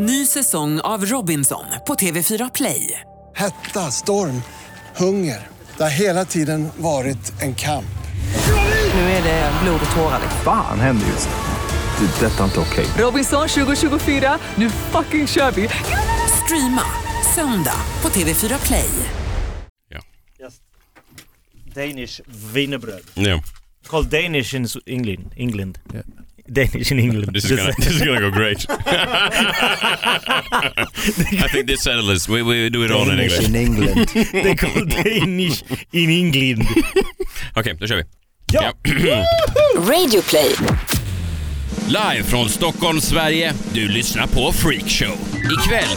Ny 0.00 0.26
säsong 0.26 0.80
av 0.80 1.06
Robinson 1.06 1.64
på 1.86 1.94
TV4 1.94 2.50
Play. 2.54 3.00
Hetta, 3.36 3.90
storm, 3.90 4.42
hunger. 4.96 5.46
Det 5.76 5.82
har 5.82 5.90
hela 5.90 6.24
tiden 6.24 6.68
varit 6.76 7.42
en 7.42 7.54
kamp. 7.54 7.98
Nu 8.94 9.00
är 9.00 9.22
det 9.22 9.52
blod 9.62 9.80
och 9.90 9.96
tårar. 9.96 10.20
Fan 10.44 10.80
händer 10.80 11.06
just 11.06 11.28
nu. 11.28 12.06
Det. 12.06 12.26
är 12.26 12.30
Detta 12.30 12.40
är 12.40 12.44
inte 12.44 12.60
okej. 12.60 12.86
Robinson 12.98 13.48
2024, 13.48 14.38
nu 14.54 14.70
fucking 14.70 15.26
kör 15.26 15.50
vi! 15.50 15.68
Streama 16.44 16.84
söndag 17.34 17.80
på 18.00 18.08
TV4 18.08 18.66
Play. 18.66 18.90
Just 20.40 20.62
Danish 21.74 22.20
wienerbröd. 22.54 23.02
Yeah. 23.16 23.40
Called 23.86 24.10
Danish 24.10 24.54
in 24.54 24.66
England. 24.86 25.32
England. 25.36 25.78
Danish 26.52 26.92
in 26.92 26.98
England. 26.98 27.32
This 27.34 27.44
is 27.44 27.50
gonna 27.50 27.72
this 27.78 27.86
is 27.94 28.02
gonna 28.02 28.20
go 28.20 28.30
great. 28.30 28.66
I 31.44 31.48
think 31.52 31.66
this 31.66 31.82
settles. 31.82 32.06
this. 32.06 32.28
We 32.28 32.42
we 32.42 32.70
do 32.70 32.84
it 32.84 32.90
all 32.90 33.08
in 33.10 33.18
English. 33.20 33.48
in 33.48 33.54
England. 33.54 34.08
They 34.32 34.54
call 34.54 34.84
Danish 34.84 35.62
in 35.92 36.10
England. 36.10 36.66
Okej, 37.54 37.76
då 37.80 37.86
kör 37.86 37.96
vi. 37.96 38.04
Ja. 38.52 38.72
Radio 39.92 40.22
play. 40.22 40.54
Live 41.88 42.22
från 42.24 42.48
Stockholm, 42.48 43.00
Sverige. 43.00 43.52
Du 43.72 43.88
lyssnar 43.88 44.26
på 44.26 44.52
Freakshow. 44.52 45.16
Ikväll, 45.60 45.96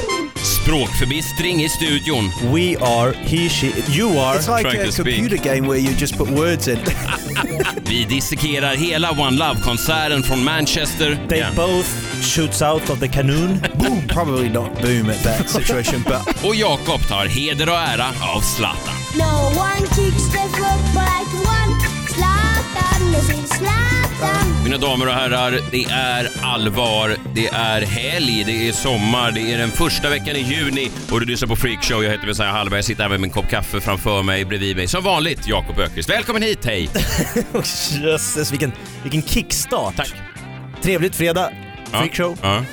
språkförbistring 0.63 1.63
i 1.63 1.69
studion. 1.69 2.31
We 2.53 2.77
are, 2.85 3.13
he, 3.13 3.49
she, 3.49 3.67
you 3.97 4.19
are. 4.19 4.37
It's 4.39 4.57
like 4.57 4.69
Trying 4.69 4.81
a 4.81 4.85
to 4.85 4.91
speak. 4.91 5.15
computer 5.15 5.43
game 5.55 5.67
where 5.67 5.79
you 5.79 5.91
just 5.99 6.17
put 6.17 6.29
words 6.29 6.67
in. 6.67 6.79
Vi 7.85 8.03
dissekerar 8.03 8.75
hela 8.75 9.11
One 9.11 9.37
Love-konserten 9.37 10.23
från 10.23 10.43
Manchester. 10.43 11.17
They 11.29 11.43
both 11.55 11.87
shoots 12.21 12.61
out 12.61 12.89
of 12.89 12.99
the 12.99 13.07
canoon. 13.07 13.59
boom, 13.77 14.07
probably 14.07 14.49
not 14.49 14.81
boom 14.81 15.09
at 15.09 15.23
that 15.23 15.49
situation, 15.49 16.03
but 16.03 16.45
Och 16.45 16.55
Jakob 16.55 17.07
tar 17.07 17.25
heder 17.25 17.69
och 17.69 17.75
ära 17.77 18.07
av 18.35 18.41
Zlatan. 18.41 18.95
No 19.15 19.59
one 19.59 19.87
kicks 19.95 20.29
the 20.31 20.39
football 20.39 21.03
like 21.05 21.33
one. 21.47 21.81
Zlatan 22.07 23.19
is 23.19 23.29
in 23.29 23.47
Zlatan. 23.47 23.90
Mina 24.63 24.77
damer 24.77 25.07
och 25.07 25.13
herrar, 25.13 25.59
det 25.71 25.83
är 25.83 26.27
allvar, 26.41 27.15
det 27.35 27.47
är 27.47 27.81
helg, 27.81 28.43
det 28.45 28.67
är 28.67 28.71
sommar, 28.71 29.31
det 29.31 29.53
är 29.53 29.57
den 29.57 29.71
första 29.71 30.09
veckan 30.09 30.35
i 30.35 30.39
juni 30.39 30.91
och 31.11 31.19
du 31.19 31.25
lyssnar 31.25 31.47
på 31.47 31.55
Freakshow. 31.55 32.03
Jag 32.03 32.11
heter 32.11 32.27
Messiah 32.27 32.51
Hallberg, 32.53 32.77
jag 32.77 32.85
sitter 32.85 33.01
här 33.03 33.09
med 33.09 33.19
min 33.19 33.29
kopp 33.29 33.49
kaffe 33.49 33.79
framför 33.81 34.23
mig, 34.23 34.45
bredvid 34.45 34.75
mig. 34.77 34.87
Som 34.87 35.03
vanligt, 35.03 35.47
Jakob 35.47 35.79
Öqvist. 35.79 36.09
Välkommen 36.09 36.41
hit, 36.41 36.65
hej! 36.65 36.89
Jösses, 38.03 38.51
vilken, 38.51 38.71
vilken 39.03 39.21
kickstart. 39.21 39.95
Tack. 39.95 40.13
Trevligt 40.81 41.15
fredag. 41.15 41.49
Ja. 41.91 41.99
Freakshow. 41.99 42.37
Ja. 42.41 42.63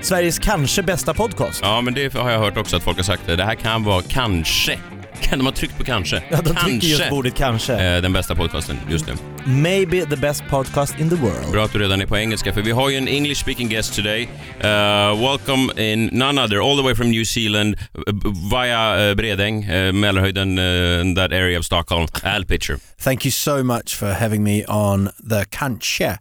Sveriges 0.00 0.38
kanske 0.38 0.82
bästa 0.82 1.14
podcast. 1.14 1.60
ja, 1.62 1.80
men 1.80 1.94
det 1.94 2.14
har 2.14 2.30
jag 2.30 2.38
hört 2.38 2.56
också 2.56 2.76
att 2.76 2.82
folk 2.82 2.96
har 2.96 3.04
sagt. 3.04 3.22
Det 3.26 3.44
här 3.44 3.54
kan 3.54 3.84
vara 3.84 4.02
kanske, 4.08 4.78
kan 5.20 5.38
de 5.38 5.44
ha 5.46 5.52
tryckt 5.52 5.78
på 5.78 5.84
kanske? 5.84 6.22
Ja, 6.28 6.40
de 6.42 6.54
trycker 6.54 6.86
just 6.86 7.00
kanske 7.00 7.14
ordet 7.16 7.34
kanske. 7.36 7.72
eh, 7.94 8.02
den 8.02 8.12
bästa 8.12 8.34
podcasten 8.34 8.76
just 8.90 9.06
nu. 9.06 9.12
Maybe 9.46 10.04
the 10.04 10.16
best 10.16 10.42
podcast 10.50 11.00
in 11.00 11.08
the 11.08 11.16
world. 11.16 11.52
Bra 11.52 11.64
att 11.64 11.72
du 11.72 11.78
redan 11.78 12.00
är 12.00 12.06
på 12.06 12.16
engelska, 12.18 12.52
för 12.52 12.62
vi 12.62 12.70
har 12.70 12.90
ju 12.90 12.96
en 12.96 13.08
English 13.08 13.40
speaking 13.40 13.68
guest 13.68 13.94
today. 13.94 14.22
Uh, 14.22 15.20
welcome 15.20 15.82
in 15.82 16.06
none 16.12 16.42
other, 16.44 16.58
all 16.70 16.76
the 16.76 16.82
way 16.82 16.94
from 16.94 17.10
New 17.10 17.24
Zealand, 17.24 17.76
uh, 17.94 18.14
via 18.50 19.10
uh, 19.10 19.14
Bredäng, 19.14 19.70
uh, 19.70 19.92
Mälarhöjden, 19.92 20.58
uh, 20.58 21.14
that 21.14 21.32
area 21.32 21.58
of 21.58 21.64
Stockholm. 21.64 22.06
Al 22.22 22.44
Pitcher. 22.44 22.78
thank 22.98 23.24
you 23.24 23.32
so 23.32 23.62
much 23.62 23.96
for 23.96 24.12
having 24.12 24.42
me 24.42 24.64
on 24.66 25.10
the 25.30 25.44
Kanske 25.50 26.18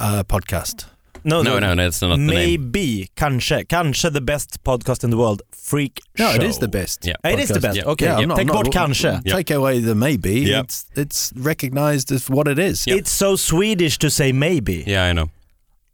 uh, 0.00 0.22
podcast. 0.22 0.97
No, 1.24 1.42
no, 1.42 1.74
that's 1.74 2.00
not 2.02 2.08
the 2.10 2.16
name. 2.16 2.26
Maybe, 2.72 3.08
kanske, 3.14 3.64
kanske 3.68 4.10
the 4.10 4.20
best 4.20 4.62
podcast 4.64 5.04
in 5.04 5.10
the 5.10 5.16
world. 5.16 5.42
Freak 5.52 6.00
No, 6.18 6.24
show. 6.32 6.34
it 6.36 6.42
is 6.42 6.58
the 6.58 6.68
best. 6.68 7.06
Yeah. 7.06 7.32
It 7.32 7.38
is 7.40 7.48
the 7.48 7.60
best. 7.60 7.76
Yeah. 7.76 7.90
Okay, 7.92 8.06
Yeah, 8.06 8.18
I'm 8.18 8.28
not- 8.28 8.36
take 8.38 8.48
I'm 8.50 8.54
not- 8.54 8.64
bort 8.64 8.72
kanske. 8.74 9.20
Yeah. 9.24 9.36
Take 9.36 9.50
away 9.54 9.80
the 9.80 9.94
maybe. 9.94 10.30
Yeah. 10.40 10.60
It's 10.64 10.84
it's 10.96 11.32
recognized 11.36 12.12
as 12.12 12.28
what 12.30 12.48
it 12.48 12.58
is. 12.58 12.84
Yeah. 12.86 12.98
It's 12.98 13.10
so 13.10 13.36
Swedish 13.36 13.98
to 13.98 14.08
say 14.10 14.32
maybe. 14.32 14.84
Yeah, 14.86 15.10
I 15.10 15.12
know. 15.12 15.28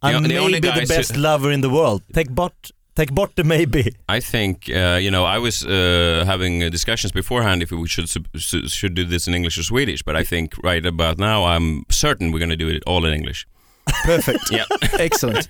I'm 0.01 0.23
The- 0.23 0.29
the 0.29 0.37
only 0.39 0.51
maybe 0.53 0.67
the 0.67 0.79
guys 0.79 0.89
who- 0.89 0.97
best 0.97 1.17
lover 1.17 1.51
in 1.51 1.61
the 1.61 1.69
world. 1.69 2.01
Take 2.13 2.29
bort, 2.31 2.71
take 2.95 3.11
bort 3.13 3.31
the 3.35 3.43
maybe. 3.43 3.83
I 4.07 4.19
think 4.21 4.69
uh, 4.69 4.97
you 5.01 5.11
know 5.11 5.25
I 5.25 5.39
was 5.39 5.63
uh, 5.65 6.23
having 6.25 6.63
uh, 6.63 6.69
discussions 6.71 7.11
beforehand 7.13 7.61
if 7.63 7.71
we 7.71 7.87
should 7.87 8.07
should 8.71 8.93
do 8.95 9.03
this 9.05 9.27
in 9.27 9.33
English 9.33 9.57
or 9.59 9.63
Swedish, 9.63 10.03
but 10.05 10.15
I 10.15 10.23
think 10.23 10.53
right 10.63 10.85
about 10.85 11.17
now 11.17 11.45
I'm 11.55 11.83
certain 11.89 12.31
we're 12.31 12.39
going 12.45 12.57
to 12.59 12.63
do 12.65 12.69
it 12.75 12.83
all 12.87 13.05
in 13.05 13.13
English. 13.13 13.45
Perfect. 14.03 14.51
Yeah. 14.51 14.65
Excellent. 14.99 15.47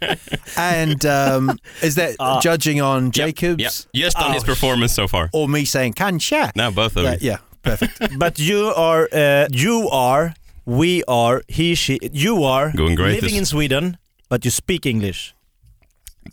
And 0.57 1.05
um, 1.05 1.59
is 1.81 1.95
that 1.95 2.15
Ah. 2.19 2.39
judging 2.41 2.81
on 2.81 3.05
Yeah, 3.05 3.25
Jacob's 3.25 3.87
yeah. 3.93 4.05
Just 4.05 4.17
on 4.17 4.31
Oh, 4.31 4.33
his 4.33 4.43
performance 4.43 4.93
so 4.93 5.07
far. 5.07 5.29
or 5.33 5.47
me 5.47 5.65
saying 5.65 5.93
Kanske? 5.93 6.51
No, 6.55 6.71
both 6.71 6.95
of 6.97 7.03
Yeah, 7.03 7.11
you. 7.13 7.17
yeah, 7.31 7.37
perfect. 7.63 7.99
but 8.19 8.39
you 8.39 8.73
are, 8.75 9.09
uh, 9.11 9.47
you 9.51 9.89
are, 9.91 10.33
we 10.65 11.03
are, 11.07 11.43
he, 11.47 11.75
she, 11.75 11.99
you 12.13 12.43
are 12.43 12.71
Going 12.71 12.95
great 12.95 13.15
living 13.15 13.29
this- 13.31 13.39
in 13.39 13.45
Sweden, 13.45 13.97
but 14.29 14.43
you 14.45 14.51
speak 14.51 14.85
English. 14.85 15.34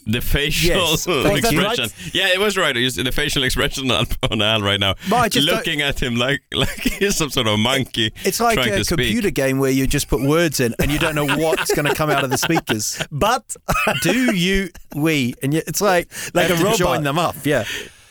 The 0.07 0.21
facial 0.21 0.75
Yes. 0.75 1.07
Expression. 1.37 1.85
right? 1.85 2.15
Yeah, 2.15 2.29
it 2.29 2.41
was 2.41 2.57
right. 2.57 2.75
The 2.75 3.13
facial 3.13 3.45
expression 3.45 3.91
on, 3.91 4.07
on 4.31 4.43
Al 4.43 4.61
right 4.61 4.81
now. 4.81 4.95
But 5.09 5.17
I 5.17 5.29
just 5.29 5.47
looking 5.47 5.81
at 5.81 6.03
him 6.03 6.17
like 6.17 6.43
like 6.53 6.81
he's 6.81 7.17
some 7.17 7.31
sort 7.31 7.47
of 7.47 7.59
monkey. 7.59 8.13
It's 8.25 8.41
like 8.41 8.59
a 8.59 8.85
computer 8.85 9.29
speak. 9.29 9.35
game 9.35 9.59
where 9.59 9.71
you 9.71 9.87
just 9.87 10.09
put 10.09 10.21
words 10.23 10.61
in 10.61 10.75
and 10.81 10.91
you 10.91 10.99
don't 10.99 11.15
know 11.15 11.27
what's 11.27 11.73
going 11.75 11.87
to 11.87 11.95
come 11.95 12.11
out 12.11 12.25
of 12.25 12.31
the 12.31 12.39
speakers. 12.39 13.01
But 13.11 13.55
Do 14.03 14.35
you, 14.35 14.71
we, 14.97 15.35
and 15.43 15.55
it's 15.55 15.81
like 15.81 16.11
Like 16.35 16.51
a 16.51 16.55
robot. 16.57 16.79
Join 16.79 17.03
them 17.05 17.19
up, 17.19 17.37
yeah. 17.45 17.65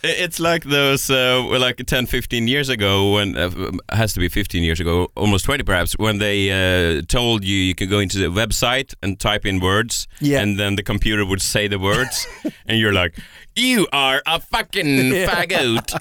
It's 0.04 0.40
like 0.40 0.64
those, 0.64 1.08
uh, 1.10 1.44
like 1.60 1.76
10, 1.76 2.06
15 2.06 2.48
years 2.48 2.68
ago, 2.68 3.12
when 3.12 3.36
uh, 3.36 3.70
has 3.90 4.12
to 4.14 4.20
be 4.20 4.28
15 4.28 4.64
years 4.64 4.80
ago, 4.80 5.12
almost 5.16 5.44
20 5.44 5.62
perhaps, 5.62 5.92
when 5.96 6.18
they 6.18 6.50
uh, 6.50 7.02
told 7.06 7.44
you 7.44 7.54
you 7.56 7.74
could 7.76 7.88
go 7.88 8.00
into 8.00 8.18
the 8.18 8.26
website 8.26 8.94
and 9.00 9.20
type 9.20 9.46
in 9.46 9.60
words, 9.60 10.08
Yeah. 10.20 10.40
and 10.40 10.58
then 10.58 10.74
the 10.74 10.82
computer 10.82 11.24
would 11.24 11.40
say 11.40 11.68
the 11.68 11.78
words, 11.78 12.26
and 12.66 12.80
you're 12.80 12.92
like, 12.92 13.16
"You 13.54 13.86
are 13.92 14.20
a 14.26 14.40
fucking 14.40 15.12
faggot." 15.28 15.92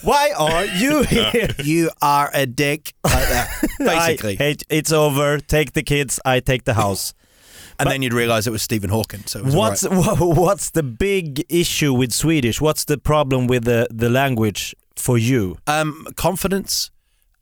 why 0.02 0.32
are 0.38 0.64
you 0.64 1.02
here? 1.02 1.48
You 1.62 1.90
are 2.00 2.30
a 2.32 2.46
dick, 2.46 2.94
like 3.04 3.28
that, 3.28 3.48
basically. 3.78 4.38
I 4.40 4.56
it's 4.70 4.92
over, 4.92 5.38
take 5.40 5.72
the 5.74 5.82
kids, 5.82 6.18
I 6.24 6.40
take 6.40 6.64
the 6.64 6.74
house. 6.74 7.12
And 7.80 7.90
then 7.90 8.02
you'd 8.02 8.12
realise 8.14 8.46
it 8.46 8.50
was 8.50 8.62
Stephen 8.62 8.90
Hawking. 8.90 9.22
So 9.26 9.42
What's 9.42 9.82
right. 9.84 9.96
wha- 10.20 10.34
what's 10.34 10.70
the 10.70 10.82
big 10.82 11.44
issue 11.48 11.92
with 11.92 12.12
Swedish? 12.12 12.60
What's 12.60 12.84
the 12.84 12.98
problem 12.98 13.46
with 13.48 13.64
the, 13.64 13.88
the 13.90 14.08
language 14.10 14.74
for 14.96 15.18
you? 15.18 15.56
um, 15.66 16.06
confidence, 16.16 16.90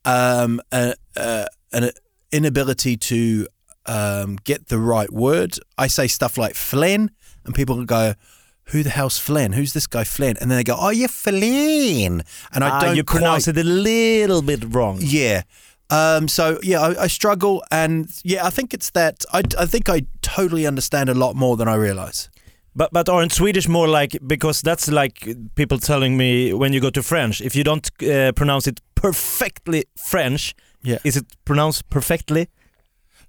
um, 0.04 0.60
uh, 0.72 0.92
uh, 1.16 1.46
an 1.72 1.90
inability 2.32 2.96
to 2.96 3.46
um, 3.86 4.36
get 4.44 4.68
the 4.68 4.78
right 4.78 5.12
word. 5.12 5.56
I 5.76 5.86
say 5.88 6.06
stuff 6.06 6.38
like 6.38 6.54
Flynn, 6.54 7.10
and 7.44 7.54
people 7.54 7.84
go, 7.84 8.14
"Who 8.66 8.82
the 8.82 8.90
hell's 8.90 9.18
Flynn? 9.18 9.52
Who's 9.52 9.72
this 9.72 9.86
guy 9.86 10.04
Flynn?" 10.04 10.36
And 10.40 10.50
then 10.50 10.58
they 10.58 10.64
go, 10.64 10.76
"Oh, 10.78 10.90
you're 10.90 11.08
Flynn," 11.08 12.22
and 12.52 12.64
I 12.64 12.68
Ah, 12.70 12.80
don't 12.80 12.96
you 12.96 13.04
quite- 13.04 13.18
pronounce 13.20 13.48
it 13.48 13.56
a 13.58 13.64
little 13.64 14.42
bit 14.42 14.62
wrong. 14.74 14.98
Yeah. 15.00 15.42
Um, 15.90 16.28
so 16.28 16.58
yeah, 16.62 16.80
I, 16.80 17.04
I 17.04 17.08
struggle, 17.08 17.62
and 17.70 18.08
yeah, 18.24 18.46
I 18.46 18.50
think 18.50 18.74
it's 18.74 18.90
that. 18.90 19.24
I, 19.32 19.42
I 19.58 19.66
think 19.66 19.88
I 19.88 20.02
totally 20.22 20.66
understand 20.66 21.08
a 21.08 21.14
lot 21.14 21.34
more 21.36 21.56
than 21.56 21.68
I 21.68 21.74
realize. 21.76 22.28
But 22.74 22.90
but 22.92 23.08
aren't 23.08 23.32
Swedish 23.32 23.68
more 23.68 23.88
like 23.88 24.18
because 24.26 24.60
that's 24.62 24.88
like 24.88 25.26
people 25.54 25.78
telling 25.78 26.16
me 26.16 26.52
when 26.52 26.72
you 26.72 26.80
go 26.80 26.90
to 26.90 27.02
French 27.02 27.40
if 27.40 27.56
you 27.56 27.64
don't 27.64 27.88
uh, 28.02 28.32
pronounce 28.32 28.68
it 28.70 28.80
perfectly 28.94 29.84
French, 29.96 30.54
Yeah. 30.84 30.98
is 31.04 31.16
it 31.16 31.24
pronounced 31.44 31.88
perfectly? 31.90 32.46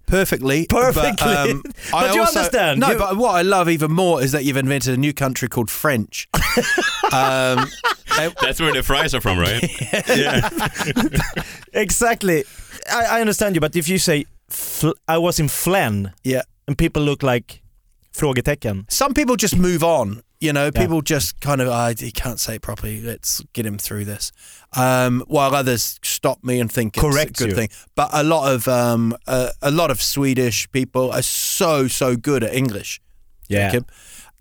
Perfectly, 0.09 0.66
Perfectly. 0.68 1.14
But, 1.20 1.50
um, 1.50 1.64
But 1.92 2.16
you 2.16 2.22
understand, 2.22 2.80
No, 2.80 2.92
you- 2.92 2.97
but 2.97 3.16
what 3.18 3.36
I 3.36 3.44
love 3.44 3.70
even 3.70 3.92
more 3.92 4.22
is 4.24 4.31
that 4.31 4.44
you've 4.44 4.58
invented 4.58 4.94
a 4.94 4.97
new 4.97 5.14
country 5.14 5.47
called 5.47 5.70
French. 5.70 6.28
um, 7.14 7.67
That's 8.41 8.59
where 8.59 8.73
the 8.73 8.84
fries 8.84 9.14
are 9.14 9.22
from, 9.22 9.38
right? 9.40 9.61
yeah. 10.09 10.50
Exactly. 11.73 12.44
I, 12.91 13.17
I 13.17 13.22
understand 13.22 13.56
you, 13.56 13.61
but 13.61 13.76
if 13.76 13.88
you 13.88 13.97
say 14.00 14.26
fl- 14.50 14.97
I 15.08 15.17
was 15.17 15.40
in 15.40 15.47
Flen 15.47 16.14
yeah. 16.23 16.41
and 16.67 16.78
people 16.78 17.02
look 17.03 17.23
like 17.23 17.61
frågetecken. 18.16 18.85
Some 18.91 19.14
people 19.14 19.35
just 19.35 19.56
move 19.56 19.84
on. 19.84 20.22
You 20.40 20.53
know, 20.53 20.66
Yeah. 20.74 20.82
people 20.82 21.02
just 21.02 21.41
kind 21.41 21.59
of, 21.59 21.68
I 21.68 21.94
he 21.97 22.12
can't 22.12 22.40
say 22.40 22.56
it 22.56 22.62
properly. 22.62 23.02
Let's 23.02 23.41
get 23.53 23.66
him 23.66 23.78
through 23.78 24.06
this. 24.06 24.32
Um, 24.74 25.22
while 25.28 25.53
others 25.53 26.00
stop 26.02 26.44
me 26.44 26.59
and 26.62 26.72
think 26.72 26.96
it's 26.96 27.02
Correct 27.03 27.32
a 27.32 27.34
good 27.44 27.50
you. 27.50 27.56
thing. 27.56 27.70
But 27.96 28.09
a 28.14 28.24
lot 28.24 28.53
of 28.53 28.68
um, 28.68 29.16
uh, 29.28 29.50
a 29.62 29.72
lot 29.72 29.91
of 29.91 30.02
Swedish 30.02 30.72
people 30.72 31.12
are 31.12 31.22
so 31.24 31.88
so 31.90 32.16
good 32.16 32.44
at 32.44 32.53
English. 32.53 33.02
Jacob, 33.50 33.90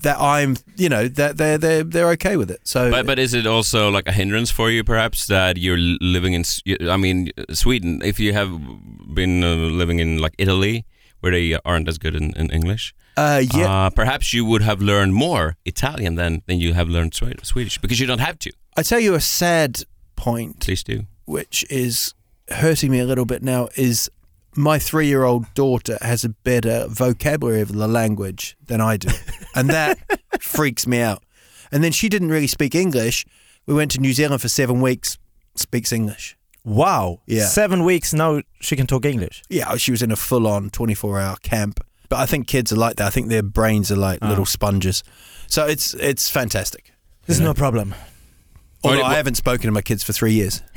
that 0.03 0.19
I'm, 0.21 0.57
you 0.77 0.89
know, 0.91 1.09
that 1.09 1.39
they're 1.39 1.57
they're 1.59 1.83
they're 1.83 2.11
okay 2.11 2.37
with 2.37 2.51
it. 2.51 2.61
So, 2.65 2.91
But 2.91 3.07
but 3.07 3.19
is 3.19 3.33
it 3.35 3.47
also 3.47 3.91
like 3.91 4.07
a 4.07 4.13
hindrance 4.13 4.51
for 4.53 4.71
you, 4.71 4.85
perhaps, 4.85 5.27
that 5.27 5.57
you're 5.57 5.79
living 5.79 6.35
in? 6.35 6.45
I 6.89 6.97
mean, 6.99 7.31
Sweden. 7.53 8.03
If 8.05 8.21
you 8.21 8.35
have 8.35 8.51
been 9.15 9.43
uh, 9.43 9.55
living 9.55 9.99
in 9.99 10.19
like 10.19 10.35
Italy, 10.39 10.85
where 11.21 11.33
they 11.33 11.57
aren't 11.65 11.89
as 11.89 11.99
good 11.99 12.15
in, 12.15 12.33
in 12.37 12.51
English. 12.51 12.95
Uh, 13.17 13.43
yeah, 13.55 13.87
Uh, 13.87 13.91
perhaps 13.91 14.33
you 14.33 14.45
would 14.45 14.63
have 14.63 14.81
learned 14.81 15.13
more 15.15 15.57
Italian 15.65 16.15
than 16.17 16.43
than 16.47 16.59
you 16.61 16.75
have 16.75 16.89
learned 16.89 17.15
Swedish 17.15 17.79
because 17.79 17.99
you 18.01 18.07
don't 18.07 18.21
have 18.21 18.39
to. 18.39 18.51
I 18.77 18.83
tell 18.83 19.01
you 19.01 19.15
a 19.15 19.21
sad 19.21 19.83
point, 20.17 20.61
Please 20.61 20.85
do. 20.85 21.07
which 21.25 21.65
is 21.71 22.15
hurting 22.49 22.91
me 22.93 23.01
a 23.01 23.05
little 23.05 23.25
bit 23.27 23.43
now, 23.43 23.69
is 23.77 24.09
my 24.57 24.79
three-year-old 24.79 25.53
daughter 25.55 25.99
has 26.01 26.25
a 26.25 26.29
better 26.29 26.87
vocabulary 26.89 27.61
of 27.61 27.73
the 27.73 27.89
language 27.89 28.57
than 28.67 28.81
I 28.81 28.97
do, 28.97 29.09
and 29.55 29.69
that 29.71 29.99
freaks 30.41 30.87
me 30.87 31.01
out. 31.01 31.23
And 31.73 31.83
then 31.85 31.93
she 31.93 32.09
didn't 32.09 32.31
really 32.31 32.47
speak 32.47 32.75
English. 32.75 33.27
We 33.67 33.75
went 33.75 33.91
to 33.93 34.01
New 34.01 34.13
Zealand 34.15 34.41
for 34.41 34.49
seven 34.49 34.81
weeks. 34.81 35.19
Speaks 35.57 35.93
English. 35.93 36.37
Wow. 36.69 37.21
Yeah. 37.27 37.47
Seven 37.47 37.83
weeks 37.85 38.13
now 38.13 38.43
she 38.61 38.77
can 38.77 38.87
talk 38.87 39.05
English. 39.05 39.43
Yeah, 39.49 39.77
she 39.77 39.91
was 39.91 40.03
in 40.03 40.11
a 40.13 40.17
full-on 40.17 40.71
24-hour 40.71 41.37
camp. 41.43 41.81
But 42.11 42.19
I 42.21 42.27
think 42.27 42.47
kids 42.47 42.73
are 42.73 42.77
like 42.77 42.97
that. 42.97 43.07
I 43.07 43.11
think 43.11 43.29
their 43.29 43.43
brains 43.43 43.91
are 43.91 43.97
like 43.97 44.21
little 44.23 44.47
sponges. 44.47 45.03
So 45.47 45.67
it's 45.67 45.95
it's 45.95 46.31
fantastic. 46.31 46.93
There's 47.27 47.41
no 47.41 47.55
problem. 47.55 47.95
Although 48.85 49.03
What- 49.03 49.13
I 49.13 49.17
haven't 49.17 49.35
spoken 49.37 49.67
to 49.67 49.73
my 49.73 49.83
kids 49.83 50.03
for 50.05 50.13
three 50.13 50.33
years. 50.33 50.63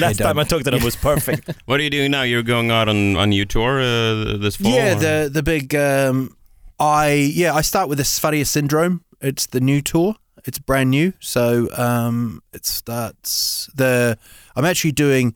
Last 0.00 0.18
time 0.18 0.38
I 0.38 0.44
talked 0.44 0.64
to 0.64 0.70
them 0.70 0.82
was 0.82 0.96
perfect. 0.96 1.50
What 1.66 1.80
are 1.80 1.82
you 1.82 1.90
doing 1.90 2.10
now? 2.10 2.22
You're 2.22 2.42
going 2.42 2.70
out 2.70 2.88
on 2.88 3.16
on 3.16 3.32
your 3.32 3.46
tour 3.46 3.80
uh, 3.80 4.36
this 4.38 4.56
fall. 4.56 4.72
yeah, 4.72 4.92
or- 4.96 5.00
the 5.00 5.30
the 5.32 5.42
big. 5.42 5.74
Um, 5.74 6.36
I 6.78 7.12
yeah, 7.34 7.54
I 7.54 7.62
start 7.62 7.88
with 7.88 7.98
the 7.98 8.04
Sphadia 8.04 8.44
syndrome. 8.46 9.00
It's 9.20 9.46
the 9.46 9.60
new 9.60 9.80
tour. 9.80 10.16
It's 10.46 10.58
brand 10.58 10.90
new, 10.90 11.12
so 11.20 11.68
um, 11.76 12.42
it 12.52 12.66
starts 12.66 13.68
the. 13.74 14.18
I'm 14.56 14.64
actually 14.64 14.92
doing 14.92 15.34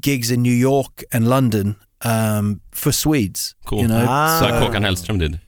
gigs 0.00 0.30
in 0.30 0.42
New 0.42 0.52
York 0.52 1.04
and 1.12 1.28
London 1.28 1.76
um, 2.02 2.60
for 2.72 2.90
Swedes. 2.92 3.54
cool. 3.64 3.82
You 3.82 3.88
know, 3.88 4.04
Ah. 4.08 4.38
It's 4.38 4.42
like 4.50 4.54
Håkan 4.62 4.82
Hellström 4.84 5.18
did. 5.18 5.40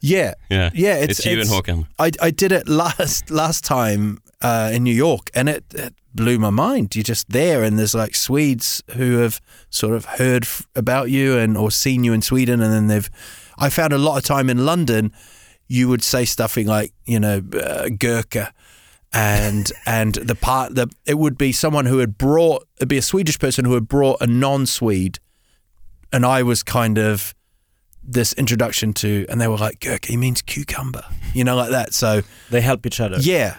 yeah, 0.00 0.34
Yeah, 0.50 0.70
yeah. 0.72 0.94
It's, 0.96 1.24
you 1.26 1.40
and 1.40 1.48
Håkan. 1.50 1.86
I, 1.98 2.12
I 2.22 2.30
did 2.30 2.52
it 2.52 2.68
last 2.68 3.30
last 3.30 3.64
time 3.64 4.18
uh, 4.40 4.70
in 4.72 4.84
New 4.84 4.94
York, 4.94 5.30
and 5.34 5.48
it, 5.48 5.64
it 5.74 5.94
blew 6.14 6.38
my 6.38 6.50
mind. 6.50 6.94
You're 6.94 7.02
just 7.02 7.28
there, 7.30 7.64
and 7.64 7.76
there's 7.78 7.94
like 7.94 8.14
Swedes 8.14 8.82
who 8.96 9.18
have 9.18 9.40
sort 9.70 9.94
of 9.94 10.04
heard 10.04 10.44
f- 10.44 10.66
about 10.76 11.10
you 11.10 11.36
and 11.36 11.56
or 11.56 11.70
seen 11.72 12.04
you 12.04 12.12
in 12.12 12.22
Sweden, 12.22 12.60
and 12.62 12.72
then 12.72 12.86
they've. 12.86 13.10
I 13.58 13.68
found 13.70 13.92
a 13.92 13.98
lot 13.98 14.16
of 14.16 14.22
time 14.22 14.48
in 14.48 14.64
London, 14.64 15.12
you 15.68 15.88
would 15.88 16.02
say 16.02 16.24
stuffing 16.24 16.66
like 16.66 16.92
you 17.06 17.20
know 17.20 17.40
uh, 17.54 17.88
Gurkha. 17.96 18.52
And 19.10 19.72
and 19.86 20.14
the 20.16 20.34
part 20.34 20.74
that 20.74 20.88
it 21.06 21.14
would 21.18 21.38
be 21.38 21.52
someone 21.52 21.86
who 21.86 21.98
had 21.98 22.18
brought 22.18 22.66
it'd 22.76 22.88
be 22.88 22.98
a 22.98 23.02
Swedish 23.02 23.38
person 23.38 23.64
who 23.64 23.72
had 23.74 23.88
brought 23.88 24.20
a 24.20 24.26
non-Swede, 24.26 25.18
and 26.12 26.26
I 26.26 26.42
was 26.42 26.62
kind 26.62 26.98
of 26.98 27.34
this 28.10 28.32
introduction 28.34 28.92
to, 28.94 29.26
and 29.28 29.40
they 29.40 29.48
were 29.48 29.56
like, 29.56 29.80
Gurkha, 29.80 30.08
he 30.08 30.16
means 30.16 30.40
cucumber, 30.42 31.04
you 31.34 31.44
know, 31.44 31.56
like 31.56 31.70
that. 31.70 31.92
So 31.94 32.22
They 32.50 32.60
help 32.62 32.86
each 32.86 33.00
other. 33.00 33.16
yeah, 33.20 33.56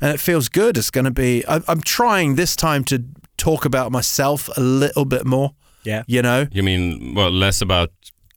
and 0.00 0.12
it 0.14 0.20
feels 0.20 0.48
good. 0.48 0.76
It's 0.78 0.90
going 0.90 1.04
to 1.06 1.10
be. 1.12 1.44
I, 1.48 1.60
I'm 1.66 1.80
trying 1.80 2.36
this 2.36 2.54
time 2.56 2.84
to 2.84 3.04
talk 3.36 3.64
about 3.64 3.90
myself 3.92 4.48
a 4.56 4.60
little 4.60 5.04
bit 5.04 5.26
more. 5.26 5.54
Yeah. 5.84 6.04
You 6.06 6.22
know, 6.22 6.46
You 6.52 6.62
mean 6.62 7.14
well 7.14 7.30
less 7.32 7.60
about 7.60 7.90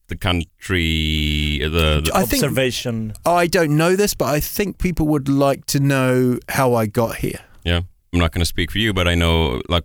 the 0.07 0.15
country, 0.15 1.59
the, 1.61 2.01
the 2.03 2.11
I 2.13 2.23
think 2.23 2.43
Observation. 2.43 3.13
I 3.25 3.47
don't 3.47 3.75
know 3.77 3.95
this, 3.95 4.13
but 4.13 4.25
I 4.25 4.39
think 4.39 4.77
people 4.77 5.07
would 5.07 5.27
like 5.29 5.65
to 5.67 5.79
know 5.79 6.39
how 6.49 6.73
I 6.75 6.85
got 6.87 7.17
here. 7.17 7.39
yeah. 7.63 7.81
I'm 8.13 8.19
not 8.19 8.31
going 8.31 8.39
to 8.41 8.45
speak 8.45 8.71
for 8.71 8.77
you, 8.79 8.93
but 8.93 9.05
I 9.07 9.15
know 9.15 9.61
like 9.67 9.83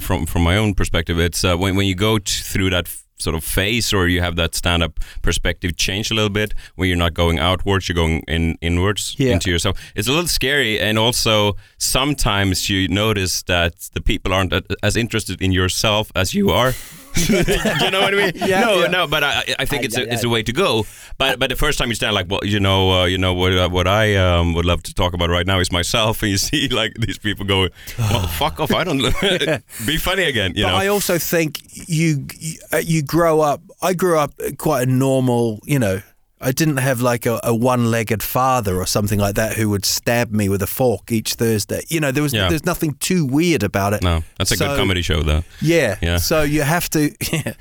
from 0.00 0.26
from 0.26 0.42
my 0.42 0.56
own 0.56 0.74
perspective, 0.74 1.20
it's 1.20 1.44
uh, 1.44 1.56
when 1.56 1.76
when 1.76 1.86
you 1.86 1.94
go 1.94 2.18
t- 2.18 2.42
through 2.42 2.70
that. 2.70 2.86
f- 2.88 3.04
Sort 3.20 3.36
of 3.36 3.44
face 3.44 3.92
or 3.92 4.08
you 4.08 4.20
have 4.22 4.36
that 4.36 4.54
stand-up 4.54 4.98
perspective 5.22 5.76
change 5.76 6.10
a 6.10 6.14
little 6.14 6.30
bit, 6.30 6.54
where 6.76 6.88
you're 6.88 6.96
not 6.96 7.14
going 7.14 7.38
outwards, 7.38 7.88
you're 7.88 7.94
going 7.96 8.22
in 8.28 8.56
inwards 8.60 9.14
Yeah. 9.18 9.32
into 9.34 9.50
yourself. 9.50 9.76
It's 9.94 10.08
a 10.08 10.12
little 10.12 10.28
scary, 10.28 10.80
and 10.80 10.98
also 10.98 11.56
sometimes 11.78 12.68
you 12.70 12.88
notice 12.88 13.42
that 13.42 13.74
the 13.94 14.00
people 14.00 14.32
aren't 14.32 14.52
as 14.82 14.96
interested 14.96 15.42
in 15.42 15.52
yourself 15.52 16.10
as 16.14 16.34
you 16.34 16.50
are. 16.50 16.72
you 17.28 17.90
know 17.90 18.00
what 18.02 18.14
I 18.14 18.16
mean? 18.16 18.32
Yeah, 18.36 18.60
no, 18.60 18.80
yeah. 18.82 18.86
no, 18.86 19.06
but 19.08 19.24
I, 19.24 19.42
I 19.58 19.64
think 19.66 19.84
it's 19.84 19.96
a, 19.98 20.02
it's 20.12 20.22
a 20.22 20.28
way 20.28 20.44
to 20.44 20.52
go. 20.52 20.86
But 21.18 21.40
but 21.40 21.50
the 21.50 21.56
first 21.56 21.76
time 21.78 21.88
you 21.88 21.96
stand 21.96 22.14
like, 22.14 22.28
well, 22.30 22.40
you 22.44 22.60
know, 22.60 22.92
uh, 22.92 23.04
you 23.06 23.18
know 23.18 23.34
what 23.34 23.52
uh, 23.52 23.68
what 23.68 23.88
I 23.88 24.14
um, 24.14 24.54
would 24.54 24.64
love 24.64 24.82
to 24.84 24.94
talk 24.94 25.12
about 25.12 25.28
right 25.28 25.44
now 25.46 25.58
is 25.58 25.72
myself, 25.72 26.22
and 26.22 26.30
you 26.30 26.38
see 26.48 26.68
like 26.68 26.94
these 26.94 27.18
people 27.18 27.44
going, 27.44 27.70
well, 27.98 28.28
fuck 28.28 28.60
off, 28.60 28.72
I 28.72 28.84
don't 28.84 29.00
be 29.86 29.96
funny 29.96 30.22
again, 30.22 30.52
you 30.54 30.62
but 30.64 30.70
know. 30.70 30.76
I 30.76 30.86
also 30.86 31.18
think 31.18 31.60
you 31.88 32.26
you, 32.38 32.54
uh, 32.72 32.76
you 32.76 33.02
grow 33.10 33.40
up. 33.40 33.60
I 33.82 33.92
grew 33.94 34.18
up 34.18 34.32
quite 34.58 34.88
a 34.88 34.90
normal, 34.90 35.58
you 35.64 35.78
know. 35.78 36.00
I 36.42 36.52
didn't 36.52 36.78
have 36.78 37.02
like 37.02 37.26
a, 37.26 37.38
a 37.42 37.54
one-legged 37.54 38.22
father 38.22 38.76
or 38.76 38.86
something 38.86 39.18
like 39.18 39.34
that 39.34 39.56
who 39.58 39.68
would 39.68 39.84
stab 39.84 40.32
me 40.32 40.48
with 40.48 40.62
a 40.62 40.66
fork 40.66 41.12
each 41.12 41.34
Thursday. 41.34 41.82
You 41.88 42.00
know, 42.00 42.12
there 42.12 42.22
was 42.22 42.32
Yeah. 42.32 42.48
there's 42.48 42.64
nothing 42.64 42.94
too 42.94 43.26
weird 43.26 43.62
about 43.62 43.92
it. 43.92 44.02
no, 44.02 44.22
that's 44.38 44.50
a 44.52 44.56
So- 44.56 44.68
good 44.68 44.78
comedy 44.78 45.02
show, 45.02 45.22
though. 45.22 45.42
Yeah. 45.60 45.98
Yeah. 46.00 46.16
So 46.18 46.42
you 46.42 46.62
have 46.62 46.88
to. 46.90 47.10
Yeah. 47.32 47.52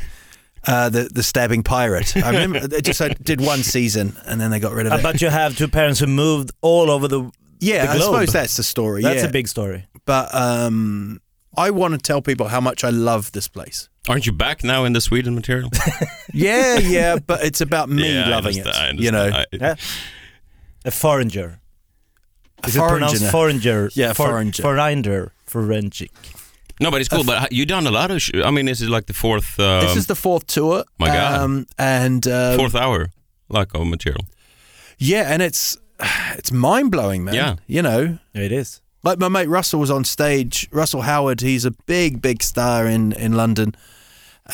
Uh, 0.68 0.90
the 0.90 1.04
the 1.14 1.24
stabbing 1.24 1.64
pirate. 1.64 2.16
I 2.18 2.30
remember 2.32 2.68
they 2.74 2.82
just 2.82 3.02
I 3.02 3.10
did 3.10 3.40
one 3.42 3.64
season 3.64 4.16
and 4.28 4.40
then 4.42 4.52
they 4.52 4.60
got 4.60 4.74
rid 4.74 4.88
of 4.88 4.94
Uh, 4.94 4.98
it. 4.98 5.04
but 5.04 5.22
you 5.22 5.30
have 5.30 5.58
two 5.58 5.70
parents 5.70 6.00
who 6.02 6.08
moved 6.08 6.52
all 6.62 6.90
over 6.92 7.08
the. 7.08 7.32
yeah, 7.62 7.86
the 7.86 7.92
I 7.92 7.96
globe. 7.98 8.12
suppose 8.14 8.34
that's 8.34 8.56
the 8.58 8.64
story. 8.64 9.02
That's 9.02 9.24
yeah. 9.24 9.30
a 9.30 9.32
big 9.32 9.48
story. 9.48 9.88
But 10.06 10.26
um, 10.36 11.22
I 11.58 11.70
want 11.72 11.94
to 11.94 11.98
tell 11.98 12.22
people 12.22 12.48
how 12.50 12.62
much 12.62 12.84
I 12.84 12.90
love 12.92 13.32
this 13.32 13.48
place. 13.48 13.90
Aren't 14.10 14.26
you 14.26 14.32
back 14.34 14.64
now 14.64 14.86
in 14.86 14.94
the 14.94 15.02
Sweden 15.02 15.36
material? 15.36 15.70
Yeah, 16.34 16.78
yeah, 16.78 17.18
but 17.26 17.44
it's 17.44 17.62
about 17.62 17.90
me 17.90 18.14
Yeah, 18.14 18.26
I 18.26 18.30
loving 18.30 18.58
it. 18.58 18.68
I 18.68 18.92
You 18.92 19.12
know. 19.12 19.30
I- 19.34 19.46
Yeah. 19.52 19.76
A 20.86 20.92
foreigner. 20.92 21.60
Is 22.68 22.76
it 22.76 22.80
foreigner. 22.80 23.08
pronounced 23.08 23.32
foreigner? 23.32 23.90
Yeah, 23.94 24.14
For- 24.14 24.28
foreigner. 24.28 24.52
Foreigner. 24.54 25.32
Forensic. 25.46 26.12
no, 26.80 26.92
but 26.92 27.02
it's 27.02 27.10
cool. 27.10 27.24
But 27.24 27.52
you've 27.52 27.68
done 27.68 27.88
a 27.88 27.92
lot 27.92 28.12
of. 28.12 28.22
Sh- 28.22 28.32
I 28.46 28.52
mean, 28.52 28.66
this 28.68 28.80
is 28.82 28.90
like 28.90 29.06
the 29.08 29.14
fourth 29.14 29.60
um, 29.60 29.82
this 29.82 29.96
is 29.98 30.06
the 30.06 30.16
fourth 30.16 30.46
tour. 30.48 30.84
My 31.00 31.08
God. 31.08 31.42
Um, 31.42 31.66
and 31.78 32.28
uh, 32.28 32.56
fourth 32.58 32.76
hour, 32.76 33.10
like 33.50 33.74
of 33.74 33.88
material. 33.88 34.26
yeah, 35.00 35.34
and 35.34 35.42
it's 35.42 35.78
it's 36.38 36.52
mind 36.52 36.92
blowing, 36.92 37.24
man. 37.24 37.34
Yeah. 37.34 37.56
you 37.68 37.82
know, 37.82 38.20
Yeah, 38.34 38.44
it 38.44 38.52
is. 38.52 38.82
like 39.04 39.18
my 39.20 39.28
mate 39.30 39.50
Russell 39.50 39.80
was 39.80 39.90
on 39.92 40.04
stage. 40.06 40.68
Russell 40.72 41.02
Howard, 41.02 41.42
he's 41.42 41.66
a 41.66 41.72
big, 41.88 42.22
big 42.22 42.44
star 42.44 42.86
in 42.88 43.12
in 43.14 43.34
London, 43.34 43.76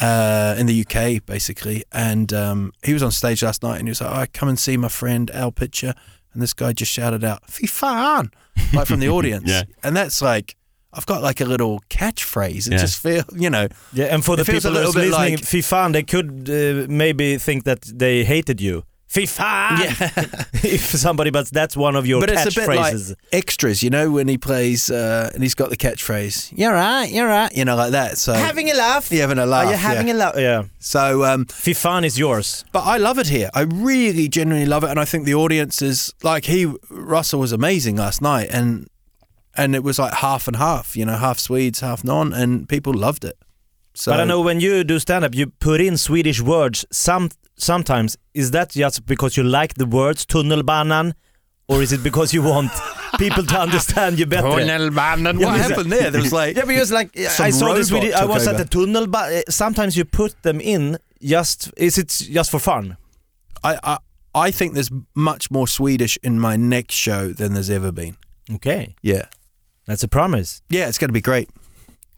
uh, 0.01 0.55
in 0.57 0.65
the 0.67 0.85
UK, 0.85 1.25
basically. 1.25 1.83
And 1.91 2.31
um, 2.33 2.71
he 2.83 2.93
was 2.93 3.03
on 3.03 3.11
stage 3.11 3.43
last 3.43 3.63
night, 3.63 3.77
and 3.79 3.87
he 3.87 3.91
was 3.91 4.01
like, 4.01 4.11
"I 4.11 4.25
come 4.27 4.49
and 4.49 4.59
see 4.59 4.77
my 4.77 4.87
friend 4.89 5.29
Al 5.31 5.51
Pitcher," 5.51 5.93
and 6.33 6.41
this 6.41 6.53
guy 6.53 6.73
just 6.73 6.91
shouted 6.91 7.23
out 7.23 7.49
"Fy 7.49 7.67
fan," 7.67 8.31
like 8.73 8.87
from 8.87 8.99
the 8.99 9.09
audience. 9.17 9.49
Yeah. 9.49 9.63
and 9.83 9.95
that's 9.95 10.21
like. 10.21 10.55
I've 10.97 11.05
got 11.05 11.21
like 11.21 11.41
a 11.41 11.45
little 11.45 11.81
catchphrase. 11.89 12.67
It 12.67 12.71
Yeah. 12.71 12.77
just 12.77 13.01
feel, 13.03 13.23
you 13.35 13.49
know, 13.49 13.67
Yeah, 13.91 14.05
and 14.15 14.23
for 14.23 14.37
the 14.37 14.43
It 14.43 14.45
feels 14.45 14.63
a 14.63 14.69
people 14.69 14.81
who's 14.85 14.95
little 14.95 15.01
bit 15.01 15.11
listening, 15.11 15.35
like- 15.39 15.43
fy 15.45 15.61
fan, 15.61 15.91
they 15.91 16.03
could 16.03 16.49
uh, 16.49 16.85
maybe 16.89 17.37
think 17.37 17.65
that 17.65 17.81
they 17.81 18.23
hated 18.23 18.61
you. 18.61 18.83
Fy 19.15 19.25
fan! 19.25 19.79
if 20.55 20.81
somebody, 20.81 21.29
but 21.29 21.47
that's 21.47 21.77
one 21.77 21.95
of 21.95 22.05
your 22.05 22.19
but 22.19 22.29
it's 22.29 22.57
a 22.57 22.59
bit 22.59 22.67
like 22.67 22.93
catchphrases. 22.93 23.15
extras, 23.31 23.81
you 23.81 23.89
know, 23.89 24.11
when 24.11 24.27
he 24.27 24.37
plays 24.37 24.91
uh, 24.91 25.31
and 25.33 25.41
he's 25.41 25.55
got 25.55 25.69
the 25.69 25.77
catchphrase, 25.77 26.51
"You're 26.53 26.73
right, 26.73 27.05
you're 27.09 27.27
right," 27.27 27.49
you 27.55 27.63
know, 27.63 27.77
like 27.77 27.91
that. 27.91 28.17
So 28.17 28.33
having 28.33 28.69
a 28.69 28.73
laugh. 28.73 29.09
Yeah, 29.13 29.21
having 29.21 29.39
a 29.39 29.45
laugh. 29.45 29.67
Are 29.67 29.71
you 29.71 29.77
having 29.77 30.09
yeah. 30.09 30.13
a 30.13 30.15
laugh? 30.15 30.35
Yeah. 30.37 30.63
So, 30.79 31.23
um, 31.23 31.45
Fy 31.45 31.71
fan 31.71 32.03
is 32.03 32.19
yours. 32.19 32.65
but 32.73 32.81
I 32.81 32.97
love 32.97 33.17
it 33.17 33.27
here. 33.27 33.49
I 33.53 33.61
really, 33.61 34.27
genuinely 34.27 34.67
love 34.67 34.83
it, 34.83 34.89
and 34.89 34.99
I 34.99 35.05
think 35.05 35.23
the 35.23 35.35
audience 35.35 35.81
is 35.81 36.13
like 36.21 36.43
he. 36.43 36.73
Russell 36.89 37.39
was 37.39 37.53
amazing 37.53 37.95
last 37.95 38.21
night, 38.21 38.49
and 38.51 38.89
and 39.55 39.75
it 39.75 39.83
was 39.85 39.97
like 39.97 40.15
half 40.15 40.45
and 40.49 40.57
half, 40.57 40.97
you 40.97 41.05
know, 41.05 41.15
half 41.15 41.39
Swedes, 41.39 41.79
half 41.79 42.03
non, 42.03 42.33
and 42.33 42.67
people 42.67 42.93
loved 42.93 43.23
it. 43.23 43.37
So 43.95 44.11
but 44.11 44.19
I 44.19 44.25
know 44.25 44.41
when 44.41 44.59
you 44.59 44.83
do 44.83 44.99
stand 44.99 45.23
up, 45.25 45.33
you 45.33 45.47
put 45.47 45.81
in 45.81 45.97
Swedish 45.97 46.41
words. 46.41 46.85
Some 46.91 47.29
sometimes 47.57 48.17
is 48.33 48.51
that 48.51 48.71
just 48.71 49.05
because 49.05 49.37
you 49.37 49.43
like 49.43 49.75
the 49.75 49.85
words 49.85 50.25
tunnelbanan, 50.25 51.13
or 51.67 51.81
is 51.81 51.91
it 51.93 52.03
because 52.03 52.33
you 52.33 52.43
want 52.43 52.71
people 53.17 53.43
to 53.45 53.59
understand 53.59 54.19
you 54.19 54.25
better? 54.25 54.47
Tunnelbanan. 54.47 55.39
What 55.39 55.59
happened 55.59 55.91
there? 55.91 56.11
There 56.11 56.21
was 56.21 56.33
like 56.33 56.55
Yeah, 56.57 56.65
because 56.65 56.91
like 56.91 57.17
I 57.17 57.49
saw 57.51 57.73
this 57.73 57.89
video. 57.89 58.15
I 58.17 58.25
was 58.25 58.47
over. 58.47 58.57
at 58.57 58.69
the 58.69 58.77
tunnelbana. 58.77 59.31
Eh, 59.39 59.43
sometimes 59.49 59.95
you 59.97 60.05
put 60.05 60.41
them 60.43 60.59
in 60.59 60.97
just. 61.21 61.71
Is 61.77 61.97
it 61.97 62.09
just 62.09 62.51
for 62.51 62.59
fun? 62.59 62.97
I, 63.63 63.79
I 63.83 63.97
I 64.47 64.51
think 64.51 64.73
there's 64.73 64.91
much 65.15 65.49
more 65.49 65.67
Swedish 65.67 66.17
in 66.21 66.39
my 66.39 66.57
next 66.57 66.95
show 66.95 67.31
than 67.31 67.53
there's 67.53 67.69
ever 67.69 67.91
been. 67.93 68.17
Okay, 68.51 68.95
Yeah, 69.01 69.25
that's 69.87 70.03
a 70.03 70.07
promise. 70.07 70.61
yeah, 70.69 70.87
it's 70.89 70.97
going 70.99 71.07
to 71.09 71.13
be 71.13 71.21
great. 71.21 71.49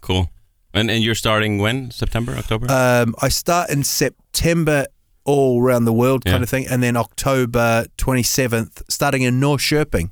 Cool. 0.01 0.29
And 0.73 0.91
and 0.91 1.03
you're 1.03 1.15
starting 1.15 1.57
when? 1.59 1.91
September, 1.91 2.33
October? 2.35 2.67
Um, 2.69 3.15
I 3.21 3.29
start 3.29 3.69
in 3.69 3.83
September 3.83 4.85
all 5.23 5.61
around 5.61 5.85
the 5.85 5.93
world 5.93 6.23
kind 6.25 6.37
Yeah. 6.37 6.43
of 6.43 6.49
thing, 6.49 6.67
and 6.67 6.81
then 6.83 6.95
October 6.95 7.85
27th, 7.97 8.83
starting 8.89 9.23
in 9.23 9.39
Norrköping. 9.39 10.09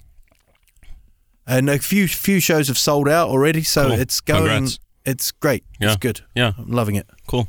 And 1.47 1.69
a 1.69 1.77
few 1.77 2.07
few 2.07 2.39
shows 2.39 2.67
have 2.67 2.77
sold 2.77 3.07
out 3.07 3.29
already, 3.29 3.63
so 3.63 3.89
Cool. 3.89 3.99
it's 3.99 4.19
going. 4.21 4.47
Congrats. 4.47 4.79
It's 5.05 5.31
great. 5.31 5.63
Yeah. 5.79 5.89
It's 5.89 5.97
good. 5.97 6.21
yeah, 6.35 6.53
I'm 6.57 6.71
loving 6.71 6.95
it. 6.95 7.05
cool. 7.27 7.47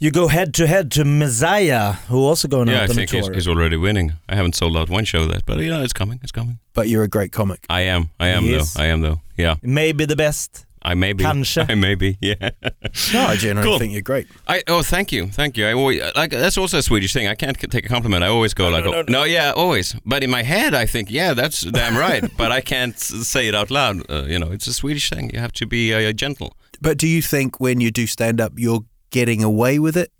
You 0.00 0.12
go 0.12 0.28
head 0.28 0.54
to 0.54 0.68
head 0.68 0.92
to 0.92 1.04
Messiah, 1.04 1.94
who 2.08 2.18
also 2.22 2.46
going 2.46 2.68
Yeah, 2.68 2.74
I 2.74 2.76
out 2.76 2.82
on 2.84 2.90
a 2.90 2.94
think 2.94 3.10
he's, 3.10 3.24
tour. 3.26 3.34
he's 3.34 3.48
already 3.48 3.76
winning. 3.76 4.12
I 4.28 4.36
haven't 4.36 4.54
sold 4.54 4.76
out 4.76 4.88
one 4.88 5.04
show 5.04 5.24
yet, 5.26 5.42
but 5.44 5.58
you 5.58 5.70
know, 5.70 5.82
it's 5.82 5.92
coming. 5.92 6.20
It's 6.22 6.30
coming. 6.30 6.60
But 6.72 6.88
you're 6.88 7.02
a 7.02 7.08
great 7.08 7.32
comic. 7.32 7.66
I 7.68 7.80
am. 7.80 8.10
I 8.20 8.28
am 8.28 8.44
He 8.44 8.52
though. 8.52 8.64
I 8.76 8.86
am 8.86 9.00
though. 9.00 9.20
Yeah. 9.36 9.56
Maybe 9.60 10.04
the 10.04 10.14
best. 10.14 10.66
I 10.92 10.94
may 10.94 11.12
be. 11.14 11.24
Kanske. 11.24 11.64
I 11.72 11.74
may 11.74 11.94
be. 11.96 12.16
Yeah. 12.20 12.50
No, 13.12 13.20
I 13.32 13.36
genuinely 13.36 13.62
Cool. 13.62 13.78
think 13.78 13.92
you're 13.92 14.02
great. 14.12 14.26
I 14.46 14.62
oh 14.68 14.82
thank 14.82 15.12
you 15.12 15.26
thank 15.32 15.56
you 15.58 15.66
I 15.70 15.72
always 15.74 16.00
like 16.16 16.30
that's 16.42 16.58
also 16.58 16.78
a 16.78 16.82
Swedish 16.82 17.12
thing 17.12 17.28
I 17.32 17.34
can't 17.36 17.60
c- 17.60 17.66
take 17.66 17.84
a 17.86 17.88
compliment 17.88 18.22
I 18.24 18.28
always 18.28 18.54
go 18.54 18.68
like 18.76 18.86
oh, 18.86 18.90
no, 18.92 19.02
no, 19.08 19.24
yeah 19.24 19.52
always 19.56 19.94
but 20.04 20.22
in 20.22 20.30
my 20.30 20.42
head 20.44 20.74
I 20.74 20.86
think 20.86 21.10
yeah 21.10 21.34
that's 21.34 21.60
damn 21.72 21.96
right 21.96 22.24
but 22.38 22.50
I 22.58 22.60
can't 22.62 22.98
say 22.98 23.48
it 23.48 23.54
out 23.54 23.70
loud 23.70 23.96
uh, 24.10 24.24
you 24.32 24.38
know 24.38 24.52
it's 24.52 24.66
a 24.68 24.72
Swedish 24.72 25.10
thing 25.10 25.30
you 25.34 25.40
have 25.40 25.52
to 25.52 25.66
be 25.66 25.92
uh, 25.94 26.12
gentle 26.12 26.50
But 26.80 26.98
do 26.98 27.06
you 27.06 27.22
think 27.22 27.60
when 27.60 27.80
you 27.80 27.90
do 27.90 28.06
stand 28.06 28.40
up, 28.40 28.52
you're 28.56 28.84
getting 29.10 29.42
away 29.44 29.78
with 29.80 29.96
it? 29.96 30.10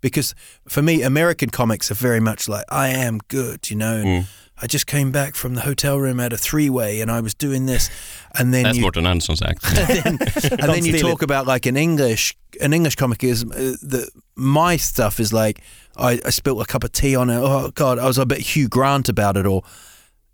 Because 0.00 0.34
for 0.68 0.82
me, 0.82 1.02
American 1.02 1.48
comics 1.50 1.90
are 1.90 1.96
very 2.08 2.20
much 2.20 2.46
like, 2.48 2.64
I 2.68 2.88
am 3.06 3.18
good, 3.28 3.70
you 3.70 3.76
know, 3.76 3.96
and 3.96 4.06
Mm. 4.06 4.24
I 4.62 4.66
just 4.68 4.86
came 4.86 5.10
back 5.10 5.34
from 5.34 5.54
the 5.54 5.62
hotel 5.62 5.98
room 5.98 6.20
at 6.20 6.32
a 6.32 6.36
three 6.38 6.70
way 6.70 7.00
and 7.00 7.10
I 7.10 7.20
was 7.20 7.34
doing 7.34 7.66
this. 7.66 7.90
And 8.38 8.54
then 8.54 8.62
that's 8.62 8.76
you, 8.76 8.82
Morten 8.82 9.06
Andersson's 9.06 9.42
act 9.42 9.64
and 9.76 9.88
then, 9.88 10.06
and 10.52 10.60
then 10.72 10.84
you 10.84 10.96
steal 10.96 11.10
talk 11.10 11.22
about 11.22 11.46
like 11.46 11.66
an 11.66 11.76
English 11.76 12.36
an 12.60 12.72
English 12.72 12.94
comic 12.94 13.24
is 13.24 13.42
uh, 13.44 13.74
the 13.82 14.08
my 14.36 14.76
stuff 14.76 15.18
is 15.18 15.32
like 15.32 15.60
I, 15.96 16.20
I 16.24 16.30
spilled 16.30 16.60
a 16.62 16.64
cup 16.66 16.84
of 16.84 16.92
tea 16.92 17.16
on 17.16 17.30
it. 17.30 17.36
Oh 17.38 17.70
God, 17.74 17.98
I 17.98 18.06
was 18.06 18.16
a 18.18 18.24
bit 18.26 18.38
Hugh 18.38 18.68
Grant 18.68 19.08
about 19.08 19.36
it. 19.36 19.44
Or 19.46 19.62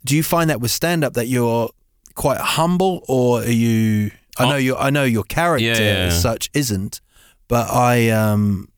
do 0.05 0.15
you 0.17 0.23
find 0.23 0.51
that 0.51 0.61
with 0.61 0.71
stand 0.71 1.03
up 1.05 1.15
that 1.15 1.27
you're 1.29 1.71
quite 2.15 2.39
humble, 2.41 3.03
or 3.09 3.41
are 3.41 3.45
you? 3.51 4.11
I 4.39 4.45
know 4.49 4.55
Oh. 4.55 4.59
your 4.59 4.79
I 4.79 4.91
know 4.91 5.05
your 5.05 5.25
character 5.25 5.65
Yeah, 5.67 5.79
yeah, 5.79 6.07
as 6.09 6.21
such 6.21 6.51
isn't, 6.55 7.01
but 7.49 7.71
I 7.71 8.11
um 8.11 8.69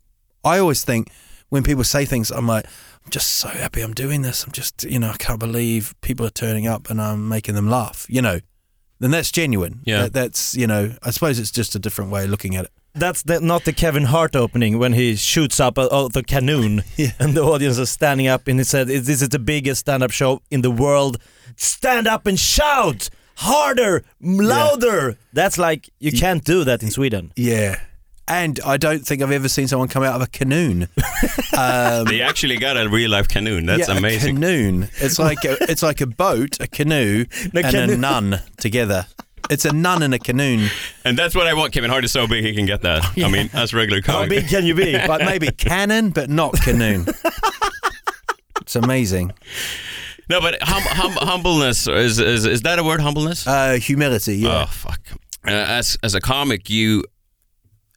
I 0.44 0.58
always 0.58 0.84
think 0.84 1.08
when 1.52 1.62
people 1.62 1.84
say 1.84 2.04
things, 2.06 2.30
I'm 2.30 2.46
like. 2.46 2.64
I'm 3.04 3.10
just 3.10 3.30
so 3.32 3.48
happy 3.48 3.80
I'm 3.82 3.94
doing 3.94 4.22
this. 4.22 4.44
I'm 4.44 4.52
just, 4.52 4.84
you 4.84 5.00
know, 5.00 5.10
I 5.10 5.16
can't 5.16 5.40
believe 5.40 5.92
people 6.02 6.24
are 6.24 6.30
turning 6.30 6.68
up 6.68 6.88
and 6.88 7.02
I'm 7.02 7.28
making 7.28 7.56
them 7.56 7.68
laugh, 7.68 8.06
you 8.08 8.22
know. 8.22 8.38
Then 9.00 9.10
that's 9.10 9.32
genuine. 9.32 9.80
Yeah. 9.84 10.02
That, 10.02 10.12
that's, 10.12 10.54
you 10.54 10.68
know, 10.68 10.94
I 11.02 11.10
suppose 11.10 11.40
it's 11.40 11.50
just 11.50 11.74
a 11.74 11.80
different 11.80 12.12
way 12.12 12.22
of 12.22 12.30
looking 12.30 12.54
at 12.54 12.66
it. 12.66 12.70
That's 12.94 13.24
the, 13.24 13.40
not 13.40 13.64
the 13.64 13.72
Kevin 13.72 14.04
Hart 14.04 14.36
opening 14.36 14.78
when 14.78 14.92
he 14.92 15.16
shoots 15.16 15.58
up 15.58 15.80
out 15.80 15.90
of 15.90 16.12
the 16.12 16.22
canoon 16.22 16.84
Yeah. 16.96 17.10
and 17.18 17.34
the 17.34 17.42
audience 17.42 17.76
is 17.78 17.90
standing 17.90 18.28
up 18.28 18.46
and 18.46 18.60
he 18.60 18.64
said, 18.64 18.86
"This 18.86 19.20
is 19.20 19.30
the 19.30 19.40
biggest 19.40 19.80
stand-up 19.80 20.12
show 20.12 20.42
in 20.52 20.62
the 20.62 20.70
world. 20.70 21.18
Stand 21.56 22.06
up 22.06 22.24
and 22.28 22.38
shout 22.38 23.10
harder, 23.38 24.04
louder." 24.20 25.16
That's 25.32 25.58
like 25.58 25.90
you 25.98 26.12
can't 26.12 26.44
do 26.44 26.62
that 26.62 26.84
in 26.84 26.90
Sweden. 26.92 27.32
Yeah. 27.34 27.80
And 28.28 28.60
I 28.64 28.76
don't 28.76 29.00
think 29.00 29.20
I've 29.20 29.32
ever 29.32 29.48
seen 29.48 29.66
someone 29.68 29.88
come 29.88 30.02
out 30.02 30.14
of 30.16 30.22
a 30.22 30.26
canoe. 30.26 30.86
Um, 31.54 32.06
they 32.06 32.22
actually 32.22 32.56
got 32.56 32.78
a 32.78 32.88
real 32.88 33.10
life 33.10 33.28
canoe 33.28 33.60
that's 33.60 33.86
yeah, 33.88 33.96
amazing 33.98 34.38
A 34.38 34.40
canoe. 34.40 34.86
It's 34.96 35.18
like 35.28 35.44
a, 35.44 35.56
it's 35.70 35.82
like 35.82 36.00
a 36.00 36.06
boat, 36.06 36.58
a 36.60 36.66
canoe, 36.66 37.26
and 37.42 37.52
canoe. 37.52 37.92
a 37.92 37.96
nun 37.96 38.40
together. 38.56 39.06
It's 39.50 39.66
a 39.66 39.72
nun 39.72 40.02
and 40.02 40.14
a 40.14 40.18
canoe. 40.18 40.68
and 41.04 41.16
that's 41.16 41.34
what 41.34 41.46
I 41.46 41.52
want 41.52 41.74
Kevin 41.74 41.90
Hart 41.90 42.04
is 42.04 42.12
so 42.12 42.26
big 42.26 42.42
he 42.42 42.54
can 42.54 42.64
get 42.64 42.80
that 42.82 43.04
I 43.18 43.28
mean 43.28 43.50
as 43.52 43.74
regular 43.74 44.00
comic. 44.00 44.32
How 44.32 44.40
big 44.40 44.48
can 44.48 44.64
you 44.64 44.74
be? 44.74 44.92
But 45.06 45.20
maybe 45.26 45.48
cannon, 45.48 46.08
but 46.10 46.30
not 46.30 46.54
canoe. 46.62 47.04
It's 48.62 48.74
amazing. 48.76 49.32
no 50.30 50.40
but 50.40 50.56
hum, 50.62 50.82
hum, 50.86 51.12
humbleness 51.28 51.86
is, 51.86 52.18
is 52.18 52.46
is 52.46 52.62
that 52.62 52.78
a 52.78 52.82
word 52.84 53.00
humbleness 53.00 53.46
Uh, 53.46 53.74
humility, 53.74 54.36
yeah. 54.38 54.62
Oh 54.62 54.66
fuck! 54.66 55.00
Uh, 55.46 55.50
as 55.50 55.98
as 56.02 56.14
a 56.14 56.20
comic, 56.20 56.70
you, 56.70 57.04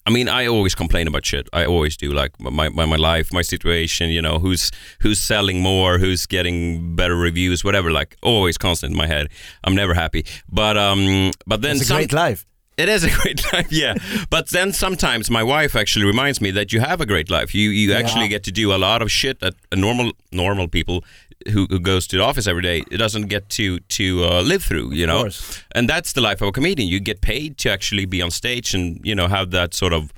I 0.07 0.12
mean, 0.12 0.29
I 0.29 0.45
always 0.47 0.75
complain 0.75 1.07
about 1.07 1.25
shit. 1.25 1.50
I 1.51 1.65
always 1.65 1.97
do, 1.97 2.13
like 2.13 2.39
my 2.39 2.69
my, 2.69 2.85
my 2.85 2.95
life, 2.95 3.33
my 3.33 3.41
situation. 3.41 4.09
You 4.12 4.21
know, 4.21 4.38
who's 4.39 4.71
who's 5.01 5.19
selling 5.19 5.62
more, 5.62 5.97
who's 5.97 6.25
getting 6.27 6.95
better 6.95 7.15
reviews, 7.15 7.63
whatever. 7.63 7.91
Like 7.91 8.15
always, 8.21 8.57
constant 8.57 8.91
in 8.91 8.97
my 8.97 9.07
head. 9.07 9.27
I'm 9.63 9.75
never 9.75 9.93
happy. 9.95 10.25
But 10.51 10.77
um, 10.77 11.31
but 11.47 11.62
then 11.62 11.75
It's 11.77 11.85
a 11.85 11.88
some, 11.88 11.97
great 11.97 12.13
life. 12.13 12.45
it 12.77 12.88
is 12.89 13.03
a 13.03 13.09
great 13.21 13.41
life, 13.53 13.71
yeah. 13.71 13.95
But 14.29 14.50
then 14.51 14.74
sometimes 14.74 15.29
my 15.31 15.41
wife 15.43 15.75
actually 15.75 16.05
reminds 16.05 16.39
me 16.41 16.51
that 16.51 16.71
you 16.74 16.81
have 16.81 17.01
a 17.01 17.05
great 17.05 17.29
life. 17.29 17.55
You 17.55 17.69
you 17.71 17.93
actually 17.93 18.27
get 18.27 18.43
to 18.43 18.51
do 18.51 18.74
a 18.75 18.77
lot 18.77 19.01
of 19.01 19.09
shit 19.09 19.39
that 19.39 19.53
normal 19.74 20.12
normal 20.31 20.67
people 20.67 21.03
who, 21.51 21.68
who 21.70 21.80
goes 21.80 22.08
to 22.08 22.18
the 22.18 22.24
office 22.24 22.48
every 22.48 22.62
day 22.62 22.84
it 22.92 22.98
doesn't 22.98 23.27
get 23.27 23.50
to 23.50 23.80
to 23.80 24.24
uh, 24.24 24.42
live 24.42 24.63
through. 24.63 24.94
You 24.94 25.08
know, 25.08 25.30
and 25.74 25.89
that's 25.89 26.13
the 26.13 26.22
life 26.22 26.42
of 26.42 26.48
a 26.50 26.51
comedian. 26.51 26.89
You 26.89 27.00
get 27.00 27.22
paid 27.22 27.58
to 27.60 27.72
actually 27.72 28.06
be 28.06 28.22
on 28.22 28.32
stage 28.32 28.74
and 28.74 29.00
you 29.04 29.15
know 29.15 29.27
have 29.27 29.51
that 29.51 29.74
sort 29.74 29.94
of 29.94 30.12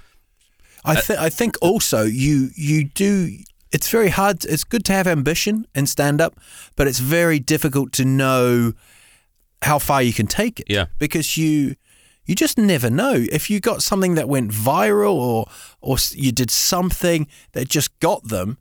I 0.88 0.96
think 0.96 1.20
I 1.20 1.30
think 1.30 1.58
also 1.62 2.04
you 2.04 2.50
you 2.56 2.86
do. 2.86 3.30
It's 3.72 3.90
very 3.90 4.10
hard. 4.10 4.46
It's 4.46 4.64
good 4.64 4.86
to 4.86 4.94
have 4.94 5.08
ambition 5.08 5.68
in 5.76 5.88
stand 5.88 6.22
up, 6.22 6.40
but 6.76 6.88
it's 6.88 7.00
very 7.00 7.40
difficult 7.40 7.92
to 7.94 8.06
know 8.06 8.74
how 9.62 9.80
far 9.80 10.02
you 10.02 10.14
can 10.14 10.28
take 10.28 10.62
it. 10.62 10.68
Yeah. 10.70 10.86
because 11.00 11.38
you 11.38 11.76
you 12.26 12.36
just 12.36 12.58
never 12.58 12.90
know 12.90 13.26
if 13.32 13.50
you 13.50 13.60
got 13.60 13.84
something 13.84 14.16
that 14.16 14.30
went 14.30 14.52
viral 14.52 15.16
or 15.16 15.48
or 15.82 15.98
you 16.12 16.32
did 16.32 16.52
something 16.52 17.28
that 17.52 17.68
just 17.68 18.00
got 18.00 18.24
them, 18.24 18.58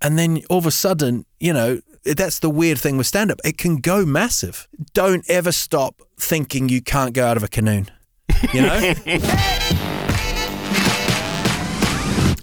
and 0.00 0.18
then 0.18 0.42
all 0.50 0.58
of 0.58 0.66
a 0.66 0.70
sudden 0.70 1.24
you 1.40 1.52
know. 1.52 1.80
That's 2.04 2.40
the 2.40 2.50
weird 2.50 2.78
thing 2.78 2.96
with 2.96 3.06
stand 3.06 3.30
up. 3.30 3.40
It 3.44 3.58
can 3.58 3.76
go 3.76 4.04
massive. 4.04 4.68
Don't 4.92 5.28
ever 5.30 5.52
stop 5.52 6.02
thinking 6.18 6.68
you 6.68 6.82
can't 6.82 7.14
go 7.14 7.26
out 7.26 7.36
of 7.36 7.42
a 7.42 7.48
canoe. 7.48 7.84
You 8.52 8.62
know? 8.62 8.94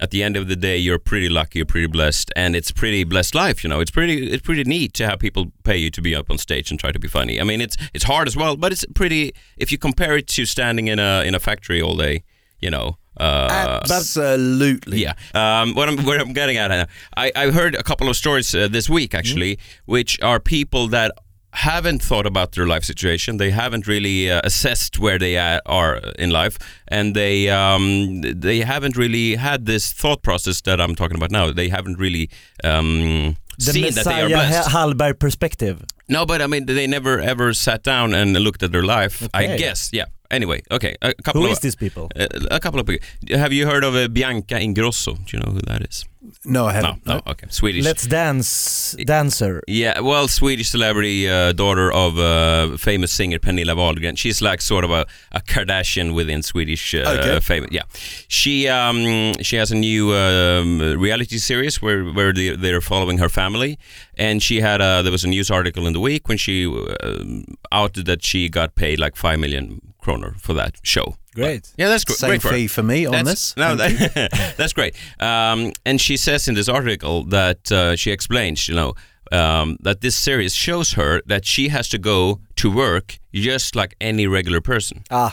at 0.02 0.12
the 0.12 0.24
end 0.24 0.38
of 0.38 0.48
the 0.48 0.56
day 0.56 0.78
you're 0.78 1.00
pretty 1.00 1.30
lucky, 1.30 1.60
you're 1.60 1.66
pretty 1.66 1.88
blessed, 1.88 2.32
and 2.36 2.56
it's 2.56 2.72
pretty 2.72 3.04
blessed 3.04 3.36
life. 3.36 3.64
You 3.64 3.70
know, 3.70 3.80
it's 3.80 3.92
pretty 3.92 4.32
it's 4.32 4.42
pretty 4.42 4.64
neat 4.64 4.94
to 4.96 5.06
have 5.08 5.20
people 5.20 5.52
pay 5.64 5.78
you 5.78 5.90
to 5.92 6.02
be 6.02 6.16
up 6.16 6.30
on 6.32 6.38
stage 6.38 6.72
and 6.72 6.80
try 6.80 6.92
to 6.92 7.00
be 7.00 7.08
funny. 7.08 7.40
I 7.40 7.44
mean, 7.44 7.62
it's 7.62 7.78
it's 7.94 8.06
hard 8.06 8.28
as 8.28 8.36
well, 8.36 8.56
but 8.56 8.72
it's 8.72 8.86
pretty. 8.96 9.34
If 9.58 9.72
you 9.72 9.78
compare 9.78 10.18
it 10.18 10.28
to 10.28 10.46
standing 10.46 10.88
in 10.88 11.00
a 11.00 11.24
in 11.26 11.36
a 11.36 11.40
factory 11.40 11.82
all 11.82 11.96
day, 11.96 12.24
you 12.60 12.70
know. 12.70 12.98
Uh, 13.18 13.82
Absolutely. 13.84 15.02
Yeah. 15.02 15.14
Um, 15.34 15.74
what 15.76 15.90
I'm 15.90 16.06
what 16.06 16.20
I'm 16.22 16.34
getting 16.34 16.58
at, 16.58 16.90
I 17.18 17.32
I 17.36 17.52
heard 17.52 17.76
a 17.76 17.84
couple 17.84 18.10
of 18.10 18.16
stories 18.16 18.56
uh, 18.56 18.68
this 18.68 18.90
week 18.90 19.14
actually, 19.14 19.58
which 19.86 20.22
are 20.22 20.40
people 20.40 20.88
that 20.90 21.12
haven't 21.52 22.02
thought 22.04 22.26
about 22.26 22.52
their 22.52 22.68
life 22.68 22.84
situation. 22.84 23.38
They 23.38 23.52
haven't 23.52 23.88
really 23.88 24.32
uh, 24.32 24.42
assessed 24.44 25.00
where 25.00 25.18
they 25.18 25.38
are 25.66 25.98
in 26.18 26.30
life, 26.30 26.58
and 26.88 27.16
they 27.16 27.50
um, 27.50 28.22
they 28.22 28.60
haven't 28.60 28.96
really 28.96 29.36
had 29.36 29.66
this 29.66 29.92
thought 29.92 30.22
process 30.22 30.62
that 30.62 30.80
I'm 30.80 30.96
talking 30.96 31.18
about 31.18 31.32
now. 31.32 31.52
They 31.52 31.70
haven't 31.70 31.98
really 31.98 32.30
um, 32.64 33.36
The 33.58 33.74
seen 33.74 33.94
that 33.96 34.06
they 34.06 34.22
are 34.22 34.30
Messiah 34.30 34.50
blessed. 34.50 34.70
Hallberg 34.70 35.20
perspective. 35.20 35.84
No, 36.08 36.26
but 36.26 36.42
I 36.42 36.48
mean, 36.48 36.66
they 36.66 36.88
never 36.88 37.20
ever 37.20 37.54
sat 37.54 37.84
down 37.84 38.14
and 38.14 38.34
looked 38.34 38.64
at 38.64 38.72
their 38.72 38.84
life. 38.86 39.28
I 39.34 39.58
guess, 39.58 39.90
yeah. 39.92 40.06
Anyway, 40.32 40.62
okay. 40.70 40.96
A 41.02 41.14
couple 41.24 41.42
Who 41.42 41.48
of 41.48 41.54
is 41.54 41.60
these 41.60 41.76
people? 41.76 42.10
uh, 42.16 42.28
a 42.52 42.60
couple 42.60 42.80
of 42.80 42.86
people. 42.86 43.06
Have 43.38 43.52
you 43.52 43.66
heard 43.68 43.84
of 43.84 43.96
uh, 43.96 44.08
Bianca 44.08 44.56
Ingrosso? 44.60 45.16
Do 45.26 45.36
you 45.38 45.40
know 45.44 45.52
who 45.52 45.60
that 45.68 45.82
is? 45.90 46.06
No, 46.46 46.68
I 46.68 46.74
No, 46.82 46.88
haven't. 46.88 47.06
no. 47.08 47.22
Okay, 47.28 47.48
Swedish. 47.50 47.84
Let's 47.84 48.06
dance 48.06 48.96
dancer. 49.06 49.64
Yeah, 49.68 50.02
well, 50.02 50.28
Swedish 50.28 50.70
celebrity, 50.70 51.28
uh, 51.30 51.54
daughter 51.54 51.92
of 51.92 52.20
uh, 52.20 52.78
famous 52.78 53.12
singer 53.12 53.40
Pernilla 53.40 53.74
Wahlgren. 53.76 54.16
She's 54.18 54.42
like 54.42 54.62
sort 54.62 54.84
of 54.84 54.92
a, 54.92 55.06
a 55.32 55.40
Kardashian 55.40 56.14
within 56.14 56.44
Swedish 56.44 56.94
uh, 56.94 57.08
Okay. 57.20 57.40
fame. 57.40 57.66
Yeah, 57.72 57.84
she 58.28 58.68
um, 58.68 59.34
she 59.42 59.56
has 59.56 59.72
a 59.72 59.76
new 59.76 60.14
um, 60.14 60.80
reality 61.00 61.38
series 61.40 61.82
where 61.82 62.04
where 62.06 62.34
they, 62.34 62.56
they're 62.56 62.82
following 62.82 63.18
her 63.20 63.30
family, 63.30 63.80
and 64.18 64.44
she 64.44 64.62
had 64.62 64.82
a, 64.82 65.02
there 65.02 65.12
was 65.12 65.24
a 65.24 65.30
news 65.30 65.50
article 65.50 65.88
in 65.88 65.94
the 65.94 66.00
week 66.02 66.28
when 66.28 66.38
she 66.38 66.66
um, 66.68 67.46
outed 67.72 68.06
that 68.06 68.24
she 68.24 68.50
got 68.50 68.76
paid 68.76 69.00
like 69.00 69.16
five 69.16 69.40
million 69.40 69.82
kroner 70.02 70.34
for 70.40 70.54
that 70.56 70.76
show. 70.84 71.16
Great. 71.36 71.74
Yeah, 71.78 71.90
that's 71.90 72.04
gr- 72.06 72.14
Same 72.14 72.30
great 72.30 72.44
her. 72.44 72.50
fee 72.50 72.68
for 72.68 72.84
me 72.84 73.06
on 73.06 73.12
That's- 73.12 73.26
this. 73.28 73.54
No, 73.58 73.76
that, 73.76 74.54
that's 74.58 74.74
great. 74.74 74.96
Um, 75.20 75.72
and 75.86 76.02
she 76.02 76.18
says 76.18 76.48
in 76.48 76.56
this 76.56 76.70
article 76.70 77.24
that 77.30 77.72
uh, 77.72 77.96
she 77.96 78.12
explains, 78.12 78.68
you 78.70 78.76
know, 78.76 78.94
um, 79.32 79.78
that 79.84 80.02
this 80.02 80.16
series 80.16 80.56
shows 80.56 80.94
her 80.96 81.22
that 81.26 81.46
she 81.46 81.70
has 81.70 81.88
to 81.90 81.98
go 81.98 82.40
to 82.56 82.70
work 82.72 83.20
just 83.34 83.76
like 83.76 83.96
any 84.02 84.28
regular 84.28 84.62
person. 84.62 85.04
Ah, 85.10 85.32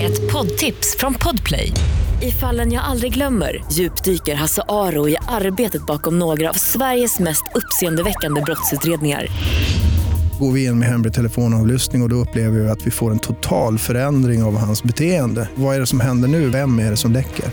Ett 0.00 0.32
poddtips 0.32 0.96
från 0.98 1.14
Podplay. 1.14 1.72
I 2.22 2.30
fallen 2.30 2.72
jag 2.72 2.84
aldrig 2.84 3.14
glömmer 3.14 3.64
djupdyker 3.72 4.34
Hasse 4.34 4.62
Aro 4.68 5.08
i 5.08 5.16
arbetet 5.28 5.86
bakom 5.86 6.18
några 6.18 6.50
av 6.50 6.54
Sveriges 6.54 7.18
mest 7.18 7.42
uppseendeväckande 7.54 8.40
brottsutredningar. 8.40 9.26
Går 10.38 10.52
vi 10.52 10.64
in 10.64 10.78
med 10.78 10.88
hemlig 10.88 11.14
telefonavlyssning 11.14 12.02
och, 12.02 12.06
och 12.06 12.10
då 12.10 12.16
upplever 12.16 12.58
vi 12.58 12.68
att 12.68 12.86
vi 12.86 12.90
får 12.90 13.10
en 13.10 13.18
total 13.18 13.78
förändring 13.78 14.42
av 14.42 14.56
hans 14.56 14.82
beteende. 14.82 15.48
Vad 15.54 15.76
är 15.76 15.80
det 15.80 15.86
som 15.86 16.00
händer 16.00 16.28
nu? 16.28 16.48
Vem 16.48 16.78
är 16.78 16.90
det 16.90 16.96
som 16.96 17.12
läcker? 17.12 17.44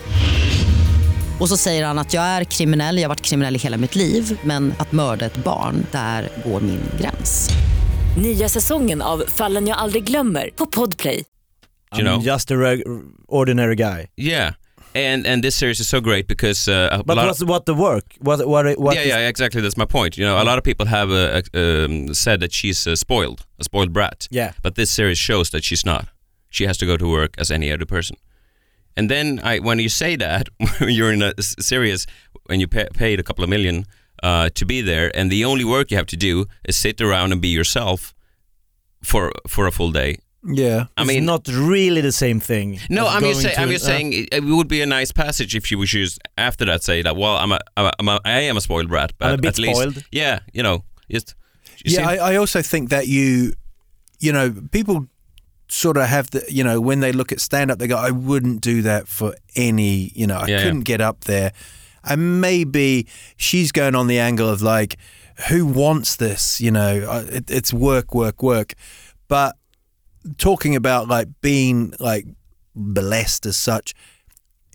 Och 1.40 1.50
så 1.50 1.58
säger 1.58 1.86
han 1.86 2.00
att 2.00 2.14
jag 2.14 2.24
är 2.24 2.44
kriminell, 2.44 2.98
jag 2.98 3.04
har 3.04 3.10
varit 3.10 3.22
kriminell 3.22 3.56
i 3.56 3.60
hela 3.60 3.78
mitt 3.78 3.96
liv 3.96 4.40
men 4.44 4.74
att 4.78 4.92
mörda 4.92 5.26
ett 5.26 5.38
barn, 5.38 5.86
där 5.92 6.30
går 6.46 6.62
min 6.62 6.82
gräns. 7.00 7.50
Nya 8.18 8.50
säsongen 8.50 9.02
av 9.02 9.24
Fallen 9.28 9.68
jag 9.68 9.78
aldrig 9.78 10.04
glömmer 10.04 10.50
på 10.56 10.66
Podplay. 10.66 11.24
You 11.96 12.04
know? 12.04 12.20
I'm 12.20 12.22
just 12.22 12.52
a 12.52 12.56
ordinary 13.28 13.76
guy. 13.76 14.08
Yeah. 14.18 14.54
And 14.96 15.28
and 15.28 15.44
this 15.44 15.56
series 15.56 15.80
is 15.80 15.90
so 15.90 16.02
great 16.02 16.28
because 16.28 16.68
uh, 16.68 17.04
But 17.06 17.18
what's 17.18 17.44
what 17.44 17.66
the 17.66 17.74
work? 17.74 18.06
What 18.20 18.48
what 18.48 18.78
what? 18.80 18.96
yeah, 18.96 19.04
yeah, 19.04 19.28
exactly. 19.28 19.62
That's 19.62 19.78
my 19.78 19.86
point. 19.86 20.18
You 20.18 20.26
know, 20.26 20.42
a 20.42 20.44
lot 20.44 20.58
of 20.58 20.64
people 20.64 20.86
have 20.88 21.12
uh, 21.12 21.42
um, 21.54 22.14
said 22.14 22.40
that 22.40 22.54
she's 22.54 22.88
uh, 22.88 22.96
spoiled, 22.96 23.46
a 23.60 23.64
spoiled 23.64 23.92
brat. 23.94 24.28
Yeah. 24.32 24.54
But 24.62 24.76
this 24.76 24.92
series 24.92 25.18
shows 25.18 25.50
that 25.50 25.64
she's 25.64 25.86
not. 25.86 26.08
She 26.50 26.66
has 26.66 26.78
to 26.78 26.86
go 26.86 26.98
to 26.98 27.08
work 27.08 27.36
as 27.38 27.52
any 27.52 27.72
other 27.72 27.86
person. 27.86 28.16
And 28.98 29.10
then 29.10 29.42
I, 29.44 29.60
when 29.60 29.80
you 29.80 29.90
say 29.90 30.16
that, 30.16 30.48
you're 30.80 31.12
in 31.12 31.22
a 31.22 31.34
series, 31.42 32.08
when 32.46 32.62
you 32.62 32.68
pay, 32.68 32.88
paid 32.94 33.20
a 33.20 33.24
couple 33.24 33.44
of 33.44 33.50
million 33.50 33.86
uh, 34.24 34.50
to 34.56 34.66
be 34.66 34.82
there, 34.82 35.12
and 35.18 35.30
the 35.30 35.44
only 35.44 35.66
work 35.66 35.92
you 35.92 35.98
have 35.98 36.08
to 36.08 36.18
do 36.18 36.46
is 36.64 36.78
sit 36.78 37.02
around 37.02 37.34
and 37.34 37.42
be 37.42 37.50
yourself 37.50 38.14
for 39.04 39.32
for 39.48 39.68
a 39.68 39.72
full 39.72 39.92
day. 39.92 40.18
Yeah. 40.48 40.86
I 40.98 41.02
it's 41.02 41.08
mean, 41.08 41.26
not 41.26 41.48
really 41.48 42.02
the 42.02 42.12
same 42.12 42.40
thing. 42.40 42.80
no, 42.90 43.08
I'm 43.08 43.22
just 43.24 43.42
going 43.44 43.56
saying. 43.56 43.58
I'm 43.58 43.70
just 43.70 43.86
uh, 43.86 43.88
saying 43.88 44.14
it, 44.14 44.30
it 44.34 44.44
would 44.44 44.68
be 44.68 44.82
a 44.82 44.86
nice 44.86 45.12
passage 45.12 45.56
if 45.56 45.72
you 45.72 45.78
would 45.78 45.88
choose 45.88 46.20
after 46.38 46.66
that 46.66 46.84
say 46.84 47.02
that. 47.02 47.16
Well, 47.16 47.36
I'm 47.38 47.52
a, 47.52 47.60
I'm 47.78 47.86
a, 47.86 47.92
I'm 48.00 48.08
a 48.10 48.20
I 48.26 48.40
am 48.42 48.58
a 48.58 48.62
spoiled 48.62 48.90
brat, 48.90 49.14
but 49.18 49.28
I'm 49.28 49.34
a 49.36 49.38
bit 49.38 49.48
at 49.50 49.60
least, 49.60 49.80
spoiled. 49.80 50.04
yeah, 50.12 50.40
you 50.54 50.64
know, 50.64 50.84
just 51.10 51.36
you 51.84 51.94
yeah, 51.94 52.08
see? 52.10 52.18
I, 52.20 52.34
I 52.34 52.36
also 52.38 52.62
think 52.62 52.90
that 52.90 53.08
you, 53.08 53.54
you 54.20 54.32
know, 54.32 54.54
people 54.72 55.08
sort 55.68 55.98
of 55.98 56.06
have 56.08 56.30
the, 56.32 56.44
you 56.48 56.64
know, 56.64 56.80
when 56.80 57.00
they 57.00 57.12
look 57.12 57.32
at 57.32 57.40
stand 57.40 57.72
up, 57.72 57.80
they 57.80 57.88
go, 57.88 57.98
I 57.98 58.12
wouldn't 58.12 58.62
do 58.62 58.82
that 58.84 59.08
for 59.08 59.36
any, 59.56 60.12
you 60.16 60.28
know, 60.28 60.38
I 60.38 60.48
Yeah, 60.48 60.64
couldn't 60.64 60.82
get 60.82 61.02
up 61.02 61.26
there. 61.26 61.52
And 62.04 62.40
maybe 62.40 63.08
she's 63.36 63.72
going 63.72 63.96
on 63.96 64.08
the 64.08 64.20
angle 64.20 64.48
of 64.48 64.62
like, 64.62 64.98
who 65.50 65.66
wants 65.66 66.16
this? 66.16 66.62
You 66.62 66.72
know, 66.72 67.06
uh, 67.10 67.26
it, 67.28 67.50
it's 67.50 67.74
work, 67.74 68.14
work, 68.14 68.44
work. 68.44 68.74
But 69.28 69.56
talking 70.38 70.76
about 70.76 71.08
like 71.08 71.28
being 71.42 71.94
like 72.00 72.26
blessed 72.76 73.46
as 73.46 73.58
such, 73.58 73.94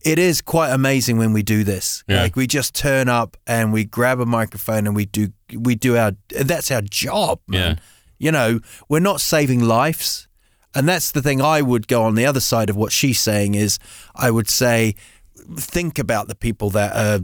it 0.03 0.19
is 0.19 0.41
quite 0.41 0.71
amazing 0.71 1.19
when 1.19 1.33
we 1.33 1.43
do 1.43 1.65
this. 1.65 2.03
Yeah. 2.09 2.23
Like 2.23 2.37
we 2.37 2.47
just 2.47 2.75
turn 2.75 3.09
up 3.09 3.37
and 3.47 3.73
we 3.73 3.85
grab 3.85 4.21
a 4.21 4.27
microphone 4.27 4.87
and 4.87 4.97
we 4.97 5.07
do 5.07 5.29
we 5.55 5.75
do 5.75 5.97
our 5.97 6.13
that's 6.31 6.71
our 6.71 6.83
job, 6.83 7.41
man. 7.47 7.77
Yeah. 7.77 7.83
You 8.19 8.33
know, 8.33 8.61
we're 8.89 9.01
not 9.01 9.21
saving 9.21 9.61
lives. 9.61 10.29
And 10.75 10.89
that's 10.89 11.11
the 11.11 11.21
thing 11.21 11.43
I 11.43 11.63
would 11.63 11.89
go 11.89 12.05
on 12.05 12.15
the 12.15 12.27
other 12.27 12.39
side 12.39 12.71
of 12.71 12.77
what 12.77 12.93
she's 12.93 13.19
saying 13.19 13.55
is 13.55 13.79
I 14.15 14.31
would 14.31 14.49
say 14.49 14.95
think 15.57 15.99
about 15.99 16.29
the 16.29 16.35
people 16.35 16.71
that 16.71 16.95
are 16.97 17.21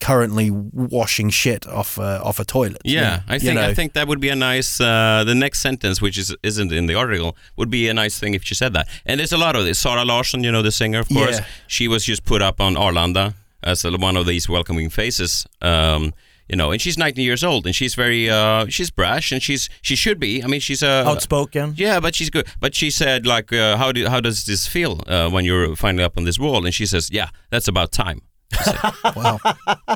currently 0.00 0.50
washing 0.50 1.30
shit 1.30 1.66
off 1.66 1.98
uh, 1.98 2.20
off 2.22 2.38
a 2.40 2.44
toilet. 2.44 2.80
Yeah, 2.84 3.22
I 3.28 3.34
You 3.34 3.40
think 3.40 3.58
I 3.58 3.74
think 3.74 3.92
that 3.94 4.06
would 4.08 4.20
be 4.20 4.28
a 4.30 4.36
nice. 4.36 4.80
Uh, 4.80 5.24
the 5.26 5.34
next 5.34 5.60
sentence, 5.60 6.00
which 6.02 6.18
is 6.18 6.34
isn't 6.42 6.72
in 6.72 6.86
the 6.86 6.94
article, 6.94 7.36
would 7.56 7.70
be 7.70 7.88
a 7.88 7.94
nice 7.94 8.18
thing 8.18 8.34
if 8.34 8.42
she 8.44 8.54
said 8.54 8.72
that. 8.74 8.88
And 9.06 9.18
there's 9.20 9.32
a 9.32 9.38
lot 9.38 9.56
of 9.56 9.64
this. 9.64 9.80
Zara 9.80 10.04
Larsson, 10.04 10.44
you 10.44 10.50
know, 10.52 10.62
the 10.62 10.72
singer, 10.72 11.00
of 11.00 11.08
course, 11.08 11.38
Yeah. 11.38 11.46
she 11.66 11.88
was 11.88 12.04
just 12.04 12.24
put 12.24 12.42
up 12.42 12.60
on 12.60 12.74
Arlanda 12.74 13.34
as 13.62 13.84
one 13.84 14.16
of 14.16 14.26
these 14.26 14.48
welcoming 14.48 14.90
faces. 14.90 15.46
Um, 15.60 16.12
you 16.52 16.56
know, 16.56 16.70
and 16.70 16.82
she's 16.82 16.98
19 16.98 17.24
years 17.24 17.42
old, 17.42 17.64
and 17.64 17.74
she's 17.74 17.94
very, 17.94 18.28
uh, 18.28 18.66
she's 18.68 18.90
brash, 18.90 19.32
and 19.32 19.42
she's 19.42 19.70
she 19.80 19.96
should 19.96 20.20
be. 20.20 20.44
I 20.44 20.46
mean, 20.46 20.60
she's 20.60 20.82
a 20.82 21.02
outspoken. 21.08 21.72
yeah, 21.78 21.98
but 21.98 22.14
she's 22.14 22.28
good. 22.28 22.46
But 22.60 22.74
she 22.74 22.90
said, 22.90 23.26
like, 23.26 23.54
uh, 23.54 23.78
how 23.78 23.90
do 23.90 24.06
how 24.06 24.20
does 24.20 24.44
this 24.44 24.66
feel 24.66 25.00
uh, 25.06 25.30
when 25.30 25.46
you're 25.46 25.74
finally 25.76 26.04
up 26.04 26.18
on 26.18 26.24
this 26.24 26.38
wall? 26.38 26.66
And 26.66 26.74
she 26.74 26.84
says, 26.84 27.08
yeah, 27.10 27.30
that's 27.48 27.68
about 27.68 27.90
time. 27.90 28.20
wow. 29.16 29.38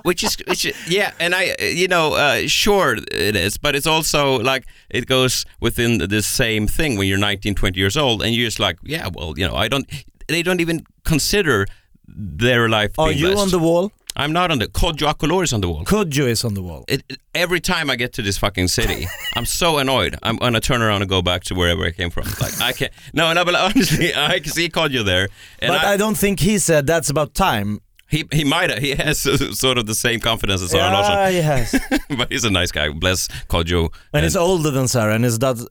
which 0.03 0.25
is, 0.25 0.35
which 0.49 0.65
is 0.65 0.75
yeah 0.89 1.13
and 1.21 1.35
i 1.35 1.51
uh, 1.61 1.65
you 1.65 1.87
know 1.87 2.15
uh, 2.15 2.47
sure 2.47 2.97
it 3.13 3.37
is 3.37 3.59
but 3.59 3.77
it's 3.77 3.87
also 3.87 4.39
like 4.39 4.65
it 4.89 5.05
goes 5.07 5.45
within 5.61 5.99
the 5.99 6.23
same 6.23 6.67
thing 6.67 6.97
when 6.97 7.07
you're 7.07 7.19
19 7.19 7.55
20 7.55 7.79
years 7.79 7.99
old 7.99 8.23
and 8.23 8.35
you're 8.35 8.47
just 8.47 8.59
like 8.59 8.79
yeah 8.83 9.11
well 9.13 9.35
you 9.37 9.47
know 9.47 9.55
i 9.55 9.69
don't 9.69 9.87
they 10.27 10.43
don't 10.43 10.63
even 10.63 10.87
consider 11.05 11.67
their 12.09 12.67
life 12.69 12.99
Are 12.99 13.13
you 13.13 13.37
on 13.37 13.51
the 13.51 13.59
wall? 13.59 13.93
I'm 14.19 14.33
not 14.33 14.51
on 14.51 14.59
the 14.59 14.67
Kodjo 14.67 15.13
Akolor 15.13 15.45
is 15.45 15.53
on 15.53 15.61
the 15.61 15.69
wall 15.69 15.85
Kodjo 15.85 16.27
is 16.27 16.45
on 16.45 16.55
the 16.55 16.63
wall. 16.63 16.85
it, 16.89 17.05
it- 17.09 17.21
every 17.35 17.61
time 17.61 17.91
I 17.91 17.97
get 17.97 18.13
to 18.15 18.23
this 18.23 18.39
fucking 18.39 18.69
city, 18.69 19.07
I'm 19.37 19.45
so 19.45 19.79
annoyed. 19.79 20.17
I'm 20.23 20.37
gonna 20.37 20.61
turn 20.61 20.81
around 20.83 21.03
and 21.03 21.09
go 21.09 21.21
back 21.23 21.45
to 21.45 21.55
wherever 21.55 21.85
I 21.85 21.91
came 21.91 22.11
from. 22.11 22.25
Like 22.41 22.61
I 22.61 22.73
can't. 22.73 22.93
No, 23.13 23.33
no, 23.33 23.45
but 23.45 23.55
honestly, 23.55 24.15
I 24.17 24.41
can 24.41 24.53
see 24.53 24.69
Kodjo 24.69 25.05
there, 25.05 25.29
and 25.61 25.69
but 25.73 25.85
I, 25.85 25.97
don't 25.97 26.17
think 26.17 26.41
he 26.41 26.59
said 26.59 26.87
that's 26.87 27.11
about 27.11 27.35
time. 27.35 27.81
he 28.09 28.25
he 28.33 28.45
might 28.45 28.71
have. 28.71 28.79
He 28.79 28.95
has 28.95 29.27
uh, 29.27 29.53
sort 29.65 29.77
of 29.79 29.87
the 29.87 29.95
same 29.95 30.21
confidence 30.21 30.63
as 30.63 30.71
Zara 30.71 30.85
yeah, 30.91 30.99
Larsson. 30.99 31.35
he 31.35 31.41
has. 31.43 31.81
but 32.17 32.33
he's 32.33 32.45
a 32.45 32.51
nice 32.51 32.73
guy. 32.73 32.89
Bless 32.91 33.29
Kodjo. 33.49 33.93
and 34.13 34.25
he's 34.25 34.37
older 34.37 34.71
than 34.71 34.87
Zara 34.87 35.15
and 35.15 35.25
he's 35.25 35.39
does 35.39 35.69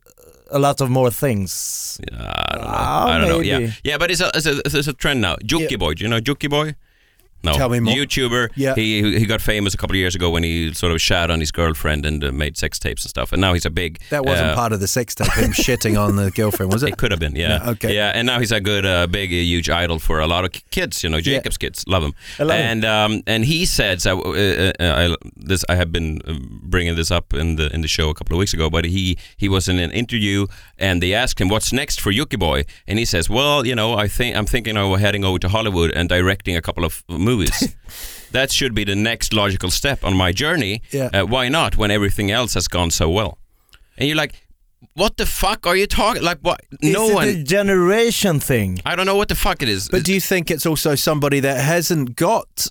a 0.50 0.58
lot 0.60 0.80
of 0.80 0.88
more 0.90 1.10
things. 1.10 1.98
Yeah, 2.12 2.18
I 2.20 2.52
don't 2.54 2.62
know. 2.62 2.68
Ah, 2.70 3.06
I 3.08 3.18
don't 3.18 3.28
know. 3.28 3.40
Yeah, 3.40 3.72
yeah, 3.82 3.98
but 3.98 4.10
it's 4.12 4.20
a, 4.20 4.30
it's 4.34 4.46
a 4.46 4.58
it's 4.64 4.86
a 4.86 4.92
trend 4.92 5.20
now. 5.20 5.34
Juki 5.36 5.70
Yeah. 5.72 5.76
Boy, 5.78 5.94
do 5.94 6.04
you 6.04 6.08
know 6.10 6.20
Jockiboi? 6.20 6.74
No, 7.44 7.52
Tell 7.52 7.68
me 7.68 7.78
more. 7.80 7.94
YouTuber. 7.94 8.48
Yeah. 8.56 8.74
he 8.74 9.18
he 9.18 9.26
got 9.26 9.40
famous 9.40 9.72
a 9.74 9.76
couple 9.76 9.94
of 9.94 9.98
years 9.98 10.14
ago 10.16 10.30
when 10.30 10.42
he 10.42 10.74
sort 10.74 10.92
of 10.92 11.00
shat 11.00 11.30
on 11.30 11.38
his 11.40 11.52
girlfriend 11.52 12.04
and 12.04 12.24
uh, 12.24 12.32
made 12.32 12.56
sex 12.56 12.78
tapes 12.78 13.04
and 13.04 13.10
stuff. 13.10 13.32
And 13.32 13.40
now 13.40 13.52
he's 13.54 13.64
a 13.66 13.70
big. 13.70 14.00
That 14.10 14.24
wasn't 14.24 14.48
uh, 14.50 14.54
part 14.56 14.72
of 14.72 14.80
the 14.80 14.88
sex 14.88 15.14
tape, 15.14 15.30
him 15.32 15.50
shitting 15.66 15.96
on 16.00 16.16
the 16.16 16.30
girlfriend, 16.32 16.72
was 16.72 16.82
it? 16.82 16.88
It 16.90 16.96
could 16.98 17.10
have 17.12 17.20
been, 17.20 17.36
yeah. 17.36 17.58
No, 17.58 17.70
okay. 17.72 17.94
Yeah, 17.94 18.12
and 18.14 18.26
now 18.26 18.40
he's 18.40 18.52
a 18.52 18.60
good, 18.60 18.84
uh, 18.84 19.06
big, 19.06 19.30
uh, 19.30 19.36
huge 19.36 19.70
idol 19.70 19.98
for 19.98 20.18
a 20.20 20.26
lot 20.26 20.44
of 20.44 20.50
kids. 20.70 21.04
You 21.04 21.10
know, 21.10 21.18
Yeah. 21.18 21.36
Jacob's 21.38 21.58
kids 21.58 21.84
love 21.86 22.02
him. 22.02 22.14
I 22.38 22.42
love 22.42 22.56
him. 22.58 22.66
and 22.66 22.84
um, 22.84 23.22
and 23.26 23.44
he 23.44 23.64
said, 23.66 24.02
so, 24.02 24.20
uh, 24.22 24.72
uh, 24.80 25.14
I, 25.14 25.14
this 25.36 25.64
I 25.68 25.76
have 25.76 25.92
been 25.92 26.20
bringing 26.62 26.96
this 26.96 27.10
up 27.10 27.32
in 27.32 27.56
the 27.56 27.72
in 27.74 27.80
the 27.82 27.88
show 27.88 28.08
a 28.10 28.14
couple 28.14 28.34
of 28.34 28.38
weeks 28.40 28.54
ago, 28.54 28.70
but 28.70 28.84
he 28.84 29.16
he 29.36 29.48
was 29.48 29.68
in 29.68 29.78
an 29.78 29.90
interview 29.92 30.46
and 30.78 31.00
they 31.02 31.14
asked 31.14 31.40
him 31.40 31.48
what's 31.48 31.72
next 31.72 32.00
for 32.00 32.12
Jockiboi, 32.12 32.66
and 32.88 32.98
he 32.98 33.04
says, 33.04 33.30
well, 33.30 33.64
you 33.66 33.74
know, 33.74 33.94
I 33.94 34.08
think 34.08 34.34
I'm 34.36 34.46
thinking 34.46 34.76
of 34.76 34.98
heading 34.98 35.24
over 35.24 35.38
to 35.38 35.48
Hollywood 35.48 35.90
and 35.92 36.08
directing 36.08 36.56
a 36.56 36.62
couple 36.62 36.84
of 36.84 37.02
movies. 37.26 37.76
that 38.32 38.50
should 38.50 38.74
be 38.74 38.84
the 38.84 38.96
next 38.96 39.32
logical 39.32 39.70
step 39.70 40.04
on 40.04 40.16
my 40.16 40.32
journey. 40.32 40.82
Yeah. 40.90 41.10
Uh, 41.12 41.26
why 41.26 41.48
not 41.48 41.76
when 41.76 41.90
everything 41.90 42.30
else 42.30 42.54
has 42.54 42.68
gone 42.68 42.90
so 42.90 43.10
well? 43.10 43.38
And 43.98 44.08
you're 44.08 44.16
like, 44.16 44.34
what 44.94 45.16
the 45.16 45.26
fuck 45.26 45.66
are 45.66 45.76
you 45.76 45.86
talking? 45.86 46.22
Like 46.22 46.38
what? 46.40 46.60
No 46.82 47.08
is 47.08 47.14
one. 47.14 47.28
a 47.28 47.42
generation 47.42 48.40
thing? 48.40 48.80
I 48.84 48.96
don't 48.96 49.06
know 49.06 49.16
what 49.16 49.28
the 49.28 49.34
fuck 49.34 49.62
it 49.62 49.68
is. 49.68 49.88
But 49.88 50.04
do 50.04 50.12
you 50.12 50.20
think 50.20 50.50
it's 50.50 50.66
also 50.66 50.94
somebody 50.94 51.40
that 51.40 51.60
hasn't 51.60 52.16
got 52.16 52.66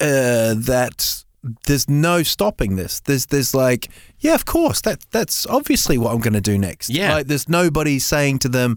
uh, 0.00 0.54
that? 0.54 1.24
There's 1.66 1.88
no 1.88 2.24
stopping 2.24 2.74
this. 2.76 3.00
There's 3.00 3.26
there's 3.26 3.54
like, 3.54 3.88
yeah, 4.18 4.34
of 4.34 4.44
course, 4.44 4.80
that 4.82 5.04
that's 5.12 5.46
obviously 5.46 5.96
what 5.98 6.12
I'm 6.12 6.20
going 6.20 6.34
to 6.34 6.40
do 6.40 6.58
next. 6.58 6.90
Yeah. 6.90 7.14
like 7.14 7.26
there's 7.28 7.48
nobody 7.48 7.98
saying 8.00 8.40
to 8.40 8.48
them, 8.48 8.76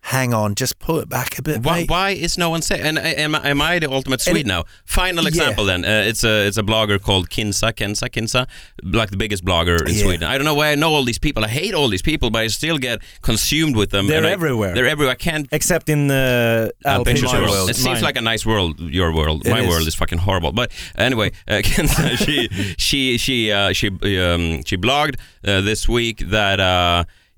"Hang 0.00 0.32
on, 0.32 0.54
just 0.54 0.78
pull 0.78 0.98
it 1.00 1.08
back 1.08 1.38
a 1.38 1.42
bit." 1.42 1.62
why, 1.62 1.80
mate." 1.80 1.90
why 1.90 2.10
is 2.10 2.38
no 2.38 2.48
one 2.50 2.62
saying? 2.62 2.82
And 2.82 2.98
uh, 2.98 3.02
am, 3.02 3.34
I- 3.34 3.48
am 3.50 3.60
I 3.60 3.78
the 3.78 3.90
ultimate 3.90 4.20
Swede 4.20 4.38
it- 4.38 4.46
now? 4.46 4.64
Final 4.84 5.24
Yeah. 5.24 5.28
example 5.28 5.64
then. 5.66 5.84
Uh, 5.84 6.04
it's 6.06 6.24
a 6.24 6.46
it's 6.46 6.56
a 6.56 6.62
blogger 6.62 7.00
called 7.00 7.28
Kinsa 7.30 7.72
Kenza 7.74 8.08
Kinsa, 8.08 8.46
like 8.82 9.10
the 9.10 9.16
biggest 9.16 9.44
blogger 9.44 9.86
in 9.86 9.94
Yeah. 9.94 10.02
Sweden. 10.04 10.24
I 10.28 10.38
don't 10.38 10.44
know 10.44 10.54
why 10.54 10.72
I 10.72 10.76
know 10.76 10.92
all 10.94 11.04
these 11.04 11.18
people. 11.18 11.44
I 11.44 11.48
hate 11.48 11.74
all 11.74 11.88
these 11.88 12.02
people, 12.02 12.30
but 12.30 12.40
I 12.42 12.46
still 12.48 12.78
get 12.78 13.00
consumed 13.22 13.76
with 13.76 13.90
them. 13.90 14.06
They're 14.06 14.18
and 14.18 14.26
I- 14.26 14.30
everywhere. 14.30 14.74
They're 14.74 14.86
everywhere. 14.86 15.12
I 15.12 15.16
can't. 15.16 15.46
Except 15.52 15.88
in 15.88 16.08
the 16.08 16.72
Uh, 16.84 16.88
Alpine 16.88 17.16
of 17.24 17.32
world. 17.32 17.70
It 17.70 17.76
seems 17.76 17.96
Mine. 17.96 18.02
like 18.02 18.16
a 18.16 18.22
nice 18.22 18.46
world, 18.46 18.80
your 18.80 19.12
world. 19.12 19.46
It 19.46 19.50
My 19.50 19.60
is. 19.62 19.68
world 19.68 19.86
is 19.88 19.94
fucking 19.94 20.18
horrible. 20.18 20.52
But 20.52 20.70
anyway, 20.96 21.32
uh, 21.48 21.60
she 22.24 22.48
she 22.78 23.18
she 23.18 23.52
uh, 23.52 23.72
she 23.72 23.88
um, 23.88 24.62
she 24.64 24.76
blogged 24.76 25.16
uh, 25.46 25.60
this 25.60 25.88
week 25.88 26.18
that. 26.30 26.58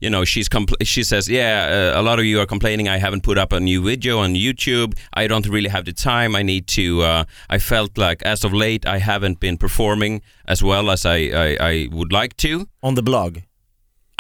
You 0.01 0.09
know, 0.11 0.25
she's 0.25 0.49
compl- 0.49 0.83
she 0.83 1.03
says, 1.03 1.29
yeah, 1.29 1.93
uh, 1.95 2.01
a 2.01 2.03
lot 2.03 2.19
of 2.19 2.25
you 2.25 2.41
are 2.41 2.47
complaining 2.47 2.89
I 2.89 2.99
haven't 2.99 3.23
put 3.23 3.37
up 3.39 3.53
a 3.53 3.61
new 3.61 3.83
video 3.83 4.19
on 4.21 4.35
YouTube. 4.35 4.95
I 5.13 5.27
don't 5.27 5.47
really 5.47 5.69
have 5.69 5.85
the 5.85 5.93
time. 5.93 6.35
I 6.35 6.43
need 6.43 6.67
to. 6.69 7.03
Uh, 7.03 7.25
I 7.51 7.59
felt 7.59 7.99
like 7.99 8.23
as 8.23 8.45
of 8.45 8.53
late 8.53 8.87
I 8.87 8.99
haven't 8.99 9.41
been 9.41 9.59
performing 9.59 10.23
as 10.47 10.63
well 10.63 10.91
as 10.91 11.05
I 11.05 11.17
I, 11.17 11.57
I 11.61 11.89
would 11.93 12.13
like 12.13 12.37
to. 12.39 12.67
on 12.83 12.95
the 12.95 13.03
blog. 13.03 13.39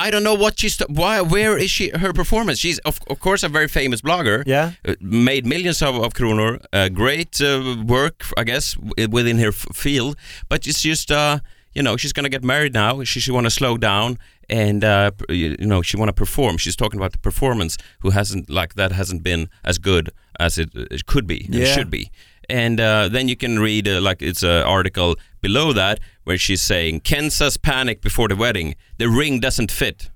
I 0.06 0.10
don't 0.10 0.22
know 0.22 0.34
what 0.34 0.58
she's. 0.58 0.78
Why? 0.88 1.20
Where 1.20 1.58
is 1.58 1.70
she? 1.70 1.90
Her 1.90 2.12
performance. 2.14 2.58
She's 2.58 2.78
of, 2.80 2.98
of 3.08 3.18
course 3.20 3.42
a 3.42 3.48
very 3.48 3.68
famous 3.68 4.00
blogger. 4.00 4.42
Yeah. 4.46 4.72
Uh, 4.86 4.94
made 5.00 5.44
millions 5.44 5.82
of, 5.82 5.94
of 5.96 6.14
kronor. 6.14 6.58
Uh, 6.72 6.88
great 6.88 7.40
uh, 7.40 7.76
work, 7.86 8.24
I 8.36 8.44
guess, 8.44 8.76
within 9.10 9.38
her 9.38 9.48
f- 9.48 9.66
field. 9.74 10.16
But 10.48 10.66
it's 10.66 10.80
just, 10.82 11.10
uh, 11.10 11.40
you 11.74 11.82
know, 11.82 11.98
she's 11.98 12.14
gonna 12.14 12.30
get 12.30 12.42
married 12.42 12.72
now. 12.72 13.04
She 13.04 13.20
she 13.20 13.30
want 13.30 13.44
to 13.46 13.50
slow 13.50 13.76
down 13.76 14.18
and 14.50 14.84
uh, 14.84 15.12
you 15.28 15.56
you 15.58 15.66
know 15.66 15.80
she 15.80 15.96
want 15.96 16.08
to 16.08 16.12
perform. 16.12 16.58
She's 16.58 16.76
talking 16.76 16.98
about 16.98 17.12
the 17.12 17.18
performance 17.18 17.78
who 18.00 18.10
hasn't 18.10 18.50
like 18.50 18.74
that 18.74 18.92
hasn't 18.92 19.22
been 19.22 19.48
as 19.64 19.78
good 19.78 20.10
as 20.38 20.58
it, 20.58 20.70
it 20.74 21.06
could 21.06 21.26
be 21.26 21.44
and 21.46 21.54
should 21.74 21.90
be. 21.90 22.10
And 22.48 22.80
uh, 22.80 23.08
then 23.08 23.28
you 23.28 23.36
can 23.36 23.60
read 23.60 23.86
uh, 23.86 24.00
like 24.00 24.20
it's 24.20 24.42
an 24.42 24.64
article 24.64 25.16
below 25.40 25.72
that 25.72 26.00
where 26.24 26.36
she's 26.36 26.60
saying 26.62 27.02
Kenza's 27.02 27.56
panic 27.56 28.02
before 28.02 28.28
the 28.28 28.36
wedding. 28.36 28.74
The 28.98 29.08
ring 29.08 29.38
doesn't 29.40 29.70
fit. 29.70 30.10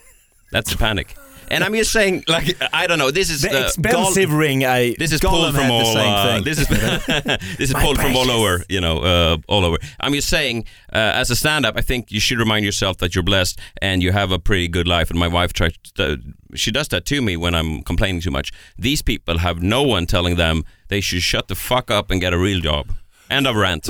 That's 0.52 0.70
the 0.70 0.78
panic. 0.78 1.16
And 1.50 1.64
I'm 1.64 1.74
just 1.74 1.90
saying, 1.92 2.24
like 2.28 2.56
I 2.72 2.86
don't 2.86 2.98
know. 2.98 3.10
This 3.10 3.28
is 3.28 3.42
The 3.42 3.64
uh, 3.64 3.66
expensive 3.66 4.32
ring 4.32 4.64
I 4.64 4.94
this 4.98 5.12
is 5.12 5.20
Gollum 5.20 5.30
pulled 5.30 5.54
from 5.54 5.64
had 5.64 5.70
the 5.70 5.74
all. 5.74 5.94
same 5.94 6.12
uh, 6.12 6.24
thing. 6.24 6.44
This 6.44 6.58
is 6.60 6.68
this 7.58 7.70
is 7.70 7.74
pulled 7.74 7.98
from 7.98 8.16
all 8.16 8.30
over. 8.30 8.64
You 8.68 8.80
know, 8.80 8.98
uh, 8.98 9.36
all 9.48 9.64
over. 9.64 9.76
I'm 9.98 10.12
just 10.12 10.28
saying, 10.28 10.64
uh, 10.92 10.98
as 11.20 11.30
a 11.30 11.36
stand-up, 11.36 11.76
I 11.76 11.80
think 11.80 12.12
you 12.12 12.20
should 12.20 12.38
remind 12.38 12.64
yourself 12.64 12.98
that 12.98 13.14
you're 13.14 13.24
blessed 13.24 13.58
and 13.82 14.02
you 14.02 14.12
have 14.12 14.30
a 14.30 14.38
pretty 14.38 14.68
good 14.68 14.86
life. 14.86 15.10
And 15.10 15.18
my 15.18 15.28
wife 15.28 15.52
tries. 15.52 15.72
To, 15.96 16.18
she 16.54 16.70
does 16.70 16.88
that 16.88 17.04
to 17.06 17.20
me 17.20 17.36
when 17.36 17.54
I'm 17.54 17.82
complaining 17.82 18.20
too 18.20 18.30
much. 18.30 18.52
These 18.78 19.02
people 19.02 19.38
have 19.38 19.62
no 19.62 19.82
one 19.82 20.06
telling 20.06 20.36
them 20.36 20.64
they 20.88 21.00
should 21.00 21.22
shut 21.22 21.48
the 21.48 21.54
fuck 21.54 21.90
up 21.90 22.10
and 22.10 22.20
get 22.20 22.32
a 22.32 22.38
real 22.38 22.60
job. 22.60 22.92
End 23.28 23.46
of 23.46 23.56
rant. 23.56 23.88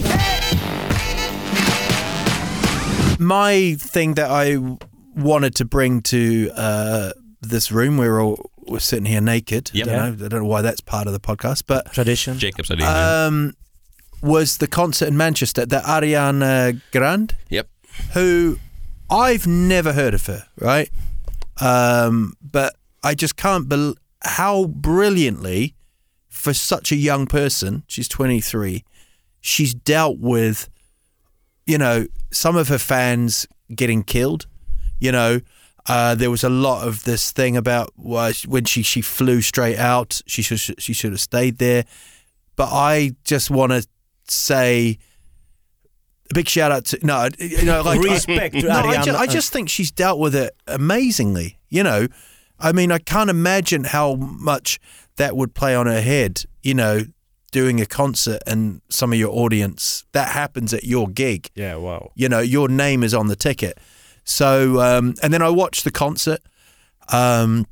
My 3.19 3.77
thing 3.79 4.15
that 4.15 4.31
I 4.31 4.57
wanted 5.15 5.55
to 5.57 5.65
bring 5.65 6.01
to 6.03 6.51
uh, 6.55 7.13
this 7.41 7.73
room, 7.73 7.97
we're 7.97 8.21
all 8.21 8.51
we're 8.67 8.79
sitting 8.79 9.07
here 9.07 9.21
naked. 9.21 9.71
Yep. 9.73 9.87
Don't 9.87 9.97
know, 9.97 10.27
I 10.27 10.29
don't 10.29 10.41
know 10.43 10.49
why 10.49 10.63
that's 10.63 10.81
part 10.81 11.07
of 11.07 11.13
the 11.13 11.21
podcast, 11.21 11.65
but 11.67 11.93
Tradition. 11.93 12.39
Jacob's 12.39 12.71
idea. 12.71 12.87
um, 12.89 13.55
was 14.23 14.59
the 14.59 14.67
concert 14.67 15.09
in 15.09 15.17
Manchester, 15.17 15.67
the 15.67 15.81
Ariana 15.81 16.81
Grande, 16.93 17.35
yep. 17.49 17.69
who 18.13 18.59
I've 19.11 19.47
never 19.47 19.93
heard 19.93 20.15
of 20.15 20.27
her, 20.27 20.47
right? 20.59 20.91
Um, 21.61 22.35
but 22.43 22.77
I 23.03 23.15
just 23.15 23.37
can't 23.37 23.69
bel 23.69 23.95
how 24.23 24.67
brilliantly, 24.67 25.75
for 26.29 26.53
such 26.53 26.93
a 26.93 26.97
young 26.97 27.27
person, 27.27 27.85
she's 27.87 28.09
23, 28.09 28.85
she's 29.41 29.75
dealt 29.75 30.19
with, 30.19 30.69
you 31.67 31.79
know, 31.79 32.07
some 32.31 32.57
of 32.57 32.69
her 32.69 32.79
fans 32.79 33.47
getting 33.75 34.03
killed. 34.03 34.47
You 34.99 35.13
know, 35.13 35.41
uh, 35.89 36.15
there 36.15 36.31
was 36.31 36.45
a 36.45 36.49
lot 36.49 36.87
of 36.87 37.05
this 37.05 37.33
thing 37.33 37.57
about 37.57 37.93
why 37.97 38.33
when 38.47 38.65
she, 38.65 38.83
she 38.83 39.01
flew 39.01 39.41
straight 39.41 39.79
out, 39.79 40.21
she 40.27 40.43
should 40.43 40.59
she 40.81 40.93
should 40.93 41.13
have 41.13 41.21
stayed 41.21 41.59
there. 41.59 41.85
But 42.57 42.69
I 42.73 43.13
just 43.25 43.51
want 43.51 43.73
to 43.73 43.87
say 44.29 44.99
a 46.31 46.35
big 46.35 46.49
shout 46.49 46.71
out 46.73 46.85
to 46.87 46.99
no, 47.05 47.29
you 47.39 47.65
know, 47.65 47.83
like 47.83 48.01
Respect 48.03 48.55
to 48.57 48.63
no, 48.63 48.71
I, 48.71 48.83
Ariana. 48.97 49.05
ju- 49.05 49.17
I 49.17 49.27
just 49.27 49.53
think 49.53 49.69
she's 49.69 49.91
dealt 49.91 50.19
with 50.19 50.35
it 50.35 50.55
amazingly. 50.67 51.59
You 51.69 51.83
know, 51.83 52.07
I 52.59 52.73
mean, 52.73 52.93
I 52.93 52.99
can't 52.99 53.31
imagine 53.31 53.85
how 53.85 54.15
much 54.17 54.79
that 55.17 55.37
would 55.37 55.55
play 55.55 55.75
on 55.75 55.87
her 55.87 56.01
head. 56.03 56.43
You 56.63 56.75
know, 56.75 57.01
doing 57.51 57.81
a 57.81 57.87
concert 57.87 58.43
and 58.47 58.81
some 58.91 59.13
of 59.13 59.19
your 59.19 59.31
audience 59.35 60.05
that 60.13 60.29
happens 60.29 60.73
at 60.75 60.85
your 60.85 61.09
gig. 61.09 61.49
Yeah, 61.55 61.77
wow. 61.77 62.13
You 62.15 62.29
know, 62.29 62.41
your 62.41 62.69
name 62.69 63.03
is 63.03 63.15
on 63.15 63.29
the 63.29 63.37
ticket. 63.37 63.79
So, 64.31 64.81
um, 64.81 65.15
and 65.23 65.33
then 65.35 65.43
I 65.43 65.51
watched 65.51 65.83
the 65.85 65.91
concert. 65.91 66.41
Um, 67.09 67.67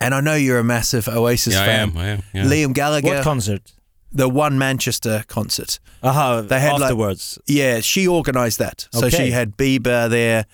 and 0.00 0.14
I 0.14 0.20
know 0.20 0.34
you're 0.34 0.58
a 0.58 0.64
massive 0.64 1.08
Oasis 1.08 1.54
Yeah, 1.54 1.62
I 1.62 1.66
fan. 1.66 1.88
am. 1.90 1.96
I 1.98 2.06
am. 2.08 2.22
Yeah. 2.32 2.44
Liam 2.44 2.72
Gallagher, 2.74 3.08
What 3.08 3.22
concert? 3.24 3.72
the 4.12 4.28
one 4.28 4.58
Manchester 4.58 5.24
concert. 5.28 5.78
Aha, 6.02 6.42
They 6.42 6.60
had, 6.60 6.72
like- 6.74 6.82
afterwards. 6.82 7.38
Yeah, 7.46 7.80
she 7.80 8.06
organised 8.08 8.58
that. 8.58 8.88
So 8.92 9.06
Okay. 9.06 9.16
she 9.26 9.30
had 9.32 9.56
Bieber 9.56 10.08
there, 10.10 10.46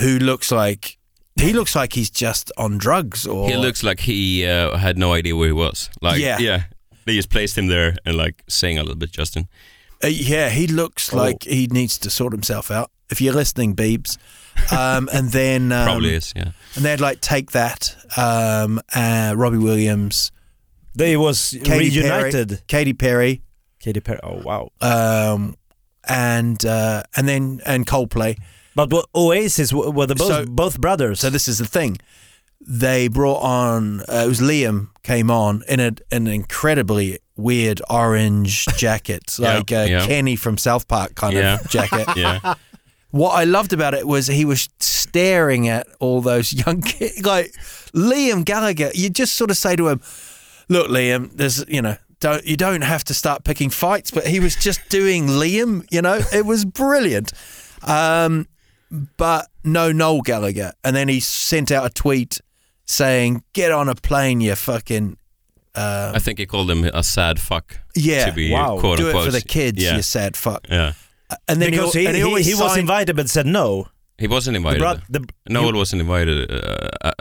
who 0.00 0.18
looks 0.18 0.50
like 0.52 0.96
he 1.36 1.52
looks 1.52 1.76
like 1.76 1.92
he's 1.92 2.10
just 2.10 2.50
on 2.56 2.78
drugs. 2.78 3.24
Or 3.26 3.48
He 3.48 3.56
looks 3.56 3.82
like 3.84 4.00
he 4.00 4.44
uh, 4.44 4.76
had 4.76 4.98
no 4.98 5.12
idea 5.12 5.36
where 5.36 5.46
he 5.48 5.52
was. 5.52 5.88
Like, 6.02 6.18
Yeah. 6.20 6.38
yeah. 6.40 6.64
They 7.06 7.14
just 7.14 7.30
placed 7.30 7.56
him 7.56 7.68
there 7.68 7.96
and 8.04 8.16
like 8.16 8.42
sang 8.48 8.76
a 8.76 8.82
little 8.82 8.96
bit, 8.96 9.12
Justin. 9.12 9.48
Uh, 10.02 10.08
yeah, 10.08 10.48
he 10.50 10.66
looks 10.66 11.12
Oh. 11.12 11.16
like 11.16 11.44
he 11.44 11.66
needs 11.68 11.96
to 11.98 12.10
sort 12.10 12.32
himself 12.32 12.70
out. 12.70 12.90
If 13.10 13.20
you're 13.20 13.34
listening, 13.34 13.74
Beebs. 13.76 14.18
Um, 14.70 15.08
and 15.12 15.30
then 15.30 15.72
um, 15.72 15.84
Probably 15.86 16.14
is, 16.14 16.32
yeah. 16.36 16.50
And 16.76 16.84
they'd 16.84 17.00
like 17.00 17.20
take 17.20 17.52
that. 17.52 17.96
Um, 18.16 18.80
uh, 18.94 19.34
Robbie 19.36 19.58
Williams, 19.58 20.30
They 20.94 21.16
was 21.16 21.56
Katy 21.64 22.00
reunited. 22.00 22.48
Perry, 22.48 22.60
Katy 22.66 22.92
Perry, 22.92 23.42
Katy 23.80 24.00
Perry. 24.00 24.20
Oh 24.22 24.40
wow. 24.44 24.70
um, 24.80 25.56
and 26.08 26.64
uh, 26.64 27.02
and 27.16 27.28
then 27.28 27.60
and 27.66 27.86
Coldplay. 27.86 28.38
But 28.74 28.92
what, 28.92 29.06
Oasis 29.14 29.70
w- 29.70 29.90
were 29.90 30.06
the 30.06 30.14
both 30.14 30.28
So- 30.28 30.46
both 30.46 30.80
brothers. 30.80 31.20
So 31.20 31.30
this 31.30 31.48
is 31.48 31.58
the 31.58 31.66
thing. 31.66 31.98
They 32.60 33.08
brought 33.08 33.40
on 33.40 34.00
uh, 34.02 34.22
it 34.24 34.28
was 34.28 34.40
Liam 34.40 34.88
came 35.02 35.30
on 35.30 35.62
in 35.68 35.78
a, 35.80 35.92
an 36.10 36.26
incredibly 36.26 37.18
weird 37.36 37.80
orange 37.88 38.66
jacket, 38.76 39.36
Yeah, 39.38 39.54
like 39.58 39.72
uh, 39.72 39.86
yeah. 39.88 40.06
Kenny 40.06 40.34
from 40.36 40.58
South 40.58 40.88
Park 40.88 41.14
kind 41.14 41.34
Yeah. 41.34 41.60
of 41.60 41.68
jacket. 41.70 42.08
Yeah. 42.16 42.54
What 43.10 43.30
I 43.30 43.44
loved 43.44 43.72
about 43.72 43.94
it 43.94 44.06
was 44.06 44.26
he 44.26 44.44
was 44.44 44.68
staring 44.80 45.66
at 45.68 45.86
all 45.98 46.20
those 46.20 46.52
young 46.66 46.82
kids, 46.82 47.24
like 47.24 47.52
Liam 47.94 48.44
Gallagher. 48.44 48.90
You 48.94 49.08
just 49.10 49.34
sort 49.34 49.50
of 49.50 49.56
say 49.56 49.76
to 49.76 49.88
him, 49.88 50.00
"Look, 50.68 50.88
Liam, 50.88 51.30
there's 51.34 51.64
you 51.68 51.82
know." 51.82 51.96
Don't 52.20 52.44
you 52.44 52.56
don't 52.56 52.80
have 52.82 53.04
to 53.04 53.14
start 53.14 53.44
picking 53.44 53.70
fights, 53.70 54.10
but 54.10 54.26
he 54.26 54.40
was 54.40 54.56
just 54.56 54.80
doing 54.88 55.28
Liam. 55.28 55.86
You 55.88 56.02
know, 56.02 56.18
it 56.32 56.44
was 56.44 56.64
brilliant. 56.64 57.32
Um, 57.82 58.48
but 59.16 59.46
no 59.62 59.92
Noel 59.92 60.22
Gallagher, 60.22 60.72
and 60.82 60.96
then 60.96 61.06
he 61.08 61.20
sent 61.20 61.70
out 61.70 61.86
a 61.86 61.90
tweet 61.90 62.40
saying, 62.86 63.44
"Get 63.52 63.70
on 63.70 63.88
a 63.88 63.94
plane, 63.94 64.40
you 64.40 64.56
fucking 64.56 65.16
I 65.76 66.18
think 66.18 66.40
he 66.40 66.46
called 66.46 66.68
him 66.72 66.82
a 66.92 67.04
sad 67.04 67.38
fuck. 67.38 67.78
yeah, 67.94 68.26
To 68.26 68.32
be 68.32 68.50
Wow. 68.50 68.80
quote 68.80 68.98
do 68.98 69.04
it 69.04 69.10
unquote. 69.10 69.26
for 69.26 69.30
the 69.30 69.40
kids, 69.40 69.80
Yeah. 69.80 69.94
you 69.94 70.02
sad 70.02 70.36
fuck." 70.36 70.66
yeah. 70.68 70.94
And 71.46 71.60
then 71.60 71.70
because 71.70 71.92
he, 71.92 72.06
he, 72.06 72.12
he, 72.12 72.42
he, 72.42 72.54
was 72.54 72.76
invited 72.76 73.16
but 73.16 73.28
said 73.28 73.46
no. 73.46 73.88
He 74.18 74.26
wasn't 74.26 74.54
The 74.54 74.58
invited. 74.58 74.78
bro- 74.80 74.94
the, 75.10 75.28
Noel 75.48 75.74
wasn't 75.74 76.00
invited. 76.00 76.50
Uh, 76.50 76.88
uh, 77.02 77.12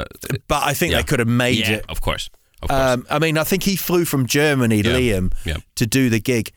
but 0.48 0.64
I 0.64 0.74
think 0.74 0.92
Yeah. 0.92 0.98
they 0.98 1.04
could 1.04 1.20
have 1.20 1.28
made 1.28 1.60
yeah, 1.60 1.76
it. 1.76 1.86
of 1.90 2.02
course. 2.02 2.30
Of 2.62 2.70
course. 2.70 2.82
Um, 2.82 3.06
I 3.10 3.20
mean, 3.20 3.38
I 3.38 3.44
think 3.44 3.64
he 3.64 3.76
flew 3.76 4.04
from 4.06 4.26
Germany, 4.26 4.78
Yeah. 4.78 4.92
Liam, 4.94 5.34
Yeah. 5.46 5.58
to 5.76 5.86
do 5.86 6.10
the 6.10 6.20
gig. 6.20 6.52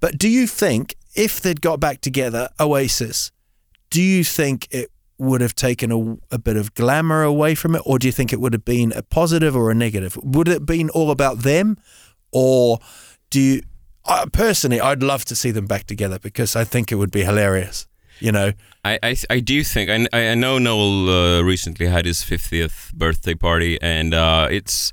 But 0.00 0.18
do 0.18 0.28
you 0.28 0.46
think 0.48 0.96
if 1.14 1.40
they'd 1.40 1.60
got 1.60 1.78
back 1.78 2.00
together, 2.00 2.48
Oasis, 2.58 3.30
do 3.90 4.02
you 4.02 4.24
think 4.24 4.66
it 4.70 4.90
would 5.18 5.40
have 5.42 5.54
taken 5.54 5.92
a, 5.92 6.34
a 6.34 6.38
bit 6.38 6.56
of 6.56 6.74
glamour 6.74 7.22
away 7.22 7.54
from 7.54 7.76
it, 7.76 7.82
or 7.84 7.98
do 8.00 8.08
you 8.08 8.12
think 8.12 8.32
it 8.32 8.40
would 8.40 8.52
have 8.52 8.64
been 8.64 8.92
a 8.96 9.02
positive 9.02 9.54
or 9.54 9.70
a 9.70 9.74
negative? 9.74 10.16
Would 10.22 10.48
it 10.48 10.52
have 10.52 10.66
been 10.66 10.90
all 10.90 11.12
about 11.12 11.40
them, 11.40 11.76
or 12.32 12.80
do 13.30 13.38
you? 13.40 13.62
I, 14.04 14.24
personally, 14.32 14.80
I'd 14.80 15.02
love 15.02 15.24
to 15.26 15.36
see 15.36 15.50
them 15.52 15.66
back 15.66 15.84
together 15.86 16.18
because 16.18 16.56
I 16.56 16.64
think 16.64 16.90
it 16.92 16.96
would 16.96 17.10
be 17.10 17.22
hilarious. 17.24 17.86
You 18.20 18.30
know, 18.32 18.52
I, 18.84 18.98
I 19.02 19.16
I 19.30 19.40
do 19.40 19.64
think 19.64 19.90
I 19.90 20.06
I 20.30 20.34
know 20.36 20.58
Noel 20.58 21.08
uh, 21.08 21.42
recently 21.42 21.86
had 21.86 22.04
his 22.06 22.18
50th 22.22 22.92
birthday 22.94 23.34
party 23.34 23.78
and 23.82 24.14
uh, 24.14 24.46
it's 24.50 24.92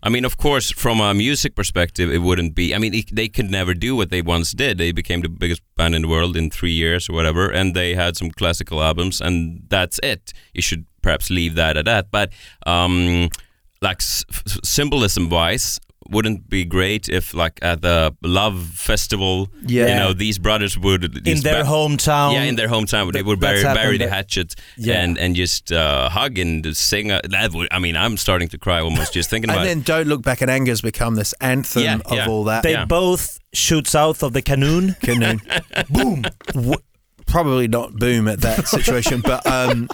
I 0.00 0.10
mean 0.10 0.24
of 0.24 0.36
course 0.36 0.70
from 0.70 1.00
a 1.00 1.12
music 1.12 1.54
perspective 1.56 2.08
it 2.12 2.18
wouldn't 2.18 2.54
be 2.54 2.74
I 2.74 2.78
mean 2.78 2.92
they 3.12 3.28
could 3.28 3.50
never 3.50 3.74
do 3.74 3.96
what 3.96 4.10
they 4.10 4.22
once 4.22 4.52
did. 4.52 4.78
They 4.78 4.92
became 4.92 5.22
the 5.22 5.28
biggest 5.28 5.62
band 5.76 5.94
in 5.94 6.02
the 6.02 6.08
world 6.08 6.36
in 6.36 6.50
3 6.50 6.70
years 6.70 7.08
or 7.08 7.14
whatever 7.14 7.50
and 7.50 7.74
they 7.74 7.94
had 7.94 8.16
some 8.16 8.30
classical 8.30 8.80
albums 8.80 9.20
and 9.20 9.62
that's 9.68 9.98
it. 10.02 10.32
You 10.54 10.62
should 10.62 10.84
perhaps 11.02 11.30
leave 11.30 11.56
that 11.56 11.76
at 11.76 11.84
that. 11.84 12.10
But 12.12 12.32
um 12.66 13.28
like 13.82 14.00
s- 14.02 14.24
f- 14.30 14.58
symbolism 14.62 15.30
wise 15.30 15.80
wouldn't 16.10 16.48
be 16.48 16.64
great 16.64 17.08
if 17.08 17.34
like 17.34 17.58
at 17.62 17.82
the 17.82 18.14
love 18.22 18.58
festival 18.74 19.48
you 19.66 19.84
know 19.84 20.12
these 20.12 20.38
brothers 20.38 20.78
would 20.78 21.26
in 21.28 21.40
their 21.40 21.64
hometown. 21.64 22.32
yeah, 22.32 22.42
in 22.44 22.56
their 22.56 22.68
hometown, 22.68 23.12
they 23.12 23.22
would 23.22 23.40
bury, 23.40 23.58
happened 23.60 23.74
bury 23.76 23.98
the 23.98 24.04
there. 24.04 24.14
hatchet 24.14 24.54
Yeah. 24.76 25.02
and 25.02 25.18
and 25.18 25.34
just 25.36 25.70
uh, 25.72 26.08
hug 26.08 26.38
and 26.38 26.76
sing. 26.76 27.10
Uh, 27.10 27.20
that 27.30 27.52
would, 27.52 27.68
I 27.70 27.78
mean, 27.78 27.96
I'm 27.96 28.16
starting 28.16 28.48
to 28.48 28.58
cry 28.58 28.80
almost 28.80 29.12
just 29.12 29.30
thinking 29.30 29.50
and 29.50 29.56
about 29.58 29.66
and 29.68 29.80
then 29.80 29.84
"Don't 29.84 30.06
Look 30.08 30.22
Back 30.22 30.42
in 30.42 30.48
Anger" 30.48 30.72
has 30.72 30.80
become 30.80 31.14
this 31.16 31.34
anthem 31.40 31.82
Yeah, 31.82 31.98
of 32.04 32.12
yeah. 32.12 32.28
all 32.28 32.44
that. 32.44 32.62
they 32.62 32.72
Yeah. 32.72 32.84
both 32.86 33.38
shoot 33.52 33.86
south 33.86 34.22
of 34.22 34.32
the 34.32 34.42
Canoon. 34.42 34.98
Canoe. 35.06 35.38
boom. 35.90 36.22
W- 36.54 36.82
probably 37.26 37.68
not 37.68 37.94
boom 37.96 38.26
at 38.28 38.40
that 38.40 38.66
situation, 38.68 39.20
but 39.20 39.46
um, 39.46 39.88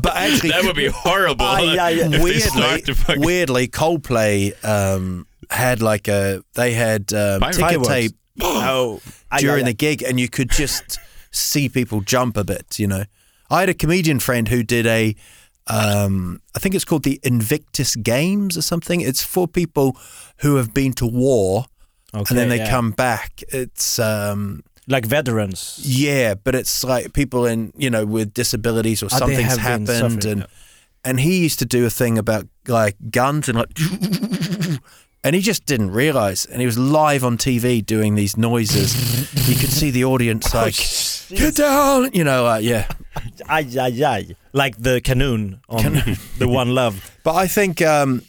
but 0.00 0.16
actually, 0.16 0.50
That 0.50 0.64
would 0.64 0.76
be 0.76 0.86
horrible. 0.86 1.44
I- 1.44 1.90
if 1.92 2.12
they 2.12 2.18
weirdly, 2.22 2.94
fucking- 2.94 3.22
weirdly, 3.22 3.66
Coldplay 3.68 4.64
um, 4.64 5.26
had 5.50 5.82
like 5.82 6.06
a 6.06 6.42
they 6.54 6.72
had 6.72 7.12
um, 7.12 7.40
Fireworks. 7.40 7.56
ticket 7.56 7.70
Fireworks. 7.70 7.88
tape 7.88 8.12
oh, 8.40 9.00
during 9.38 9.64
the 9.64 9.74
gig, 9.74 10.02
and 10.02 10.20
you 10.20 10.28
could 10.28 10.50
just 10.50 10.98
see 11.32 11.68
people 11.68 12.00
jump 12.00 12.36
a 12.36 12.44
bit. 12.44 12.78
You 12.78 12.86
know, 12.86 13.04
I 13.50 13.60
had 13.60 13.68
a 13.68 13.74
comedian 13.74 14.20
friend 14.20 14.48
who 14.48 14.62
did 14.62 14.86
a. 14.86 15.16
Um, 15.66 16.40
I 16.54 16.60
think 16.60 16.74
it's 16.74 16.84
called 16.84 17.02
the 17.02 17.20
Invictus 17.22 17.94
Games 17.96 18.56
or 18.56 18.62
something. 18.62 19.00
It's 19.02 19.22
for 19.22 19.46
people 19.46 19.98
who 20.38 20.56
have 20.56 20.72
been 20.72 20.92
to 20.94 21.06
war 21.06 21.66
okay, 22.14 22.24
and 22.30 22.38
then 22.38 22.48
they 22.48 22.58
yeah. 22.58 22.70
come 22.70 22.92
back. 22.92 23.42
It's 23.48 23.98
um, 23.98 24.62
like 24.88 25.06
veterans. 25.06 25.78
yeah, 25.82 26.34
but 26.34 26.54
it's 26.54 26.82
like 26.84 27.12
people 27.12 27.46
in 27.46 27.72
you 27.76 27.90
know 27.90 28.04
with 28.06 28.32
disabilities 28.34 29.02
or 29.02 29.08
they 29.08 29.18
something's 29.18 29.56
happened, 29.56 30.24
and 30.24 30.46
and 31.04 31.20
he 31.20 31.42
used 31.42 31.58
to 31.60 31.66
do 31.66 31.86
a 31.86 31.90
thing 31.90 32.18
about 32.18 32.46
like 32.66 32.96
guns 33.10 33.48
and 33.48 33.58
like, 33.58 33.70
and 35.24 35.34
he 35.34 35.40
just 35.40 35.66
didn't 35.66 35.90
realize, 35.90 36.46
and 36.46 36.60
he 36.60 36.66
was 36.66 36.78
live 36.78 37.24
on 37.24 37.36
TV 37.36 37.84
doing 37.84 38.14
these 38.14 38.36
noises. 38.36 38.94
you 39.48 39.56
could 39.56 39.70
see 39.70 39.90
the 39.90 40.04
audience 40.04 40.54
Oh, 40.54 40.58
like, 40.62 40.74
get 41.38 41.56
down, 41.56 42.10
you 42.12 42.24
know, 42.24 42.44
like 42.44 42.64
yeah. 42.64 42.88
Ay, 43.48 43.66
ay, 43.78 44.04
ay. 44.04 44.36
Like 44.52 44.76
the 44.78 45.00
Canoon 45.00 45.58
on 45.68 46.16
the 46.38 46.48
One 46.48 46.74
Love. 46.74 47.10
But 47.24 47.34
I 47.34 47.46
think 47.46 47.82
um, 47.82 48.22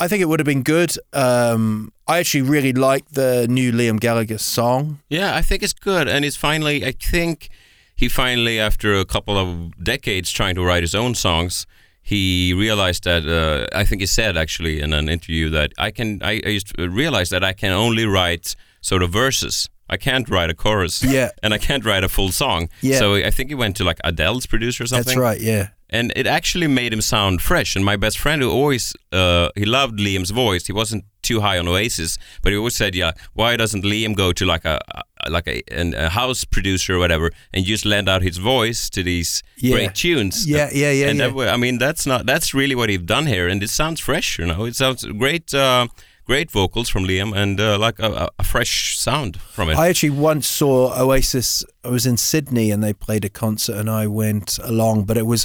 I 0.00 0.08
think 0.08 0.22
it 0.22 0.28
would 0.28 0.40
have 0.40 0.46
been 0.46 0.62
good. 0.62 0.96
Um, 1.12 1.92
I 2.08 2.18
actually 2.18 2.42
really 2.42 2.72
like 2.72 3.10
the 3.10 3.46
new 3.48 3.70
Liam 3.70 4.00
Gallagher 4.00 4.38
song. 4.38 5.00
Yeah, 5.10 5.36
I 5.36 5.42
think 5.42 5.62
it's 5.62 5.74
good, 5.74 6.08
and 6.08 6.24
it's 6.24 6.36
finally. 6.36 6.84
I 6.84 6.92
think 6.92 7.50
he 7.94 8.08
finally, 8.08 8.58
after 8.58 8.94
a 8.94 9.04
couple 9.04 9.36
of 9.36 9.84
decades 9.84 10.30
trying 10.30 10.54
to 10.54 10.64
write 10.64 10.82
his 10.82 10.94
own 10.94 11.14
songs, 11.14 11.66
he 12.02 12.54
realized 12.54 13.04
that 13.04 13.26
uh, 13.26 13.66
I 13.76 13.84
think 13.84 14.00
he 14.00 14.06
said 14.06 14.36
actually 14.36 14.80
in 14.80 14.92
an 14.94 15.08
interview 15.08 15.50
that 15.50 15.72
I 15.76 15.90
can 15.90 16.22
I, 16.22 16.40
I 16.44 16.48
used 16.48 16.74
to 16.76 16.88
realize 16.88 17.28
that 17.28 17.44
I 17.44 17.52
can 17.52 17.72
only 17.72 18.06
write 18.06 18.56
sort 18.80 19.02
of 19.02 19.10
verses. 19.10 19.68
I 19.90 19.96
can't 19.96 20.28
write 20.30 20.50
a 20.50 20.54
chorus. 20.54 21.02
Yeah. 21.02 21.30
And 21.42 21.52
I 21.52 21.58
can't 21.58 21.84
write 21.84 22.04
a 22.04 22.08
full 22.08 22.30
song. 22.30 22.68
Yeah. 22.80 22.98
So 22.98 23.16
I 23.16 23.30
think 23.30 23.50
he 23.50 23.54
went 23.54 23.76
to 23.76 23.84
like 23.84 23.98
Adele's 24.04 24.46
producer 24.46 24.84
or 24.84 24.86
something. 24.86 25.06
That's 25.06 25.18
right. 25.18 25.40
Yeah. 25.40 25.68
And 25.92 26.12
it 26.16 26.26
actually 26.26 26.68
made 26.68 26.92
him 26.92 27.00
sound 27.00 27.42
fresh. 27.42 27.76
And 27.76 27.84
my 27.84 27.96
best 27.96 28.18
friend, 28.18 28.40
who 28.42 28.50
always 28.50 28.94
uh, 29.12 29.48
he 29.56 29.64
loved 29.64 29.98
Liam's 29.98 30.30
voice, 30.30 30.66
he 30.66 30.72
wasn't 30.72 31.04
too 31.22 31.40
high 31.40 31.58
on 31.58 31.66
Oasis, 31.68 32.16
but 32.42 32.52
he 32.52 32.56
always 32.58 32.76
said, 32.76 32.94
"Yeah, 32.94 33.12
why 33.34 33.56
doesn't 33.56 33.84
Liam 33.84 34.14
go 34.14 34.32
to 34.32 34.44
like 34.46 34.64
a 34.64 34.78
a- 34.94 35.02
like 35.30 35.46
a, 35.48 35.62
an, 35.80 35.94
a 35.94 36.08
house 36.08 36.44
producer 36.46 36.94
or 36.94 36.98
whatever 36.98 37.30
and 37.52 37.66
just 37.66 37.84
lend 37.84 38.08
out 38.08 38.22
his 38.22 38.38
voice 38.38 38.88
to 38.90 39.02
these 39.02 39.42
Yeah. 39.56 39.74
great 39.76 39.94
tunes?" 39.94 40.46
Yeah, 40.46 40.70
yeah, 40.72 40.92
yeah, 40.92 41.08
And 41.10 41.18
yeah. 41.18 41.28
that 41.28 41.54
I 41.54 41.56
mean, 41.56 41.78
that's 41.78 42.06
not 42.06 42.24
that's 42.24 42.54
really 42.54 42.74
what 42.74 42.88
he've 42.88 43.06
done 43.06 43.26
here, 43.26 43.48
and 43.50 43.62
it 43.62 43.70
sounds 43.70 44.00
fresh. 44.00 44.38
You 44.38 44.46
know, 44.46 44.64
it 44.66 44.76
sounds 44.76 45.04
great. 45.04 45.52
Uh, 45.54 45.86
Great 46.26 46.52
vocals 46.52 46.88
from 46.88 47.04
Liam 47.06 47.34
and 47.34 47.58
uh, 47.60 47.76
like 47.86 47.98
a, 47.98 48.06
a- 48.12 48.28
a 48.38 48.44
fresh 48.44 48.96
sound 48.96 49.36
from 49.40 49.68
it. 49.68 49.76
I 49.76 49.88
actually 49.88 50.10
once 50.10 50.46
saw 50.46 50.94
Oasis. 51.02 51.64
I 51.84 51.88
was 51.88 52.06
in 52.06 52.16
Sydney 52.16 52.70
and 52.70 52.84
they 52.84 52.92
played 52.92 53.24
a 53.24 53.28
concert, 53.28 53.76
and 53.76 53.90
I 53.90 54.06
went 54.06 54.58
along, 54.62 55.06
but 55.06 55.16
it 55.16 55.26
was 55.26 55.44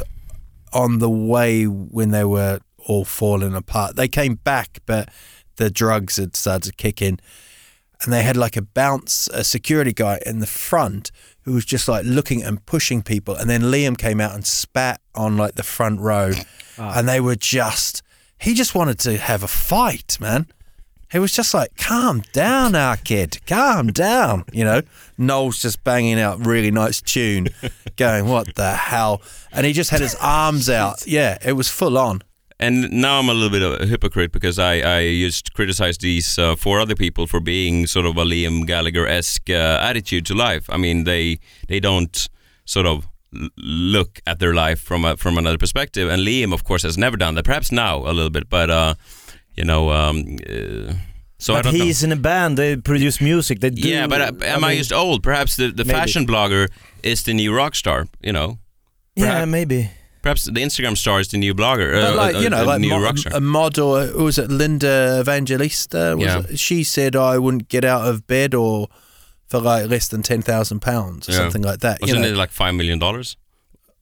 on 0.76 1.00
the 1.00 1.10
way 1.10 1.64
when 1.64 2.12
they 2.12 2.26
were 2.26 2.60
all 2.86 3.06
falling 3.06 3.56
apart. 3.56 3.96
They 3.96 4.10
came 4.10 4.36
back, 4.36 4.80
but 4.86 5.10
the 5.56 5.72
drugs 5.72 6.18
had 6.18 6.36
started 6.36 6.70
to 6.70 6.76
kick 6.76 7.02
in, 7.02 7.18
and 8.04 8.12
they 8.12 8.22
had 8.22 8.36
like 8.36 8.58
a 8.58 8.62
bounce, 8.62 9.28
a 9.34 9.44
security 9.44 9.94
guy 9.94 10.20
in 10.26 10.40
the 10.40 10.46
front 10.46 11.12
who 11.44 11.54
was 11.54 11.66
just 11.66 11.88
like 11.88 12.06
looking 12.06 12.44
and 12.44 12.64
pushing 12.66 13.02
people, 13.02 13.36
and 13.36 13.50
then 13.50 13.62
Liam 13.62 13.98
came 13.98 14.20
out 14.20 14.36
and 14.36 14.46
spat 14.46 15.00
on 15.16 15.38
like 15.38 15.56
the 15.56 15.64
front 15.64 16.02
row, 16.02 16.34
ah. 16.78 17.00
and 17.00 17.08
they 17.08 17.20
were 17.20 17.36
just. 17.36 18.04
He 18.38 18.54
just 18.54 18.76
wanted 18.76 19.00
to 19.00 19.18
have 19.18 19.44
a 19.44 19.48
fight, 19.48 20.18
man. 20.20 20.48
He 21.16 21.20
was 21.20 21.32
just 21.32 21.54
like, 21.54 21.78
calm 21.78 22.24
down, 22.34 22.76
our 22.76 22.98
kid, 22.98 23.40
calm 23.48 23.88
down. 23.88 24.44
You 24.52 24.66
know, 24.66 24.82
Noel's 25.18 25.62
just 25.62 25.82
banging 25.82 26.20
out 26.20 26.46
really 26.46 26.72
nice 26.72 27.02
tune, 27.02 27.48
going, 27.96 28.28
what 28.28 28.56
the 28.56 28.74
hell? 28.74 29.22
And 29.54 29.66
he 29.66 29.72
just 29.72 29.92
had 29.92 30.02
his 30.02 30.14
arms 30.16 30.70
out. 30.70 31.08
Yeah, 31.08 31.38
it 31.42 31.54
was 31.54 31.70
full 31.70 31.98
on. 31.98 32.22
And 32.60 32.92
now 32.92 33.20
I'm 33.20 33.30
a 33.30 33.34
little 33.34 33.50
bit 33.50 33.62
of 33.62 33.80
a 33.80 33.86
hypocrite 33.86 34.34
because 34.34 34.60
I, 34.60 34.80
I 34.80 35.00
used 35.00 35.46
to 35.46 35.54
criticize 35.54 36.00
these 36.00 36.38
uh, 36.38 36.58
four 36.58 36.82
other 36.82 36.96
people 36.96 37.28
for 37.28 37.40
being 37.40 37.88
sort 37.88 38.06
of 38.06 38.18
a 38.18 38.26
Liam 38.26 38.68
Gallagher 38.68 39.08
esque 39.08 39.50
uh, 39.50 39.80
attitude 39.82 40.26
to 40.26 40.36
life. 40.36 40.70
I 40.70 40.76
mean, 40.76 41.06
they 41.06 41.40
they 41.70 41.80
don't 41.80 42.28
sort 42.66 42.88
of 42.88 43.08
look 43.58 44.20
at 44.28 44.40
their 44.40 44.54
life 44.54 44.82
from 44.82 45.06
a, 45.06 45.16
from 45.16 45.38
another 45.38 45.58
perspective. 45.58 46.10
And 46.10 46.22
Liam, 46.22 46.54
of 46.54 46.64
course, 46.64 46.84
has 46.84 46.98
never 46.98 47.18
done 47.18 47.36
that. 47.36 47.46
Perhaps 47.46 47.72
now 47.72 48.00
a 48.00 48.12
little 48.12 48.30
bit, 48.30 48.50
but 48.50 48.70
uh, 48.70 48.96
you 49.58 49.64
know. 49.66 49.92
Um, 49.92 50.38
uh, 50.50 50.94
so 51.38 51.54
I 51.54 51.58
but 51.58 51.64
don't 51.64 51.78
know. 51.80 51.86
he's 51.86 52.02
in 52.04 52.12
a 52.12 52.16
band. 52.16 52.58
They 52.58 52.78
produce 52.78 53.20
music. 53.22 53.60
They 53.60 53.70
do. 53.70 53.88
Yeah, 53.88 54.08
but 54.08 54.22
uh, 54.22 54.32
am 54.46 54.64
I, 54.64 54.70
mean, 54.70 54.78
just 54.78 54.94
old? 54.94 55.22
Perhaps 55.22 55.56
the, 55.58 55.70
the 55.72 55.84
Maybe. 55.84 56.00
fashion 56.00 56.26
blogger 56.26 56.70
is 57.04 57.24
the 57.24 57.34
new 57.34 57.54
rock 57.54 57.76
star. 57.76 58.08
You 58.22 58.34
know. 58.34 58.58
Yeah, 59.16 59.46
maybe. 59.46 59.90
Perhaps 60.22 60.46
the 60.46 60.52
Instagram 60.62 60.98
star 60.98 61.20
is 61.20 61.28
the 61.28 61.38
new 61.38 61.54
blogger. 61.54 61.94
Uh, 62.04 62.16
like, 62.16 62.36
uh, 62.36 62.40
you 62.40 62.50
know, 62.50 62.64
uh, 62.64 62.66
like 62.66 62.82
new 62.82 62.90
mo- 62.90 63.02
rock 63.04 63.18
star. 63.18 63.34
a 63.36 63.40
model, 63.40 64.08
who 64.08 64.24
was 64.24 64.38
it, 64.40 64.50
Linda 64.50 65.20
Evangelista? 65.22 66.16
Was 66.18 66.26
Yeah. 66.26 66.40
it? 66.50 66.58
She 66.60 66.84
said 66.84 67.16
I 67.16 67.38
wouldn't 67.38 67.70
get 67.70 67.86
out 67.86 68.08
of 68.08 68.26
bed 68.26 68.56
or 68.56 68.88
for 69.48 69.60
like 69.60 69.88
less 69.88 70.08
than 70.08 70.24
£10,000 70.24 71.30
or 71.30 71.32
Yeah. 71.32 71.38
something 71.38 71.62
like 71.62 71.80
that. 71.82 72.00
you 72.02 72.08
Wasn't 72.08 72.22
know. 72.24 72.28
it 72.30 72.36
like 72.36 72.50
five 72.52 72.74
million 72.74 72.98
dollars? 72.98 73.38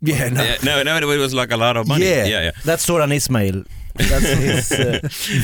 Yeah, 0.02 0.30
no. 0.30 0.42
Yeah, 0.44 0.56
no, 0.64 0.84
no, 0.84 1.12
it 1.12 1.18
was 1.18 1.34
like 1.34 1.52
a 1.52 1.58
lot 1.58 1.76
of 1.78 1.88
money. 1.88 2.06
Yeah. 2.06 2.26
yeah, 2.26 2.42
yeah. 2.44 2.52
That's 2.64 2.86
Soran 2.86 3.14
Ismail. 3.14 3.64
That's 3.96 4.70
his 4.70 4.72
uh, 4.72 5.00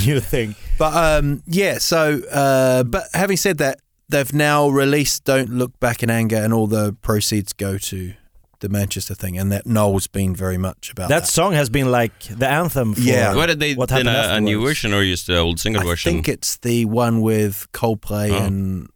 new 0.06 0.20
thing. 0.20 0.56
But 0.78 0.94
um, 0.96 1.44
yeah, 1.46 1.78
so 1.78 2.22
uh, 2.32 2.84
but 2.84 3.04
having 3.14 3.38
said 3.38 3.58
that, 3.60 3.80
they've 4.10 4.34
now 4.34 4.70
released 4.70 5.24
"Don't 5.26 5.50
Look 5.50 5.80
Back 5.80 6.04
in 6.04 6.10
Anger," 6.10 6.38
and 6.38 6.54
all 6.54 6.68
the 6.68 6.94
proceeds 7.02 7.54
go 7.54 7.78
to 7.78 8.14
the 8.62 8.68
Manchester 8.70 9.16
thing, 9.16 9.38
and 9.38 9.52
that 9.54 9.66
Noel's 9.66 10.08
been 10.08 10.36
very 10.36 10.58
much 10.58 10.92
about 10.92 11.08
That 11.10 11.22
that. 11.22 11.28
song 11.28 11.54
has 11.54 11.70
been 11.70 11.92
like 11.92 12.20
the 12.24 12.46
anthem 12.48 12.94
for 12.94 13.00
Yeah. 13.00 13.34
What 13.34 13.46
did 13.46 13.60
they 13.62 13.74
what 13.76 13.88
did 13.88 14.06
happened 14.06 14.32
a, 14.34 14.36
a 14.36 14.42
new 14.42 14.62
version 14.62 14.94
or 14.94 15.02
just 15.06 15.28
the 15.28 15.38
old 15.38 15.60
single 15.62 15.82
I 15.84 15.86
version? 15.86 16.10
I 16.10 16.14
think 16.14 16.28
it's 16.28 16.58
the 16.58 16.84
one 16.86 17.22
with 17.22 17.72
Coldplay 17.72 18.32
Oh. 18.32 18.44
and 18.46 18.90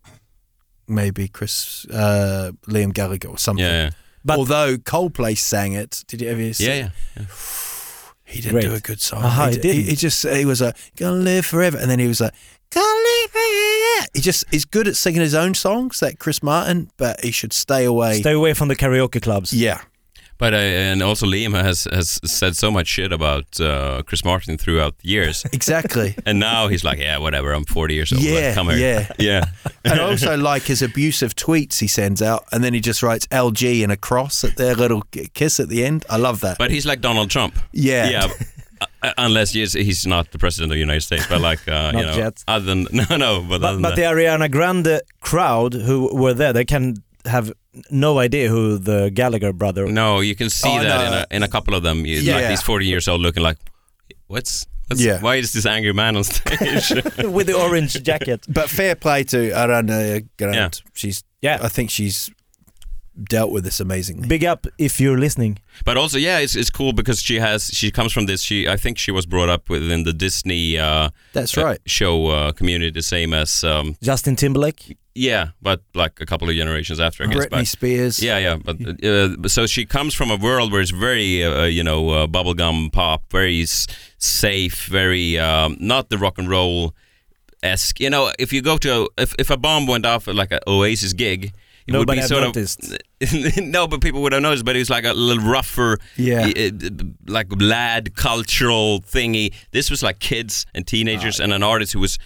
maybe 0.86 1.30
Chris 1.30 1.86
uh, 1.90 2.52
Liam 2.68 2.94
Gallagher 2.94 3.30
or 3.30 3.38
something. 3.38 3.64
yeah, 3.64 3.84
yeah, 3.86 3.90
But 4.26 4.38
although 4.38 4.76
Coldplay 4.76 5.38
sang 5.38 5.72
it, 5.72 6.04
did 6.08 6.22
you 6.22 6.28
ever 6.30 6.52
see? 6.54 6.66
yeah, 6.68 6.90
yeah. 7.16 7.26
He 8.26 8.42
didn't 8.42 8.54
Great. 8.54 8.66
do 8.66 8.74
a 8.74 8.80
good 8.80 9.02
song. 9.02 9.24
Aha, 9.24 9.48
he 9.50 9.56
he, 9.56 9.62
didn't. 9.62 9.84
he 9.86 9.96
just 9.96 10.28
he 10.28 10.46
was 10.46 10.62
like 10.62 10.76
gonna 10.96 11.18
live 11.18 11.46
forever, 11.46 11.78
and 11.78 11.90
then 11.90 12.00
he 12.00 12.08
was 12.08 12.22
like 12.22 12.34
gonna 12.72 12.86
live 12.86 13.32
forever. 13.32 14.08
He 14.14 14.22
just 14.22 14.46
he's 14.52 14.66
good 14.66 14.88
at 14.88 14.96
singing 14.96 15.22
his 15.22 15.36
own 15.36 15.54
songs, 15.54 16.00
that 16.00 16.20
Chris 16.20 16.42
Martin, 16.42 16.90
but 16.98 17.24
he 17.24 17.32
should 17.32 17.54
stay 17.54 17.84
away. 17.86 18.20
Stay 18.22 18.32
away 18.34 18.54
from 18.54 18.68
the 18.70 18.76
karaoke 18.76 19.22
clubs. 19.22 19.54
yeah, 19.54 19.82
But 20.38 20.54
uh, 20.54 20.58
and 20.58 21.02
also 21.04 21.26
Liam 21.26 21.54
has 21.54 21.86
has 21.92 22.20
said 22.26 22.56
so 22.56 22.72
much 22.72 22.88
shit 22.88 23.12
about 23.14 23.60
uh, 23.62 24.02
Chris 24.06 24.26
Martin 24.26 24.58
throughout 24.58 24.98
the 25.00 25.08
years, 25.10 25.46
exactly. 25.54 26.16
and 26.26 26.40
now 26.40 26.68
he's 26.68 26.84
like, 26.84 27.00
yeah, 27.00 27.18
whatever. 27.20 27.54
I'm 27.54 27.66
40 27.66 27.94
years 27.94 28.12
old. 28.12 28.22
yeah, 28.24 28.54
come 28.54 28.70
here. 28.70 28.78
yeah. 28.78 29.08
yeah. 29.20 29.46
and 29.86 30.00
I 30.00 30.04
also 30.04 30.36
like 30.36 30.64
his 30.64 30.82
abusive 30.82 31.36
tweets 31.36 31.80
he 31.80 31.88
sends 31.88 32.22
out, 32.22 32.44
and 32.52 32.64
then 32.64 32.74
he 32.74 32.80
just 32.82 33.02
writes 33.04 33.28
LG 33.28 33.84
and 33.84 33.92
a 33.92 33.98
cross 33.98 34.44
at 34.44 34.56
their 34.58 34.76
little 34.76 35.04
kiss 35.34 35.60
at 35.60 35.70
the 35.70 35.86
end. 35.86 36.06
I 36.10 36.18
love 36.18 36.40
that. 36.42 36.58
But 36.58 36.72
he's 36.72 36.86
like 36.86 37.00
Donald 37.02 37.30
Trump. 37.30 37.58
yeah, 37.72 38.10
Yeah. 38.10 38.28
uh, 39.04 39.14
unless 39.18 39.52
he's, 39.54 39.74
he's 39.74 40.06
not 40.06 40.32
the 40.32 40.38
president 40.40 40.72
of 40.72 40.76
the 40.76 40.80
United 40.80 41.02
States, 41.02 41.26
but 41.28 41.40
like 41.42 41.66
uh, 41.68 41.92
you 41.96 42.02
know, 42.02 42.16
yet. 42.16 42.44
other 42.48 42.66
than 42.66 42.88
no, 42.92 43.16
no, 43.18 43.42
but, 43.48 43.56
other 43.56 43.60
But, 43.60 43.72
than 43.74 43.82
but 43.82 43.90
that. 43.92 43.96
the 43.96 44.02
Ariana 44.02 44.50
Grande 44.52 45.02
crowd 45.22 45.74
who 45.74 46.14
were 46.14 46.34
there, 46.34 46.52
they 46.54 46.66
can 46.66 46.96
have 47.26 47.54
no 47.90 48.20
idea 48.20 48.50
who 48.50 48.78
the 48.78 49.10
Gallagher 49.14 49.54
brother. 49.54 49.88
No, 49.88 50.20
you 50.22 50.36
can 50.36 50.50
see 50.50 50.70
Oh, 50.70 50.82
that 50.84 50.88
no. 51.02 51.08
in, 51.08 51.14
a, 51.14 51.16
uh, 51.18 51.26
in 51.32 51.44
a 51.44 51.48
couple 51.48 51.74
of 51.76 51.84
them. 51.84 52.06
You, 52.06 52.20
Yeah. 52.20 52.36
Like 52.36 52.48
these 52.50 52.62
40 52.62 52.86
years 52.86 53.08
old 53.08 53.22
looking 53.22 53.44
like, 53.44 53.58
what's, 54.28 54.66
what's 54.88 55.02
Yeah. 55.02 55.20
why 55.22 55.36
is 55.38 55.52
this 55.54 55.66
angry 55.66 55.94
man 55.94 56.16
on 56.16 56.24
stage? 56.24 56.90
with 57.24 57.48
the 57.48 57.56
orange 57.58 58.02
jacket. 58.04 58.46
but 58.48 58.70
fair 58.70 58.96
play 58.96 59.24
to 59.26 59.38
Ariana 59.52 60.28
Grande. 60.38 60.56
Yeah. 60.56 60.70
She's 60.94 61.24
Yeah. 61.42 61.60
I 61.62 61.68
think 61.70 61.90
she's 61.90 62.30
dealt 63.30 63.52
with 63.52 63.64
this 63.64 63.80
amazingly. 63.80 64.28
Big 64.28 64.44
up 64.44 64.66
if 64.78 65.00
you're 65.00 65.18
listening. 65.20 65.60
but 65.86 65.98
also, 65.98 66.18
yeah, 66.18 66.40
it's, 66.40 66.56
it's 66.56 66.70
cool 66.70 66.94
because 66.94 67.22
she 67.22 67.40
has 67.40 67.68
she 67.68 67.92
comes 67.92 68.12
from 68.14 68.26
this. 68.26 68.42
She 68.42 68.68
I 68.68 68.78
think 68.78 68.98
she 68.98 69.12
was 69.12 69.26
brought 69.26 69.50
up 69.50 69.70
within 69.70 70.04
the 70.04 70.14
Disney 70.14 70.78
uh, 70.80 71.10
That's 71.34 71.58
uh, 71.58 71.64
right. 71.64 71.80
show 71.86 72.28
uh, 72.28 72.52
community, 72.54 72.92
the 72.92 73.02
same 73.02 73.34
as 73.34 73.64
um, 73.64 73.96
Justin 74.02 74.36
Timberlake. 74.36 74.98
yeah, 75.16 75.50
but 75.62 75.82
like 75.94 76.20
a 76.22 76.26
couple 76.26 76.50
of 76.50 76.56
generations 76.56 77.00
after, 77.00 77.24
I 77.24 77.28
guess. 77.28 77.46
Britney 77.46 77.50
But, 77.50 77.68
Spears. 77.68 78.20
Yeah, 78.24 78.40
yeah, 78.40 78.56
but 78.58 78.78
uh, 79.06 79.48
so 79.48 79.68
she 79.68 79.86
comes 79.86 80.16
from 80.16 80.32
a 80.32 80.38
world 80.38 80.72
where 80.72 80.82
it's 80.82 80.90
very, 80.92 81.44
uh, 81.44 81.66
you 81.66 81.84
know, 81.84 82.10
uh, 82.10 82.28
bubblegum 82.28 82.92
pop, 82.92 83.22
very 83.32 83.62
s- 83.62 83.86
safe, 84.18 84.86
very 84.88 85.38
um, 85.38 85.78
not 85.80 86.10
the 86.10 86.18
rock 86.18 86.40
and 86.40 86.50
roll 86.50 86.94
esque. 87.62 88.00
You 88.00 88.10
know, 88.10 88.32
if 88.40 88.52
you 88.54 88.62
go 88.62 88.78
to 88.80 89.08
if 89.18 89.36
if 89.38 89.50
a 89.52 89.58
bomb 89.58 89.86
went 89.88 90.06
off 90.06 90.28
at 90.28 90.36
like 90.36 90.52
an 90.52 90.60
Oasis 90.68 91.14
gig. 91.14 91.54
It 91.88 91.92
Nobody 91.92 92.20
would 92.20 92.24
be 92.24 92.28
sort 92.28 92.44
noticed. 92.44 92.94
of 92.94 93.58
no, 93.64 93.88
but 93.88 94.02
people 94.02 94.22
would 94.22 94.32
have 94.34 94.42
noticed. 94.42 94.66
But 94.66 94.76
it 94.76 94.80
was 94.80 94.90
like 94.90 95.06
a 95.06 95.14
little 95.14 95.44
rougher, 95.44 95.98
Yeah. 96.18 96.50
like 97.28 97.48
lad 97.60 98.16
cultural 98.16 99.02
thingy. 99.02 99.54
This 99.72 99.90
was 99.90 100.02
like 100.04 100.20
kids 100.20 100.66
and 100.74 100.86
teenagers, 100.88 101.40
and 101.40 101.52
an 101.54 101.64
artist 101.64 101.94
who 101.94 102.00
was, 102.00 102.18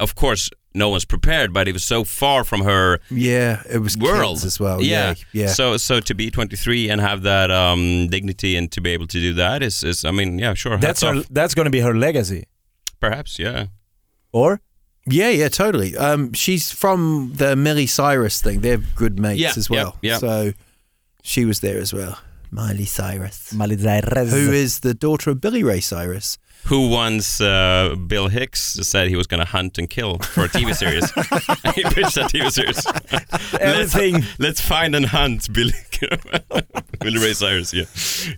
of 0.00 0.14
course, 0.14 0.50
no 0.74 0.88
one's 0.88 1.04
prepared, 1.04 1.52
but 1.52 1.68
it 1.68 1.72
was 1.72 1.84
so 1.84 2.02
far 2.04 2.44
from 2.44 2.62
her 2.62 2.98
Yeah, 3.10 3.62
it 3.70 3.78
was 3.78 3.96
world 3.98 4.36
kids 4.36 4.44
as 4.46 4.60
well. 4.60 4.80
Yeah, 4.80 5.08
Yeah, 5.32 5.42
yeah. 5.42 5.48
So 5.48 5.76
so 5.76 6.00
to 6.00 6.14
be 6.14 6.30
23 6.30 6.88
and 6.90 7.00
have 7.00 7.22
that 7.22 7.50
um, 7.50 8.06
dignity 8.08 8.56
and 8.56 8.70
to 8.72 8.80
be 8.80 8.90
able 8.90 9.06
to 9.08 9.20
do 9.20 9.34
that 9.34 9.62
is 9.62 9.82
is 9.84 10.04
I 10.04 10.12
mean 10.12 10.38
yeah 10.38 10.54
sure 10.54 10.78
That's 10.78 11.02
her. 11.02 11.16
off. 11.16 11.26
That's 11.30 11.54
going 11.54 11.66
to 11.66 11.70
be 11.70 11.80
her 11.80 11.94
legacy. 11.94 12.44
perhaps 13.00 13.38
yeah 13.38 13.66
Or 14.32 14.60
yeah, 15.06 15.30
yeah, 15.30 15.48
totally. 15.48 15.96
Um, 15.96 16.32
she's 16.32 16.70
from 16.70 17.32
the 17.36 17.56
Miley 17.56 17.86
Cyrus 17.86 18.40
thing. 18.42 18.60
They're 18.60 18.78
good 18.96 19.18
mates 19.18 19.40
Yeah, 19.40 19.52
as 19.56 19.68
well. 19.70 19.96
yeah. 20.02 20.12
yeah. 20.12 20.18
So 20.18 20.52
she 21.22 21.44
was 21.44 21.60
there 21.60 21.78
as 21.78 21.92
well. 21.92 22.18
Miley 22.50 22.84
Cyrus, 22.84 23.52
Miley 23.54 23.78
Cyrus. 23.78 24.30
who 24.30 24.52
is 24.52 24.80
the 24.80 24.92
daughter 24.94 25.30
of 25.30 25.40
Billy 25.40 25.62
Ray 25.64 25.80
Cyrus. 25.80 26.36
who 26.66 26.88
once 26.90 27.40
uh, 27.40 27.94
Bill 28.06 28.28
Hicks 28.28 28.60
said 28.86 29.08
he 29.08 29.16
was 29.16 29.26
going 29.26 29.40
to 29.40 29.46
hunt 29.46 29.78
and 29.78 29.88
kill 29.88 30.18
for 30.18 30.44
a 30.44 30.48
TV 30.48 30.74
series 30.74 31.10
he 31.74 31.82
pitched 31.82 32.16
a 32.18 32.24
TV 32.28 32.50
series 32.52 32.86
everything? 33.60 34.14
let's, 34.14 34.38
let's 34.38 34.60
find 34.60 34.94
and 34.94 35.06
hunt 35.06 35.50
Billy 35.52 35.72
Billy 37.00 37.18
Ray 37.18 37.32
Cyrus 37.32 37.72
yeah 37.72 37.84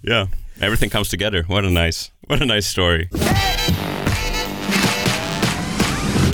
yeah 0.03 0.27
everything 0.61 0.89
comes 0.91 1.09
together 1.09 1.43
what 1.49 1.65
a 1.65 1.71
nice 1.71 2.13
what 2.29 2.41
a 2.41 2.47
nice 2.47 2.67
story 2.67 3.09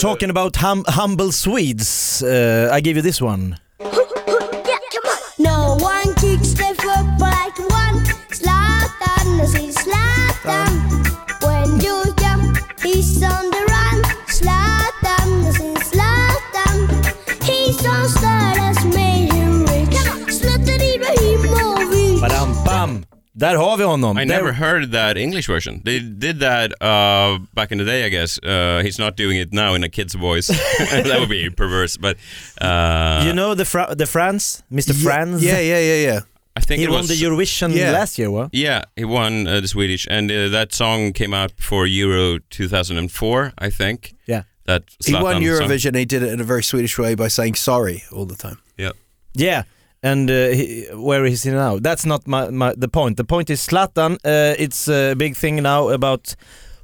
talking 0.01 0.31
about 0.31 0.57
hum 0.57 0.83
humble 0.89 1.31
Swedes. 1.31 2.23
Uh, 2.23 2.71
I 2.73 2.81
give 2.81 2.97
you 2.97 3.03
this 3.03 3.21
one. 3.21 3.59
yeah, 3.81 3.87
come 3.87 5.05
on. 5.05 5.19
No 5.39 5.77
one 5.79 6.15
kicks 6.15 6.55
the 6.55 6.75
football 6.79 7.29
like 7.29 7.59
one. 7.59 7.99
Zlatan, 8.33 9.41
I 9.41 9.45
see 9.45 9.69
Zlatan. 9.69 10.73
When 11.45 11.81
you 11.81 12.03
jump, 12.17 12.57
he's 12.83 13.23
on 13.23 13.51
the 13.51 13.63
run. 13.69 14.03
Zlatan, 14.37 15.45
I 15.47 15.51
see 15.59 15.75
Zlatan. 15.91 17.45
He's 17.45 17.87
on 17.87 18.09
stage. 18.09 18.50
Där 23.33 23.55
har 23.57 23.77
vi 23.77 23.85
honom. 23.85 24.19
I 24.19 24.25
Där- 24.25 24.27
never 24.37 24.53
heard 24.53 24.93
that 24.93 25.17
English 25.17 25.49
version. 25.53 25.81
They 25.85 26.01
did 26.01 26.41
that 26.41 26.73
uh, 26.83 27.39
back 27.55 27.73
in 27.73 27.79
the 27.79 27.85
day, 27.85 28.05
I 28.07 28.09
guess. 28.11 28.39
Uh, 28.43 28.83
he's 28.83 28.99
not 28.99 29.17
doing 29.17 29.39
it 29.41 29.53
now 29.53 29.75
in 29.75 29.85
a 29.85 29.89
kid's 29.89 30.15
voice. 30.15 30.47
that 31.05 31.17
would 31.21 31.29
be 31.29 31.49
perverse, 31.51 31.97
but 32.01 32.17
uh, 32.61 33.23
you 33.27 33.33
know 33.33 33.55
the 33.55 33.65
Fra- 33.65 33.95
the 33.99 34.07
France, 34.07 34.63
Mr. 34.73 34.95
Franz. 34.95 35.43
Yeah, 35.43 35.61
yeah, 35.61 35.79
yeah, 35.81 36.03
yeah. 36.07 36.21
I 36.57 36.61
think 36.61 36.79
He 36.81 36.85
it 36.85 36.91
won 36.91 36.99
was 37.03 37.09
the 37.09 37.25
Eurovision 37.27 37.73
Yeah. 37.75 37.93
last 37.93 38.19
year, 38.19 38.31
what? 38.31 38.49
Yeah, 38.53 38.83
he 38.97 39.05
won 39.05 39.47
uh, 39.47 39.61
the 39.61 39.69
Swedish, 39.69 40.07
and 40.11 40.31
uh, 40.31 40.49
that 40.49 40.73
song 40.75 41.13
came 41.13 41.33
out 41.33 41.53
for 41.61 41.87
Euro 41.87 42.39
2004, 42.51 43.53
I 43.59 43.71
think. 43.71 44.15
Yeah. 44.27 44.43
That 44.67 44.83
He 45.07 45.13
won 45.15 45.23
Zlatan 45.23 45.33
song. 45.35 45.43
Eurovision. 45.69 45.95
He 45.97 46.05
did 46.05 46.23
it 46.23 46.33
in 46.33 46.41
a 46.41 46.45
very 46.45 46.63
Swedish 46.63 46.99
way 46.99 47.15
by 47.15 47.29
saying 47.29 47.55
sorry 47.57 48.03
all 48.13 48.27
the 48.27 48.37
time. 48.37 48.57
Yeah. 48.77 48.91
Yeah, 49.35 49.63
and 50.03 50.31
uh, 50.31 50.49
he, 50.49 50.87
where 50.95 51.25
is 51.27 51.43
he 51.45 51.51
now? 51.51 51.79
That's 51.79 52.05
not 52.07 52.27
my, 52.27 52.51
my 52.51 52.75
the 52.77 52.89
point. 52.89 53.17
The 53.17 53.25
point 53.25 53.51
is 53.51 53.61
Zlatan. 53.67 54.15
Uh, 54.25 54.55
it's 54.59 54.89
a 54.89 55.15
big 55.15 55.37
thing 55.37 55.63
now 55.63 55.89
about 55.89 56.35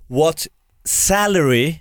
what 0.09 0.47
salary 0.85 1.81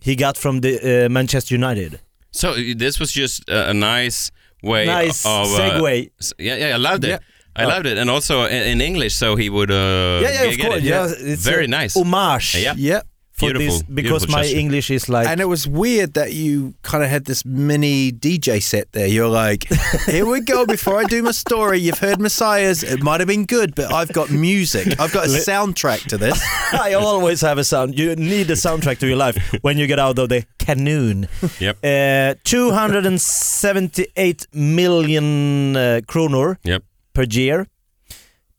he 0.00 0.16
got 0.16 0.36
from 0.36 0.60
the 0.60 1.06
uh, 1.06 1.08
Manchester 1.08 1.54
United. 1.54 2.00
So 2.30 2.50
uh, 2.52 2.56
this 2.76 2.98
was 3.00 3.12
just 3.12 3.48
a, 3.48 3.70
a 3.70 3.74
nice 3.74 4.30
way 4.62 4.86
Nice 4.86 5.24
of 5.24 5.46
uh, 5.46 5.58
segue. 5.58 6.10
s- 6.20 6.32
yeah, 6.38 6.56
yeah, 6.56 6.74
I 6.74 6.78
loved 6.78 7.04
it. 7.04 7.08
Yeah. 7.08 7.18
I 7.56 7.64
Oh. 7.64 7.68
loved 7.68 7.86
it, 7.86 7.98
and 7.98 8.10
also 8.10 8.46
in, 8.46 8.62
in 8.64 8.80
English, 8.80 9.14
so 9.14 9.36
he 9.36 9.48
would. 9.48 9.70
Uh, 9.70 10.18
yeah, 10.22 10.42
yeah, 10.42 10.50
of 10.50 10.58
course. 10.58 10.76
It. 10.78 10.84
Yeah, 10.84 11.06
it's 11.32 11.44
very 11.44 11.68
nice. 11.68 11.94
Homage. 11.96 12.56
Yeah, 12.56 12.74
Yeah. 12.76 13.02
For 13.34 13.52
Beautiful, 13.52 13.78
this, 13.78 13.82
because 13.82 14.28
my 14.28 14.42
gesture. 14.42 14.58
English 14.58 14.90
is 14.92 15.08
like. 15.08 15.26
And 15.26 15.40
it 15.40 15.46
was 15.46 15.66
weird 15.66 16.14
that 16.14 16.34
you 16.34 16.74
kind 16.82 17.02
of 17.02 17.10
had 17.10 17.24
this 17.24 17.44
mini 17.44 18.12
DJ 18.12 18.62
set 18.62 18.92
there. 18.92 19.08
You're 19.08 19.26
like, 19.26 19.64
here 20.06 20.24
we 20.24 20.40
go. 20.40 20.64
Before 20.66 21.00
I 21.00 21.04
do 21.04 21.20
my 21.20 21.32
story, 21.32 21.80
you've 21.80 21.98
heard 21.98 22.20
Messiahs. 22.20 22.84
It 22.84 23.02
might 23.02 23.18
have 23.20 23.26
been 23.26 23.44
good, 23.44 23.74
but 23.74 23.92
I've 23.92 24.12
got 24.12 24.30
music. 24.30 25.00
I've 25.00 25.10
got 25.12 25.24
a 25.26 25.30
soundtrack 25.30 26.04
to 26.10 26.16
this. 26.16 26.40
I 26.72 26.92
always 26.94 27.40
have 27.40 27.58
a 27.58 27.64
sound. 27.64 27.98
You 27.98 28.14
need 28.14 28.48
a 28.50 28.54
soundtrack 28.54 28.98
to 29.00 29.08
your 29.08 29.16
life 29.16 29.36
when 29.62 29.78
you 29.78 29.88
get 29.88 29.98
out 29.98 30.16
of 30.16 30.28
the 30.28 30.46
canoon. 30.60 31.26
Yep. 31.60 31.78
Uh, 31.82 32.34
278 32.44 34.46
million 34.54 35.74
uh, 35.76 36.00
kronor 36.06 36.58
Yep. 36.62 36.84
per 37.12 37.24
year. 37.24 37.66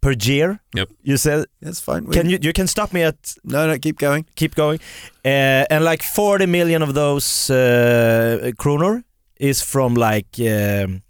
Per 0.06 0.14
year. 0.32 0.60
Yep. 0.76 0.90
You 1.04 1.18
said. 1.18 1.46
That's 1.62 1.80
fine. 1.80 2.06
Can 2.12 2.30
you? 2.30 2.38
You 2.40 2.54
can 2.54 2.68
stop 2.68 2.94
me 2.94 3.02
at. 3.02 3.36
No, 3.44 3.66
no, 3.68 3.78
keep 3.80 3.98
going. 3.98 4.26
Keep 4.36 4.54
going. 4.54 4.80
Uh, 5.26 5.66
and 5.74 5.84
like 5.84 6.04
40 6.04 6.46
million 6.46 6.84
of 6.84 6.94
those 6.94 7.50
uh, 7.50 8.52
kronor 8.56 9.04
is 9.40 9.64
from 9.64 9.96
like 9.96 10.28
um, 10.40 11.02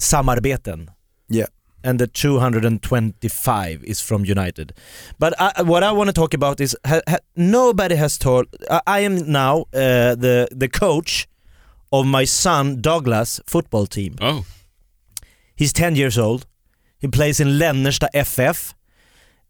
samarbeten. 0.00 0.88
Yeah. 1.28 1.46
and 1.84 1.98
the 2.00 2.06
225 2.06 3.84
is 3.84 4.00
from 4.00 4.24
United. 4.24 4.72
But 5.18 5.32
I, 5.40 5.62
what 5.62 5.82
I 5.82 5.92
want 5.92 6.08
to 6.08 6.12
talk 6.12 6.34
about 6.34 6.60
is 6.60 6.76
ha, 6.84 7.00
ha, 7.08 7.18
nobody 7.36 7.94
has 7.94 8.18
told. 8.18 8.46
I, 8.68 8.80
I 8.86 9.00
am 9.04 9.30
now 9.30 9.60
uh, 9.72 10.16
the 10.16 10.48
the 10.50 10.68
coach 10.68 11.28
of 11.92 12.06
my 12.06 12.24
son 12.26 12.80
Douglas 12.80 13.40
football 13.46 13.86
team. 13.86 14.16
Oh, 14.20 14.44
He's 15.54 15.72
10 15.72 15.94
years 15.96 16.18
old. 16.18 16.46
He 17.02 17.08
plays 17.08 17.40
in 17.40 17.48
Lännersta 17.58 18.08
FF. 18.24 18.74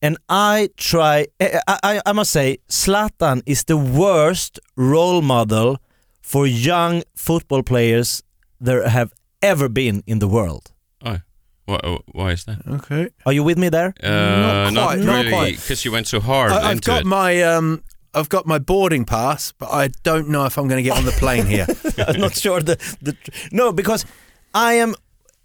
And 0.01 0.17
I 0.29 0.69
try, 0.77 1.27
I, 1.41 1.79
I, 1.83 2.01
I 2.07 2.13
must 2.13 2.33
say, 2.33 2.59
Zlatan 2.69 3.43
is 3.47 3.65
the 3.65 3.77
worst 3.77 4.59
role 4.77 5.23
model 5.23 5.77
for 6.21 6.47
young 6.47 7.03
football 7.15 7.63
players 7.63 8.23
there 8.61 8.89
have 8.89 9.13
ever 9.41 9.69
been 9.69 10.03
in 10.07 10.19
the 10.19 10.27
world. 10.29 10.73
oh. 11.07 11.19
Why, 11.65 11.79
why 12.13 12.33
is 12.33 12.45
that? 12.45 12.59
Okay. 12.67 13.11
Are 13.25 13.33
you 13.33 13.45
with 13.45 13.57
me 13.57 13.69
there? 13.71 13.95
Uh, 14.03 14.71
Not 14.71 14.73
quite, 14.75 14.99
not 14.99 15.25
really, 15.25 15.53
because 15.53 15.85
you 15.85 15.93
went 15.93 16.09
so 16.09 16.19
hard 16.19 16.51
I, 16.51 16.71
I've 16.71 16.81
got 16.81 17.03
it. 17.03 17.07
my 17.07 17.41
um, 17.43 17.83
I've 18.15 18.29
got 18.29 18.47
my 18.47 18.59
boarding 18.59 19.05
pass, 19.05 19.53
but 19.53 19.71
I 19.71 19.91
don't 20.03 20.29
know 20.29 20.45
if 20.45 20.59
I'm 20.59 20.67
going 20.69 20.83
to 20.85 20.91
get 20.91 20.99
on 20.99 21.05
the 21.05 21.13
plane 21.13 21.47
here. 21.47 21.67
I'm 22.09 22.21
not 22.21 22.35
sure 22.37 22.61
the, 22.61 22.77
the 23.01 23.15
no 23.53 23.73
because 23.73 24.05
I 24.53 24.73
am 24.83 24.95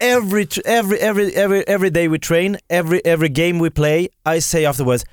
every 0.00 0.46
every 0.64 0.98
every 0.98 1.32
every 1.34 1.64
every 1.68 1.90
day 1.90 2.08
we 2.08 2.18
train 2.18 2.56
every 2.68 3.00
every 3.04 3.28
game 3.28 3.58
we 3.58 3.70
play 3.70 4.08
I 4.36 4.40
say 4.40 4.64
afterwards 4.66 5.04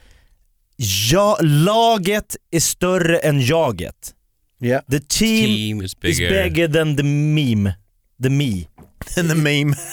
ja, 1.11 1.37
laget 1.41 2.35
är 2.51 2.59
större 2.59 3.17
än 3.19 3.41
jaget. 3.41 4.13
yeah. 4.61 4.83
The 4.89 4.99
team, 4.99 5.45
Team 5.45 5.81
is 5.81 5.85
is 5.85 5.95
bigger. 5.99 6.29
bigger 6.43 6.67
than 6.67 6.95
the 6.95 7.03
meme. 7.03 7.73
The 8.23 8.29
me. 8.29 8.67
And 9.17 9.29
the 9.29 9.35
meme. 9.35 9.73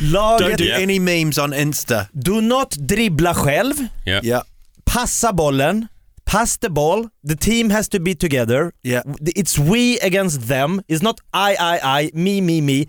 Laget, 0.00 0.40
Don't 0.48 0.58
do 0.58 0.64
Yeah. 0.64 0.82
any 0.82 0.98
memes 0.98 1.38
on 1.38 1.52
Insta. 1.54 2.06
do 2.12 2.40
not 2.40 2.76
dribbla 2.78 3.34
själv. 3.34 3.74
Yeah. 4.04 4.24
Yeah. 4.24 4.42
Passa 4.84 5.32
bollen. 5.32 5.86
Pass 6.32 6.56
the 6.56 6.70
ball. 6.70 7.10
The 7.22 7.36
team 7.36 7.68
has 7.70 7.88
to 7.90 8.00
be 8.00 8.14
together. 8.14 8.72
Yeah. 8.82 9.02
It's 9.36 9.58
we 9.58 9.98
against 10.00 10.48
them. 10.48 10.80
It's 10.88 11.02
not 11.02 11.20
I, 11.34 11.50
I, 11.60 11.80
I, 12.00 12.10
me, 12.14 12.40
me, 12.40 12.62
me. 12.62 12.86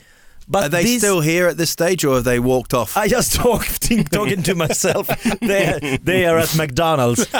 But 0.47 0.63
Are 0.63 0.69
they 0.69 0.83
these- 0.83 1.01
still 1.01 1.19
here 1.21 1.47
at 1.47 1.57
this 1.57 1.69
stage, 1.69 2.05
or 2.05 2.15
have 2.15 2.23
they 2.23 2.39
walked 2.39 2.73
off? 2.73 2.95
I 2.95 3.09
just 3.09 3.33
talking 3.43 4.05
talking 4.05 4.43
to 4.43 4.55
myself. 4.55 5.09
They 5.41 5.97
they 6.01 6.25
are 6.25 6.37
at 6.37 6.55
McDonald's. 6.55 7.27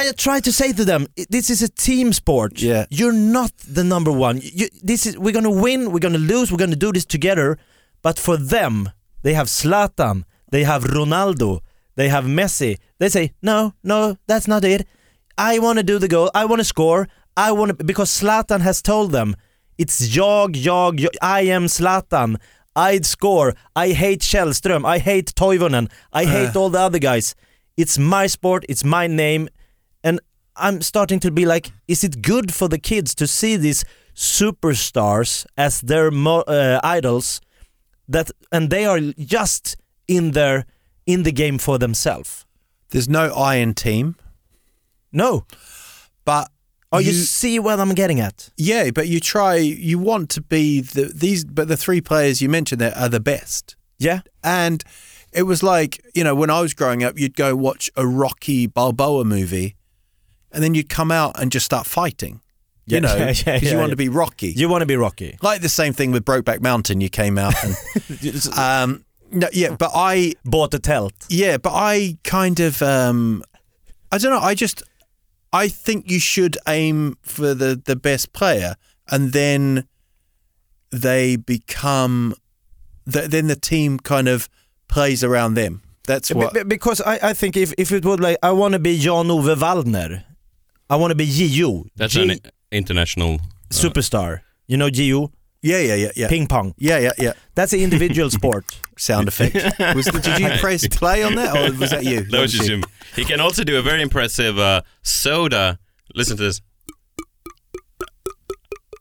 I 0.00 0.12
try 0.16 0.38
to 0.40 0.52
say 0.52 0.72
to 0.72 0.84
them, 0.84 1.06
this 1.28 1.50
is 1.50 1.62
a 1.62 1.68
team 1.68 2.12
sport. 2.12 2.62
Yeah. 2.62 2.86
You're 2.90 3.18
not 3.38 3.52
the 3.76 3.82
number 3.82 4.12
one. 4.12 4.38
You, 4.42 4.68
this 4.82 5.06
is 5.06 5.18
we're 5.18 5.34
gonna 5.38 5.60
win. 5.66 5.90
We're 5.92 6.06
gonna 6.08 6.26
lose. 6.34 6.52
We're 6.52 6.64
gonna 6.64 6.76
do 6.86 6.92
this 6.92 7.04
together. 7.06 7.58
But 8.02 8.16
for 8.18 8.36
them, 8.36 8.90
they 9.22 9.34
have 9.34 9.48
Zlatan. 9.48 10.22
They 10.52 10.62
have 10.64 10.84
Ronaldo. 10.84 11.60
They 11.96 12.08
have 12.10 12.24
Messi. 12.26 12.78
They 12.98 13.08
say 13.08 13.32
no, 13.42 13.74
no, 13.82 14.16
that's 14.26 14.48
not 14.48 14.64
it. 14.64 14.86
I 15.36 15.58
want 15.58 15.78
to 15.78 15.84
do 15.84 15.98
the 15.98 16.08
goal. 16.08 16.30
I 16.34 16.44
want 16.44 16.60
to 16.60 16.64
score. 16.64 17.08
I 17.36 17.52
want 17.52 17.78
to 17.78 17.84
because 17.84 18.10
Zlatan 18.10 18.60
has 18.60 18.82
told 18.82 19.12
them 19.12 19.36
it's 19.78 20.08
jag, 20.08 20.56
jag, 20.56 20.98
jag. 20.98 21.12
I 21.22 21.42
am 21.42 21.66
Zlatan. 21.66 22.36
I'd 22.74 23.06
score. 23.06 23.54
I 23.76 23.92
hate 23.92 24.20
Källström. 24.20 24.84
I 24.84 24.98
hate 24.98 25.34
Toivonen. 25.34 25.90
I 26.12 26.24
hate 26.24 26.56
all 26.56 26.70
the 26.70 26.80
other 26.80 26.98
guys. 26.98 27.34
It's 27.76 27.98
my 27.98 28.26
sport. 28.28 28.64
It's 28.68 28.84
my 28.84 29.06
name. 29.06 29.48
And 30.04 30.20
I'm 30.56 30.80
starting 30.82 31.20
to 31.20 31.30
be 31.30 31.44
like, 31.46 31.72
is 31.86 32.04
it 32.04 32.22
good 32.22 32.52
for 32.54 32.68
the 32.68 32.78
kids 32.78 33.14
to 33.16 33.26
see 33.26 33.56
these 33.56 33.84
superstars 34.14 35.46
as 35.56 35.80
their 35.80 36.10
mo- 36.10 36.44
uh, 36.46 36.80
idols? 36.82 37.40
That 38.08 38.30
and 38.50 38.70
they 38.70 38.84
are 38.86 39.00
just 39.18 39.76
in 40.06 40.32
their 40.32 40.64
in 41.06 41.22
the 41.24 41.32
game 41.32 41.58
for 41.58 41.78
themselves. 41.78 42.44
There's 42.90 43.08
no 43.08 43.32
I 43.34 43.56
in 43.56 43.74
team, 43.74 44.16
No. 45.12 45.44
but 46.24 46.50
Oh, 46.90 46.98
you, 46.98 47.12
see 47.12 47.58
what 47.58 47.78
I'm 47.80 47.92
getting 47.94 48.18
at? 48.18 48.48
yeah, 48.56 48.90
but 48.90 49.08
you 49.08 49.20
try. 49.20 49.56
You 49.56 49.98
want 49.98 50.30
to 50.30 50.40
be 50.40 50.80
the 50.80 51.12
these, 51.14 51.44
but 51.44 51.68
the 51.68 51.76
three 51.76 52.00
players 52.00 52.40
you 52.40 52.48
mentioned 52.48 52.80
there 52.80 52.96
are 52.96 53.10
the 53.10 53.20
best. 53.20 53.76
Yeah. 53.98 54.20
And 54.42 54.82
it 55.30 55.42
was 55.42 55.62
like, 55.62 56.02
you 56.14 56.24
know, 56.24 56.34
when 56.34 56.48
I 56.48 56.62
was 56.62 56.72
growing 56.72 57.04
up, 57.04 57.18
you'd 57.18 57.36
go 57.36 57.54
watch 57.54 57.90
a 57.94 58.06
Rocky 58.06 58.66
Balboa 58.66 59.24
movie 59.26 59.76
and 60.50 60.64
then 60.64 60.74
you'd 60.74 60.88
come 60.88 61.10
out 61.12 61.38
and 61.38 61.52
just 61.52 61.66
start 61.66 61.86
fighting. 61.86 62.40
Yeah, 62.86 62.94
You 62.96 63.00
know, 63.02 63.16
yeah, 63.16 63.26
because 63.26 63.46
yeah, 63.46 63.56
you 63.56 63.68
yeah, 63.68 63.76
want 63.76 63.88
yeah. 63.88 63.92
to 63.92 63.96
be 63.96 64.08
Rocky. 64.08 64.48
You 64.52 64.70
want 64.70 64.80
to 64.80 64.86
be 64.86 64.96
Rocky. 64.96 65.36
like 65.42 65.60
the 65.60 65.68
same 65.68 65.92
thing 65.92 66.10
with 66.10 66.24
Brokeback 66.24 66.62
Mountain. 66.62 67.02
You 67.02 67.10
came 67.10 67.36
out 67.36 67.52
and, 67.62 67.76
um, 68.58 69.04
no, 69.30 69.48
yeah, 69.52 69.76
but 69.76 69.90
I, 69.94 70.34
Bought 70.44 70.74
a 70.74 70.78
telt. 70.78 71.12
yeah, 71.28 71.56
but 71.58 71.72
I 71.74 72.16
kind 72.24 72.60
of, 72.60 72.82
um, 72.82 73.42
I 74.12 74.18
don't 74.18 74.32
know. 74.32 74.40
I 74.40 74.54
just, 74.54 74.82
I 75.52 75.68
think 75.68 76.10
you 76.10 76.18
should 76.20 76.56
aim 76.66 77.16
for 77.22 77.54
the 77.54 77.80
the 77.84 77.96
best 77.96 78.32
player, 78.32 78.74
and 79.10 79.32
then 79.32 79.84
they 80.90 81.36
become, 81.36 82.34
th- 83.10 83.30
then 83.30 83.46
the 83.46 83.56
team 83.56 83.98
kind 83.98 84.28
of 84.28 84.48
plays 84.88 85.22
around 85.22 85.54
them. 85.54 85.82
That's 86.06 86.30
what. 86.32 86.54
Be- 86.54 86.60
be- 86.60 86.68
because 86.68 87.00
I, 87.02 87.18
I 87.30 87.32
think 87.34 87.56
if, 87.56 87.72
if 87.76 87.92
it 87.92 88.04
would 88.04 88.20
like, 88.20 88.38
I 88.42 88.52
want 88.52 88.72
to 88.72 88.78
be 88.78 88.98
Jan-Ove 88.98 89.58
Waldner. 89.58 90.24
I 90.90 90.96
want 90.96 91.10
to 91.10 91.14
be 91.14 91.26
Gio. 91.26 91.84
That's 91.96 92.14
G- 92.14 92.22
an 92.22 92.38
international. 92.72 93.40
superstar. 93.70 94.40
You 94.66 94.78
know 94.78 94.88
Gio? 94.88 95.30
Yeah, 95.62 95.78
yeah, 95.78 95.94
yeah, 95.94 96.10
yeah. 96.16 96.28
Ping 96.28 96.46
pong. 96.46 96.74
Yeah, 96.78 96.98
yeah, 96.98 97.12
yeah. 97.18 97.32
That's 97.54 97.72
an 97.72 97.80
individual 97.80 98.30
sport. 98.38 98.64
Sound 98.96 99.28
effect. 99.28 99.54
Was, 99.94 100.06
did 100.06 100.38
you 100.38 100.48
press 100.58 100.86
play 100.88 101.22
on 101.22 101.34
that, 101.36 101.56
or 101.56 101.72
was 101.78 101.90
that 101.90 102.04
you? 102.04 102.22
That 102.30 102.40
was 102.40 102.52
just 102.52 102.68
him. 102.68 102.82
He 103.14 103.24
can 103.24 103.40
also 103.40 103.62
do 103.62 103.78
a 103.78 103.82
very 103.82 104.02
impressive 104.02 104.58
uh, 104.58 104.82
soda. 105.02 105.78
Listen 106.14 106.36
to 106.36 106.42
this. 106.42 106.60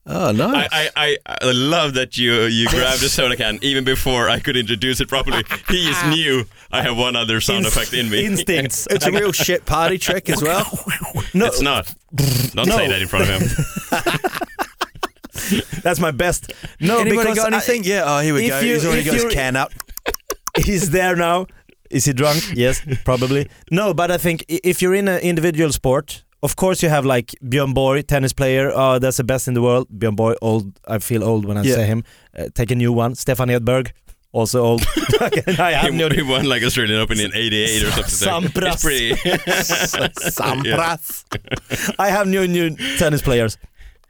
Oh 0.10 0.32
no! 0.32 0.54
I, 0.54 0.68
I, 0.72 0.90
I, 0.96 1.18
I 1.42 1.52
love 1.52 1.96
that 1.96 2.16
you 2.16 2.44
you 2.44 2.70
grabbed 2.70 3.04
a 3.04 3.10
soda 3.10 3.36
can 3.36 3.60
even 3.62 3.84
before 3.84 4.30
I 4.30 4.40
could 4.40 4.56
introduce 4.56 5.02
it 5.02 5.10
properly. 5.10 5.44
He 5.68 5.90
is 5.90 6.02
new. 6.06 6.46
I 6.72 6.82
have 6.82 6.96
one 6.98 7.16
other 7.18 7.42
sound 7.42 7.66
Inst- 7.66 7.76
effect 7.76 7.94
in 7.94 8.10
me. 8.10 8.24
Instincts. 8.26 8.88
it's 8.90 9.06
a 9.06 9.12
real 9.12 9.34
shit 9.34 9.66
party 9.66 9.98
trick 9.98 10.30
as 10.30 10.42
well. 10.42 10.66
no, 11.34 11.48
It's 11.48 11.60
not. 11.62 11.94
Don't 12.54 12.68
say 12.68 12.88
that 12.88 13.02
in 13.02 13.08
front 13.10 13.30
of 13.30 13.42
him. 13.42 14.47
that's 15.84 16.00
my 16.00 16.12
best. 16.12 16.52
No, 16.80 17.00
Anybody 17.00 17.18
because 17.30 17.38
got 17.38 17.54
I- 17.54 17.58
anything? 17.58 17.84
yeah. 17.84 18.04
Oh, 18.06 18.20
here 18.22 18.34
we 18.34 18.44
if 18.46 18.50
go. 18.50 18.60
you- 18.60 18.74
He's 18.74 18.86
already 18.86 19.04
got 19.04 19.14
his 19.16 19.26
can 19.34 19.56
out. 19.56 19.72
He's 20.66 20.90
there 20.92 21.16
now. 21.16 21.46
Is 21.90 22.06
he 22.06 22.14
drunk? 22.14 22.44
Yes, 22.54 22.82
probably. 23.06 23.48
No, 23.72 23.94
but 23.94 24.12
I 24.12 24.18
think 24.18 24.44
if 24.50 24.82
you're 24.82 24.96
in 24.96 25.08
an 25.08 25.20
individual 25.22 25.72
sport, 25.72 26.24
of 26.44 26.56
course 26.56 26.84
you 26.84 26.90
have 26.90 27.06
like 27.06 27.34
Björn 27.44 27.74
Borg, 27.74 28.06
tennis 28.08 28.34
player. 28.34 28.72
Oh, 28.76 29.00
that's 29.00 29.18
the 29.18 29.24
best 29.24 29.48
in 29.48 29.54
the 29.54 29.62
world. 29.62 29.88
Björn 29.90 30.16
Borg, 30.16 30.36
old. 30.42 30.78
I 30.88 31.00
feel 31.00 31.24
old 31.24 31.46
when 31.46 31.58
I 31.58 31.62
Yeah. 31.62 31.76
say 31.76 31.86
him. 31.86 32.04
Uh, 32.38 32.50
take 32.54 32.72
a 32.72 32.76
new 32.76 32.92
one. 32.92 33.16
Stefan 33.16 33.48
Edberg, 33.50 33.92
also 34.34 34.62
old. 34.66 34.84
I 35.60 35.72
have 35.72 35.92
He, 35.94 35.98
no- 35.98 36.10
he 36.10 36.22
won 36.24 36.46
like 36.46 36.62
Australian 36.64 37.00
Open 37.00 37.20
in 37.22 37.32
'88 37.34 37.84
or 37.84 37.92
something. 37.92 38.52
Sampras. 38.52 38.74
It's 38.74 38.84
pretty. 38.84 39.16
Sampras. 40.32 41.24
I 42.00 42.10
have 42.10 42.28
new 42.28 42.48
new 42.48 42.76
tennis 42.98 43.22
players. 43.22 43.58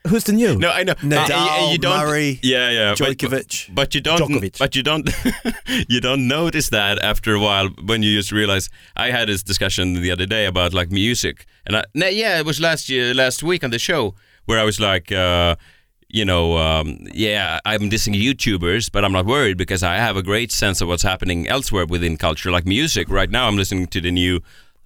Who's 0.07 0.23
the 0.23 0.31
new? 0.33 0.57
No, 0.57 0.69
I 0.69 0.83
know. 0.83 0.93
Nadal, 0.95 1.29
Uh, 1.31 1.65
you, 1.65 1.71
you 1.73 1.77
don't, 1.77 1.97
Murray, 1.97 2.39
yeah, 2.41 2.69
yeah, 2.69 2.93
Djokovic. 2.93 3.73
But 3.73 3.93
you 3.93 4.01
don't. 4.01 4.19
Djokovic. 4.19 4.57
But 4.57 4.75
you 4.75 4.83
don't. 4.83 5.09
you 5.89 5.99
don't 5.99 6.27
notice 6.27 6.69
that 6.69 6.99
after 7.03 7.33
a 7.33 7.39
while 7.39 7.67
when 7.83 8.03
you 8.03 8.15
just 8.17 8.31
realize. 8.31 8.69
I 8.95 9.11
had 9.11 9.27
this 9.27 9.43
discussion 9.43 9.93
the 10.01 10.11
other 10.11 10.25
day 10.25 10.45
about 10.45 10.73
like 10.73 10.91
music, 10.91 11.45
and 11.65 11.77
I, 11.77 11.83
yeah, 11.93 12.39
it 12.39 12.45
was 12.45 12.59
last 12.59 12.89
year, 12.89 13.13
last 13.13 13.43
week 13.43 13.63
on 13.63 13.71
the 13.71 13.79
show 13.79 14.15
where 14.45 14.59
I 14.59 14.63
was 14.63 14.79
like. 14.79 15.11
Uh, 15.11 15.55
you 16.09 16.23
know, 16.23 16.57
um, 16.57 16.99
yeah, 17.13 17.59
I'm 17.65 17.89
dissing 17.89 18.15
YouTubers, 18.15 18.89
but 18.89 19.03
I'm 19.03 19.11
not 19.11 19.25
worried 19.25 19.57
because 19.57 19.83
I 19.83 19.95
have 19.95 20.15
a 20.15 20.23
great 20.23 20.53
sense 20.53 20.79
of 20.79 20.87
what's 20.87 21.03
happening 21.03 21.49
elsewhere 21.49 21.85
within 21.85 22.15
culture, 22.15 22.49
like 22.49 22.65
music. 22.65 23.09
Right 23.09 23.29
now, 23.29 23.47
I'm 23.47 23.57
listening 23.57 23.87
to 23.87 23.99
the 23.99 24.09
new 24.09 24.39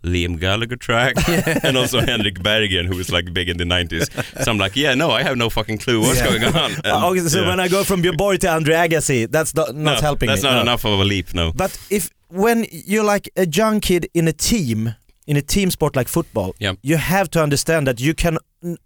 Liam 0.03 0.39
Gallagher 0.39 0.75
track, 0.77 1.15
and 1.63 1.77
also 1.77 1.99
Henrik 2.01 2.39
Berggren, 2.39 2.85
who 2.87 2.95
was 2.97 3.11
like 3.11 3.33
big 3.33 3.49
in 3.49 3.57
the 3.57 3.63
'90s. 3.65 4.09
So 4.43 4.51
I'm 4.51 4.57
like, 4.57 4.75
yeah, 4.75 4.95
no, 4.95 5.11
I 5.11 5.23
have 5.23 5.37
no 5.37 5.49
fucking 5.49 5.77
clue 5.77 6.01
what's 6.01 6.21
going 6.21 6.43
on. 6.43 6.71
And, 6.71 6.81
Uh, 6.85 7.09
okay, 7.09 7.19
so 7.27 7.41
yeah. 7.41 7.47
when 7.49 7.59
I 7.59 7.67
go 7.67 7.83
from 7.83 8.01
Björn 8.01 8.17
Borg 8.17 8.39
to 8.39 8.49
Andre 8.49 8.75
Agassi, 8.75 9.29
that's 9.29 9.53
not, 9.55 9.75
not 9.75 9.95
No, 9.95 10.01
helping 10.01 10.27
That's 10.27 10.43
me. 10.43 10.49
not 10.49 10.55
No. 10.55 10.61
enough 10.61 10.85
of 10.85 10.99
a 10.99 11.03
leap, 11.03 11.33
no. 11.33 11.51
But 11.53 11.77
if 11.89 12.09
when 12.29 12.65
you're 12.71 13.03
like 13.03 13.29
a 13.35 13.45
young 13.47 13.79
kid 13.79 14.07
in 14.13 14.27
a 14.27 14.33
team, 14.33 14.95
in 15.27 15.37
a 15.37 15.41
team 15.41 15.69
sport 15.69 15.95
like 15.95 16.07
football, 16.07 16.55
Yeah. 16.59 16.73
you 16.81 16.97
have 16.97 17.29
to 17.31 17.43
understand 17.43 17.85
that 17.87 17.99
you 18.01 18.13
can 18.15 18.37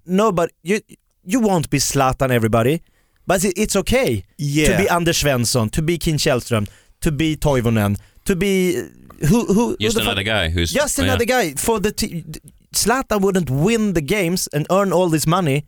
nobody 0.06 0.52
you 0.64 0.80
you 1.24 1.40
won't 1.40 1.70
be 1.70 1.78
Zlatan 1.80 2.30
everybody, 2.30 2.82
but 3.26 3.44
it- 3.44 3.54
it's 3.58 3.76
okay 3.76 4.24
Yeah. 4.38 4.68
to 4.78 4.84
be 4.84 4.90
Anders 4.90 5.24
Svensson, 5.24 5.72
to 5.72 5.82
be 5.82 5.98
Kim 5.98 6.18
Källström, 6.18 6.68
to 7.02 7.12
be 7.12 7.36
Toivonen, 7.38 7.98
to 8.26 8.36
be 8.36 8.84
who 9.22 9.46
who 9.46 9.54
who 9.54 9.78
Just 9.80 9.96
the 9.96 10.02
fuck- 10.02 10.08
another 10.08 10.24
guy 10.24 10.50
who's 10.50 10.72
Just 10.72 11.00
oh, 11.00 11.04
yeah. 11.04 11.10
another 11.10 11.26
guy 11.26 11.54
for 11.54 11.80
the 11.80 11.92
te- 11.92 12.24
Zlatan 12.74 13.22
wouldn't 13.22 13.50
win 13.50 13.94
the 13.94 14.02
games 14.02 14.48
and 14.54 14.66
earn 14.70 14.92
all 14.92 15.10
this 15.10 15.26
money 15.28 15.66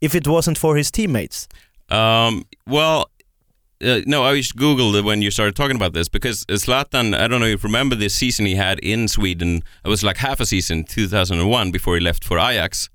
if 0.00 0.14
it 0.14 0.26
wasn't 0.26 0.58
for 0.58 0.76
his 0.76 0.90
teammates. 0.90 1.48
Um, 1.88 2.44
well, 2.66 3.10
uh, 3.84 4.00
no, 4.06 4.22
I 4.22 4.36
just 4.36 4.56
googled 4.56 4.94
it 4.98 5.04
when 5.04 5.20
you 5.22 5.30
started 5.30 5.56
talking 5.56 5.76
about 5.76 5.92
this 5.92 6.08
because 6.08 6.44
Zlatan. 6.46 7.14
I 7.18 7.26
don't 7.28 7.40
know 7.40 7.46
if 7.46 7.62
you 7.62 7.68
remember 7.68 7.96
the 7.96 8.08
season 8.08 8.46
he 8.46 8.54
had 8.54 8.78
in 8.80 9.08
Sweden. 9.08 9.62
It 9.84 9.88
was 9.88 10.02
like 10.02 10.18
half 10.18 10.40
a 10.40 10.46
season, 10.46 10.84
2001, 10.84 11.70
before 11.70 11.94
he 11.96 12.00
left 12.00 12.24
for 12.24 12.38
Ajax. 12.38 12.88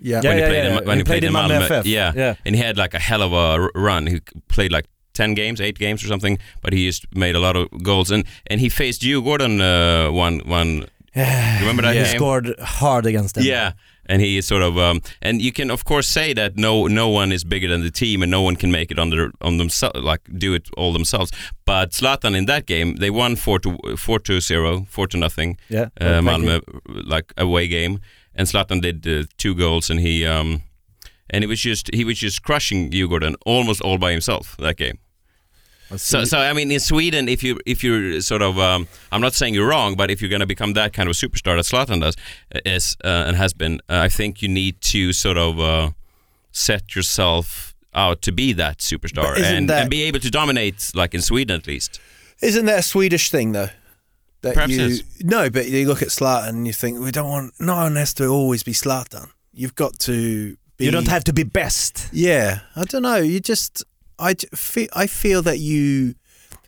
Yeah. 0.00 0.20
Yeah, 0.22 0.30
when 0.30 0.36
he 0.36 0.42
yeah, 0.42 0.48
played 0.48 0.64
yeah. 0.64 0.78
in, 0.78 0.84
when 0.86 0.96
He 0.96 1.00
he 1.00 1.04
played, 1.04 1.24
in 1.24 1.32
Malmö. 1.32 1.80
FF. 1.82 1.86
Yeah. 1.86 2.12
Yeah. 2.16 2.34
and 2.44 2.54
he 2.54 2.60
had 2.62 2.76
like 2.76 2.94
a 2.94 2.98
hell 2.98 3.22
of 3.22 3.32
a 3.32 3.68
run. 3.74 4.06
He 4.06 4.20
played 4.48 4.70
like 4.72 4.86
ten 5.18 5.34
games, 5.34 5.60
eight 5.60 5.78
games 5.78 6.02
or 6.04 6.08
something, 6.08 6.38
but 6.62 6.72
he 6.72 6.86
just 6.86 7.04
made 7.14 7.36
a 7.36 7.40
lot 7.40 7.56
of 7.56 7.66
goals. 7.82 8.10
And 8.10 8.24
and 8.50 8.60
he 8.60 8.68
faced 8.70 9.02
Djurgården, 9.02 9.60
uh, 9.60 10.12
one 10.24 10.40
one. 10.48 10.86
Remember 11.60 11.82
that 11.82 11.94
he 11.96 12.02
game? 12.02 12.16
scored 12.18 12.46
hard 12.60 13.06
against 13.06 13.34
them. 13.34 13.44
Yeah, 13.44 13.72
and 14.06 14.22
he 14.22 14.36
is 14.38 14.46
sort 14.46 14.62
of, 14.62 14.76
um, 14.78 15.00
and 15.22 15.42
you 15.42 15.52
can 15.52 15.70
of 15.70 15.82
course 15.84 16.06
say 16.12 16.34
that 16.34 16.52
no 16.56 16.86
no 16.88 17.08
one 17.20 17.34
is 17.34 17.44
bigger 17.44 17.68
than 17.68 17.82
the 17.82 17.90
team, 17.90 18.22
and 18.22 18.30
no 18.30 18.42
one 18.42 18.56
can 18.56 18.70
make 18.70 18.90
it 18.92 18.98
on 18.98 19.10
their 19.10 19.30
on 19.40 19.58
themselves, 19.58 20.00
like 20.10 20.20
do 20.38 20.54
it 20.54 20.68
all 20.76 20.92
themselves. 20.92 21.30
But 21.64 21.90
Zlatan 21.92 22.34
in 22.34 22.46
that 22.46 22.66
game, 22.66 22.96
they 23.00 23.10
won 23.10 23.36
four 23.36 23.58
to 23.60 23.96
four 23.96 24.20
to 24.20 24.40
zero, 24.40 24.86
four 24.88 25.08
to 25.08 25.16
nothing. 25.16 25.56
Yeah. 25.68 25.88
uh, 26.00 26.20
Malmö 26.22 26.60
like 27.10 27.32
away 27.36 27.68
game, 27.68 27.98
and 28.34 28.48
Zlatan 28.48 28.80
did 28.80 29.06
uh, 29.06 29.24
two 29.36 29.54
goals, 29.54 29.90
and 29.90 30.00
he 30.00 30.26
um, 30.26 30.62
and 31.30 31.44
it 31.44 31.48
was 31.48 31.60
just 31.60 31.90
he 31.94 32.04
was 32.04 32.18
just 32.22 32.42
crushing 32.42 32.90
Djurgården 32.90 33.34
almost 33.46 33.80
all 33.80 33.98
by 33.98 34.12
himself 34.12 34.56
that 34.58 34.76
game. 34.76 34.98
So, 35.96 36.24
so 36.24 36.38
I 36.38 36.52
mean, 36.52 36.70
in 36.70 36.80
Sweden, 36.80 37.28
if 37.28 37.42
you 37.42 37.58
if 37.64 37.82
you're 37.82 38.20
sort 38.20 38.42
of, 38.42 38.58
um, 38.58 38.86
I'm 39.10 39.20
not 39.22 39.34
saying 39.34 39.54
you're 39.54 39.68
wrong, 39.68 39.94
but 39.96 40.10
if 40.10 40.20
you're 40.20 40.28
going 40.28 40.40
to 40.40 40.46
become 40.46 40.74
that 40.74 40.92
kind 40.92 41.08
of 41.08 41.14
superstar 41.14 41.56
that 41.56 41.64
Zlatan 41.64 42.00
does, 42.00 42.14
is 42.66 42.96
uh, 43.04 43.24
and 43.26 43.36
has 43.36 43.54
been, 43.54 43.80
uh, 43.88 44.00
I 44.00 44.08
think 44.08 44.42
you 44.42 44.48
need 44.48 44.80
to 44.82 45.12
sort 45.12 45.38
of 45.38 45.58
uh, 45.58 45.90
set 46.52 46.94
yourself 46.94 47.74
out 47.94 48.20
to 48.22 48.32
be 48.32 48.52
that 48.52 48.78
superstar 48.78 49.36
and, 49.40 49.68
that- 49.70 49.82
and 49.82 49.90
be 49.90 50.02
able 50.02 50.20
to 50.20 50.30
dominate, 50.30 50.90
like 50.94 51.14
in 51.14 51.22
Sweden 51.22 51.56
at 51.56 51.66
least. 51.66 52.00
Isn't 52.42 52.66
that 52.66 52.78
a 52.80 52.82
Swedish 52.82 53.30
thing 53.30 53.52
though? 53.52 53.70
That 54.42 54.54
Perhaps 54.54 54.72
you 54.72 54.82
it 54.84 54.90
is. 54.90 55.02
no, 55.24 55.50
but 55.50 55.68
you 55.68 55.88
look 55.88 56.02
at 56.02 56.08
Zlatan 56.08 56.48
and 56.50 56.66
you 56.66 56.72
think 56.72 57.00
we 57.00 57.10
don't 57.10 57.28
want. 57.28 57.54
No 57.58 57.74
one 57.74 57.96
has 57.96 58.14
to 58.14 58.26
always 58.26 58.62
be 58.62 58.72
Zlatan. 58.72 59.30
You've 59.52 59.74
got 59.74 59.98
to. 60.00 60.56
be... 60.76 60.84
You 60.84 60.92
don't 60.92 61.08
have 61.08 61.24
to 61.24 61.32
be 61.32 61.42
best. 61.42 62.08
Yeah, 62.12 62.60
I 62.76 62.84
don't 62.84 63.02
know. 63.02 63.16
You 63.16 63.40
just, 63.40 63.82
I 64.18 64.34
j- 64.34 64.48
feel, 64.54 64.88
I 64.94 65.06
feel 65.06 65.42
that 65.42 65.58
you, 65.58 66.14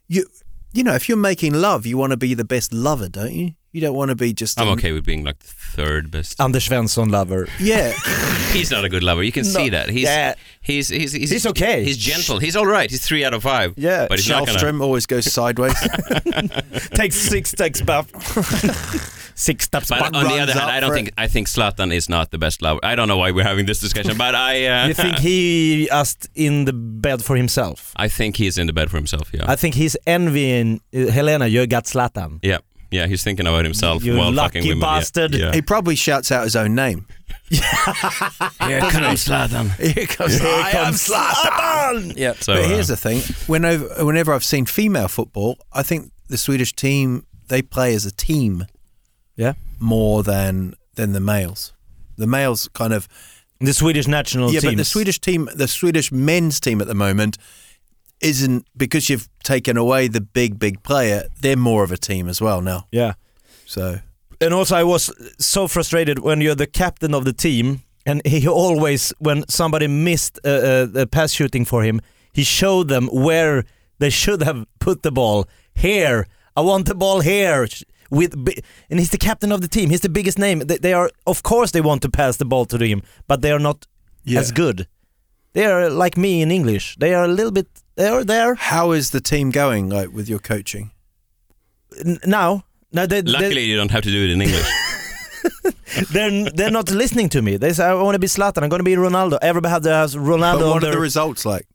you, 0.09 0.26
you 0.72 0.84
know, 0.84 0.94
if 0.94 1.09
you're 1.09 1.18
making 1.18 1.55
love, 1.55 1.86
you 1.86 1.96
want 1.98 2.12
to 2.12 2.16
be 2.16 2.34
the 2.34 2.44
best 2.44 2.72
lover, 2.72 3.09
don't 3.09 3.32
you? 3.32 3.55
You 3.72 3.80
don't 3.80 3.94
want 3.94 4.09
to 4.09 4.16
be 4.16 4.32
just. 4.32 4.61
I'm 4.61 4.66
a- 4.66 4.72
okay 4.72 4.90
with 4.92 5.05
being 5.05 5.22
like 5.22 5.38
the 5.38 5.46
third 5.46 6.11
best. 6.11 6.40
Anders 6.40 6.68
Svensson 6.68 7.11
lover. 7.11 7.46
Yeah, 7.61 7.92
He's 8.53 8.70
not 8.72 8.84
a 8.84 8.88
good 8.88 9.05
lover. 9.05 9.22
You 9.22 9.30
can 9.30 9.44
see 9.44 9.68
that. 9.68 9.88
He's, 9.90 10.03
yeah. 10.05 10.34
he's 10.61 10.88
he's 10.88 11.12
he's 11.12 11.30
He's 11.30 11.46
okay. 11.46 11.84
He's 11.84 11.96
gentle. 11.96 12.40
He's 12.40 12.57
all 12.57 12.66
right. 12.66 12.90
He's 12.90 13.07
three 13.07 13.24
out 13.24 13.32
of 13.32 13.44
five. 13.44 13.74
Yeah. 13.76 14.07
but 14.09 14.18
he's 14.18 14.28
not 14.28 14.46
gonna. 14.46 14.82
Always 14.82 15.07
goes 15.07 15.32
sideways. 15.32 15.74
Takes 16.94 17.14
six 17.16 17.53
takes 17.53 17.80
back. 17.80 18.07
six 19.41 19.64
steps 19.64 19.88
But 19.88 20.01
back. 20.01 20.14
on 20.14 20.24
the 20.28 20.38
other 20.43 20.53
hand, 20.53 20.70
I 20.70 20.80
don't 20.80 20.91
for 20.91 20.97
think 20.97 21.11
I 21.16 21.26
think 21.28 21.49
Zlatan 21.49 21.93
is 21.93 22.09
not 22.09 22.30
the 22.30 22.38
best 22.38 22.61
lover. 22.62 22.80
I 22.82 22.95
don't 22.95 23.09
know 23.09 23.16
why 23.16 23.30
we're 23.30 23.45
having 23.53 23.66
this 23.66 23.80
discussion, 23.80 24.16
but 24.18 24.34
I 24.34 24.66
uh, 24.66 24.86
You 24.88 24.95
think 24.95 25.18
he 25.18 25.88
asked 25.91 26.28
in 26.34 26.64
the 26.66 26.72
bed 26.72 27.24
for 27.24 27.36
himself? 27.36 27.93
I 27.97 28.09
think 28.09 28.36
he's 28.36 28.57
in 28.59 28.66
the 28.66 28.72
bed 28.72 28.91
for 28.91 28.97
himself. 28.99 29.30
Yeah, 29.32 29.45
I 29.53 29.57
think 29.57 29.74
he's 29.74 29.97
envying 30.07 30.80
uh, 30.95 31.07
Helena, 31.11 31.47
you 31.47 31.66
got 31.66 31.84
Zlatan. 31.84 32.38
yeah, 32.43 32.59
yeah. 32.91 33.07
He's 33.07 33.22
thinking 33.24 33.47
about 33.47 33.64
himself 33.64 34.05
You 34.05 34.16
while 34.16 34.32
lucky 34.32 34.59
fucking 34.61 34.68
women. 34.68 34.82
Yeah, 34.88 34.99
bastard. 34.99 35.34
Yeah. 35.34 35.53
he 35.53 35.62
probably 35.62 35.97
shouts 35.97 36.30
out 36.32 36.45
his 36.45 36.57
own 36.57 36.74
name. 36.74 37.07
Here 37.51 38.80
comes 38.80 39.24
Zlatan. 39.26 39.70
Here 39.78 40.07
comes, 40.07 40.41
I 40.41 40.70
am 40.86 40.95
Zlatan. 40.95 42.14
Yeah, 42.16 42.34
So, 42.41 42.55
but 42.55 42.64
uh, 42.64 42.68
here's 42.68 42.88
the 42.88 42.97
thing: 42.97 43.20
whenever, 43.47 44.05
whenever 44.05 44.32
I've 44.34 44.45
seen 44.45 44.66
female 44.66 45.09
football, 45.09 45.59
I 45.72 45.82
think 45.82 46.12
the 46.28 46.36
Swedish 46.38 46.72
team 46.74 47.26
they 47.49 47.62
play 47.62 47.95
as 47.95 48.07
a 48.07 48.12
team 48.12 48.66
Yeah. 49.41 49.55
more 49.78 50.22
than 50.22 50.74
than 50.95 51.12
the 51.12 51.20
males. 51.20 51.72
The 52.18 52.26
males 52.26 52.68
kind 52.74 52.93
of 52.93 53.09
The 53.61 53.72
Swedish 53.72 54.07
national 54.09 54.53
yeah, 54.53 54.61
teams. 54.61 54.72
but 54.74 54.78
the 54.78 54.84
Swedish 54.84 55.18
team, 55.20 55.49
the 55.55 55.66
Swedish 55.68 56.12
men's 56.12 56.61
team 56.61 56.80
at 56.80 56.86
the 56.86 56.95
moment 56.95 57.36
isn't 58.20 58.66
because 58.76 59.09
you've 59.11 59.28
taken 59.43 59.76
away 59.76 60.09
the 60.09 60.20
big 60.20 60.59
big 60.59 60.82
player. 60.82 61.22
They're 61.41 61.57
more 61.57 61.84
of 61.84 61.93
a 61.93 61.97
team 61.97 62.28
as 62.28 62.41
well 62.41 62.61
now. 62.62 62.86
Yeah. 62.93 63.14
So 63.66 64.01
And 64.41 64.53
also 64.55 64.76
I 64.76 64.84
was 64.84 65.11
so 65.38 65.68
frustrated 65.68 66.18
when 66.18 66.41
you're 66.41 66.57
the 66.57 66.66
captain 66.66 67.14
of 67.14 67.24
the 67.24 67.32
team 67.32 67.80
and 68.07 68.20
he 68.26 68.49
always, 68.49 69.12
when 69.18 69.45
somebody 69.49 69.86
missed 69.88 70.38
a, 70.45 70.51
a, 70.97 71.03
a 71.03 71.07
pass 71.07 71.32
shooting 71.32 71.66
for 71.66 71.82
him, 71.84 72.01
he 72.32 72.45
showed 72.45 72.88
them 72.88 73.09
where 73.12 73.64
they 73.99 74.11
should 74.11 74.43
have 74.43 74.64
put 74.78 75.03
the 75.03 75.11
ball. 75.12 75.45
Here, 75.74 76.26
I 76.57 76.61
want 76.62 76.86
the 76.86 76.95
ball 76.95 77.20
here. 77.20 77.66
With 78.11 78.34
and 78.90 78.98
he's 78.98 79.11
the 79.11 79.18
captain 79.18 79.52
of 79.52 79.61
the 79.61 79.68
team. 79.68 79.90
He's 79.90 80.00
the 80.00 80.08
biggest 80.08 80.38
name. 80.38 80.58
They, 80.61 80.78
they 80.78 80.92
are, 80.92 81.11
of 81.26 81.42
course, 81.42 81.70
they 81.70 81.80
want 81.80 82.02
to 82.02 82.08
pass 82.11 82.36
the 82.38 82.44
ball 82.44 82.64
to 82.66 82.76
him, 82.78 83.02
but 83.28 83.40
they 83.40 83.52
are 83.52 83.61
not 83.61 83.86
Yeah. 84.24 84.40
as 84.40 84.50
good. 84.52 84.86
They 85.52 85.64
are 85.66 85.88
like 85.90 86.16
me 86.16 86.42
in 86.42 86.50
English. 86.50 86.96
They 86.98 87.14
are 87.14 87.24
a 87.24 87.28
little 87.28 87.52
bit. 87.52 87.66
They 87.96 88.08
are 88.08 88.24
there 88.24 88.54
how 88.56 88.92
is 88.92 89.11
the 89.11 89.20
team 89.20 89.50
going? 89.50 89.88
Like 89.90 90.12
with 90.12 90.28
your 90.28 90.40
coaching? 90.40 90.90
N- 92.04 92.18
now. 92.26 92.64
No, 92.92 93.06
they, 93.06 93.20
they, 93.22 93.30
Luckily, 93.32 93.64
you 93.64 93.76
don't 93.76 93.90
have 93.92 94.02
to 94.02 94.11
do 94.11 94.24
it 94.24 94.30
in 94.30 94.42
English. 94.42 94.66
they're 96.12 96.50
they're 96.50 96.70
not 96.70 96.90
listening 96.90 97.28
to 97.30 97.42
me. 97.42 97.56
They 97.56 97.72
say 97.72 97.84
I 97.84 97.94
want 97.94 98.14
to 98.14 98.18
be 98.18 98.26
Zlatan. 98.26 98.62
I'm 98.62 98.68
going 98.68 98.80
to 98.80 98.84
be 98.84 98.96
Ronaldo. 98.96 99.38
Everybody 99.40 99.88
has 99.88 100.14
Ronaldo. 100.16 100.61
But 100.61 100.68
what 100.68 100.76
are 100.76 100.80
their- 100.80 100.92
the 100.92 101.00
results 101.00 101.44
like? 101.46 101.66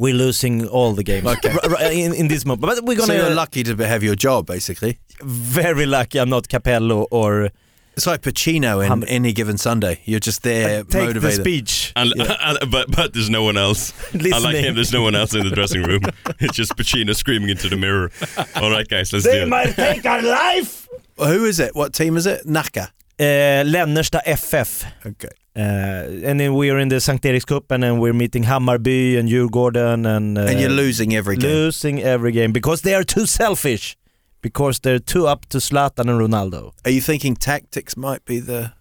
We're 0.00 0.14
losing 0.26 0.66
all 0.68 0.92
the 0.94 1.04
games 1.04 1.26
Okay. 1.26 1.50
R- 1.50 1.76
r- 1.76 1.92
in, 1.92 2.14
in 2.14 2.28
this 2.28 2.44
moment. 2.46 2.62
But 2.62 2.84
we're 2.86 2.96
gonna 2.96 3.06
So 3.06 3.12
you're 3.20 3.34
lucky 3.44 3.62
to 3.64 3.74
have 3.86 4.02
your 4.02 4.16
job, 4.16 4.46
basically. 4.46 4.92
very 5.22 5.84
lucky. 5.86 6.18
I'm 6.20 6.30
not 6.30 6.48
Capello 6.48 7.06
or 7.10 7.50
It's 7.96 8.06
like 8.06 8.22
Pacino 8.22 8.80
in 8.82 8.88
Hum- 8.88 9.04
any 9.08 9.32
given 9.32 9.58
Sunday. 9.58 9.94
You're 10.06 10.24
just 10.26 10.42
there, 10.42 10.84
take 10.84 10.90
the 10.92 10.98
motivated. 11.06 11.40
speech. 11.40 11.92
And, 11.96 12.12
and- 12.46 12.70
but 12.70 12.86
but 12.96 13.12
there's 13.12 13.28
no 13.28 13.42
one 13.44 13.58
else. 13.66 13.92
Unlike 14.14 14.32
Listening. 14.32 14.64
him, 14.64 14.74
there's 14.74 14.92
no 14.92 15.02
one 15.02 15.14
else 15.20 15.34
in 15.34 15.44
the 15.48 15.54
dressing 15.54 15.82
room. 15.82 16.00
It's 16.40 16.56
just 16.56 16.72
Pacino 16.76 17.14
screaming 17.14 17.50
into 17.50 17.68
the 17.68 17.76
mirror. 17.76 18.10
All 18.56 18.70
right, 18.70 18.88
guys, 18.88 19.12
let's 19.12 19.24
do 19.26 19.30
it. 19.30 19.34
They 19.40 19.44
might 19.50 19.74
take 19.76 20.06
our 20.06 20.22
life. 20.22 20.88
Who 21.18 21.44
is 21.44 21.58
it? 21.60 21.74
What 21.74 21.92
team 21.92 22.16
is 22.16 22.24
it? 22.26 22.46
Nacka. 22.46 22.84
Uh, 23.18 23.64
Lännersta 23.74 24.20
FF. 24.24 24.84
Okay. 25.06 25.34
Uh, 25.56 26.06
and 26.24 26.38
then 26.38 26.54
we 26.54 26.70
are 26.70 26.78
in 26.78 26.88
the 26.88 26.96
Sankt 26.96 27.22
Eriks 27.22 27.44
Cup 27.46 27.70
and 27.72 27.82
then 27.82 27.98
we're 27.98 28.12
meeting 28.12 28.44
Hammarby 28.44 29.18
and 29.18 29.28
Djurgården 29.28 30.06
and... 30.06 30.38
Uh, 30.38 30.42
and 30.42 30.60
you're 30.60 30.70
losing 30.70 31.14
every 31.14 31.36
game. 31.36 31.50
losing 31.50 32.00
every 32.02 32.32
game 32.32 32.52
because 32.52 32.82
they 32.82 32.94
are 32.94 33.02
too 33.04 33.26
selfish. 33.26 33.96
Because 34.42 34.78
they're 34.78 34.98
too 35.00 35.26
up 35.26 35.44
to 35.46 35.58
Zlatan 35.58 36.08
and 36.08 36.18
Ronaldo. 36.20 36.72
Are 36.86 36.90
you 36.90 37.02
thinking 37.02 37.34
tactics 37.36 37.94
might 37.96 38.24
be 38.24 38.38
the? 38.40 38.72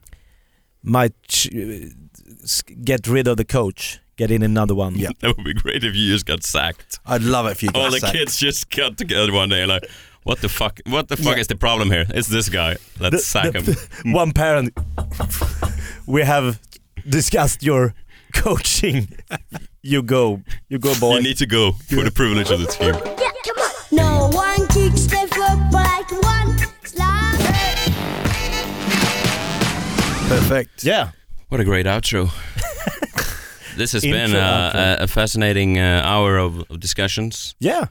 Might 0.82 1.12
ch- 1.28 1.50
get 2.84 3.06
rid 3.08 3.28
of 3.28 3.36
the 3.36 3.44
coach, 3.44 4.00
get 4.16 4.32
in 4.32 4.42
another 4.42 4.74
one. 4.74 4.96
Yeah. 4.96 5.10
That 5.20 5.36
would 5.36 5.44
be 5.46 5.54
great 5.54 5.84
if 5.84 5.94
you 5.96 6.14
just 6.14 6.26
got 6.26 6.44
sacked. 6.44 7.00
I'd 7.06 7.24
love 7.24 7.46
it 7.48 7.52
if 7.52 7.64
you 7.64 7.72
got 7.72 7.82
All 7.82 7.92
the 7.92 8.00
sacked. 8.00 8.14
kids 8.16 8.38
just 8.38 8.70
got 8.70 8.98
together 8.98 9.34
one 9.34 9.50
day 9.50 9.66
like, 9.66 9.84
what 10.24 10.40
the 10.40 10.48
fuck? 10.48 10.80
What 10.86 11.10
the 11.10 11.18
fuck 11.18 11.38
is 11.38 11.48
the 11.48 11.56
problem 11.58 11.92
here? 11.92 12.06
It's 12.10 12.30
this 12.30 12.48
guy. 12.48 12.78
Let's 13.00 13.26
sack 13.26 13.54
him. 13.54 13.76
One 14.14 14.32
parent, 14.32 14.74
we 16.10 16.24
have 16.24 16.60
discussed 17.08 17.62
your 17.64 17.94
coaching. 18.34 19.08
you 19.84 20.02
go, 20.02 20.42
you 20.68 20.80
go 20.80 21.00
boy. 21.00 21.18
You 21.18 21.22
need 21.24 21.38
to 21.38 21.46
go 21.46 21.72
for 21.72 22.04
the 22.04 22.12
privilege 22.12 22.50
of 22.50 22.60
the 22.60 22.66
team. 22.66 22.96
Yeah, 22.96 23.32
come 23.46 23.58
on. 23.60 23.70
No 23.92 24.30
one 24.36 24.68
kicks 24.68 25.06
the 25.06 25.28
football 25.32 25.72
like 25.72 26.12
one 26.12 26.58
slap. 26.84 27.40
Perfect. 30.28 30.84
yeah. 30.84 31.12
What 31.50 31.62
a 31.62 31.64
great 31.64 31.86
outro. 31.86 32.30
this 33.78 33.92
has 33.94 34.04
been 34.04 34.36
uh, 34.36 34.98
a, 35.00 35.04
a 35.04 35.08
fascinating 35.08 35.80
uh, 35.80 36.02
hour 36.04 36.38
of, 36.38 36.60
of 36.70 36.80
discussions. 36.80 37.56
Yeah. 37.60 37.86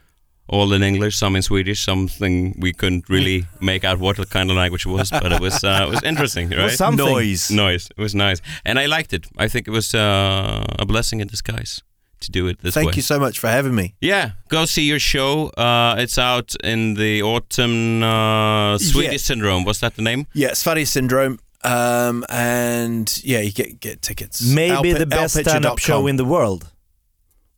All 0.48 0.72
in 0.72 0.82
English, 0.82 1.16
some 1.16 1.36
in 1.36 1.42
Swedish, 1.42 1.84
something 1.84 2.54
we 2.58 2.72
couldn't 2.72 3.08
really 3.08 3.44
make 3.60 3.84
out 3.84 3.98
what 3.98 4.16
the 4.16 4.24
kind 4.26 4.50
of 4.50 4.56
language 4.56 4.86
it 4.86 4.90
was, 4.90 5.10
but 5.10 5.30
it 5.32 5.40
was 5.40 5.62
uh, 5.62 5.84
it 5.86 5.90
was 5.90 6.02
interesting, 6.02 6.48
right? 6.50 6.64
was 6.64 6.76
something. 6.76 7.06
Noise. 7.06 7.50
Noise. 7.50 7.88
It 7.96 8.00
was 8.00 8.14
nice, 8.14 8.40
and 8.64 8.78
I 8.78 8.86
liked 8.86 9.12
it. 9.12 9.26
I 9.36 9.48
think 9.48 9.68
it 9.68 9.72
was 9.72 9.94
uh, 9.94 10.64
a 10.78 10.86
blessing 10.86 11.20
in 11.20 11.28
disguise 11.28 11.82
to 12.20 12.30
do 12.32 12.48
it 12.48 12.58
this 12.62 12.74
Thank 12.74 12.86
way. 12.86 12.90
Thank 12.92 12.96
you 12.96 13.02
so 13.02 13.18
much 13.20 13.38
for 13.38 13.48
having 13.48 13.74
me. 13.74 13.94
Yeah, 14.00 14.30
go 14.48 14.64
see 14.64 14.82
your 14.88 14.98
show. 14.98 15.48
Uh, 15.50 15.96
it's 15.98 16.18
out 16.18 16.54
in 16.64 16.94
the 16.94 17.22
autumn. 17.22 18.02
Uh, 18.02 18.78
Swedish 18.78 19.12
Yeah. 19.12 19.18
Syndrome. 19.18 19.64
What's 19.64 19.80
that 19.80 19.94
the 19.96 20.02
name? 20.02 20.26
Yeah, 20.34 20.52
Sveriges 20.54 20.88
syndrome. 20.88 21.38
Um, 21.64 22.24
and 22.28 23.06
yeah, 23.24 23.40
you 23.40 23.52
get 23.52 23.80
get 23.80 24.00
tickets. 24.00 24.42
Maybe 24.42 24.92
Alpi- 24.92 24.98
the 24.98 25.06
best 25.06 25.36
stand-up 25.38 25.78
show 25.78 26.06
in 26.06 26.16
the 26.16 26.24
world. 26.24 26.70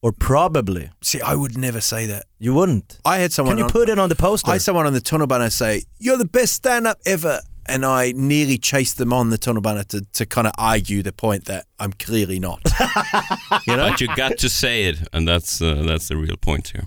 Or 0.02 0.12
probably. 0.12 0.90
See, 1.02 1.20
I 1.20 1.34
would 1.34 1.58
never 1.58 1.80
say 1.80 2.06
that. 2.06 2.24
You 2.38 2.54
wouldn't. 2.54 2.98
I 3.04 3.18
had 3.18 3.32
someone. 3.32 3.52
Can 3.52 3.58
you 3.58 3.64
on, 3.64 3.70
put 3.70 3.88
it 3.90 3.98
on 3.98 4.08
the 4.08 4.14
poster? 4.14 4.50
I 4.50 4.54
had 4.54 4.62
someone 4.62 4.86
on 4.86 4.94
the 4.94 5.00
tunnelbana 5.00 5.52
say, 5.52 5.82
"You're 5.98 6.16
the 6.16 6.24
best 6.24 6.54
stand-up 6.54 6.98
ever," 7.04 7.40
and 7.66 7.84
I 7.84 8.12
nearly 8.16 8.56
chased 8.56 8.96
them 8.96 9.12
on 9.12 9.28
the 9.28 9.36
tunnelbana 9.36 9.86
to 9.88 10.00
to 10.00 10.24
kind 10.24 10.46
of 10.46 10.54
argue 10.56 11.02
the 11.02 11.12
point 11.12 11.44
that 11.46 11.66
I'm 11.78 11.92
clearly 11.92 12.40
not. 12.40 12.60
you 13.66 13.76
know, 13.76 13.90
But 13.90 14.00
you 14.00 14.08
got 14.16 14.38
to 14.38 14.48
say 14.48 14.84
it, 14.84 15.06
and 15.12 15.28
that's 15.28 15.60
uh, 15.60 15.82
that's 15.86 16.08
the 16.08 16.16
real 16.16 16.38
point 16.38 16.68
here. 16.68 16.86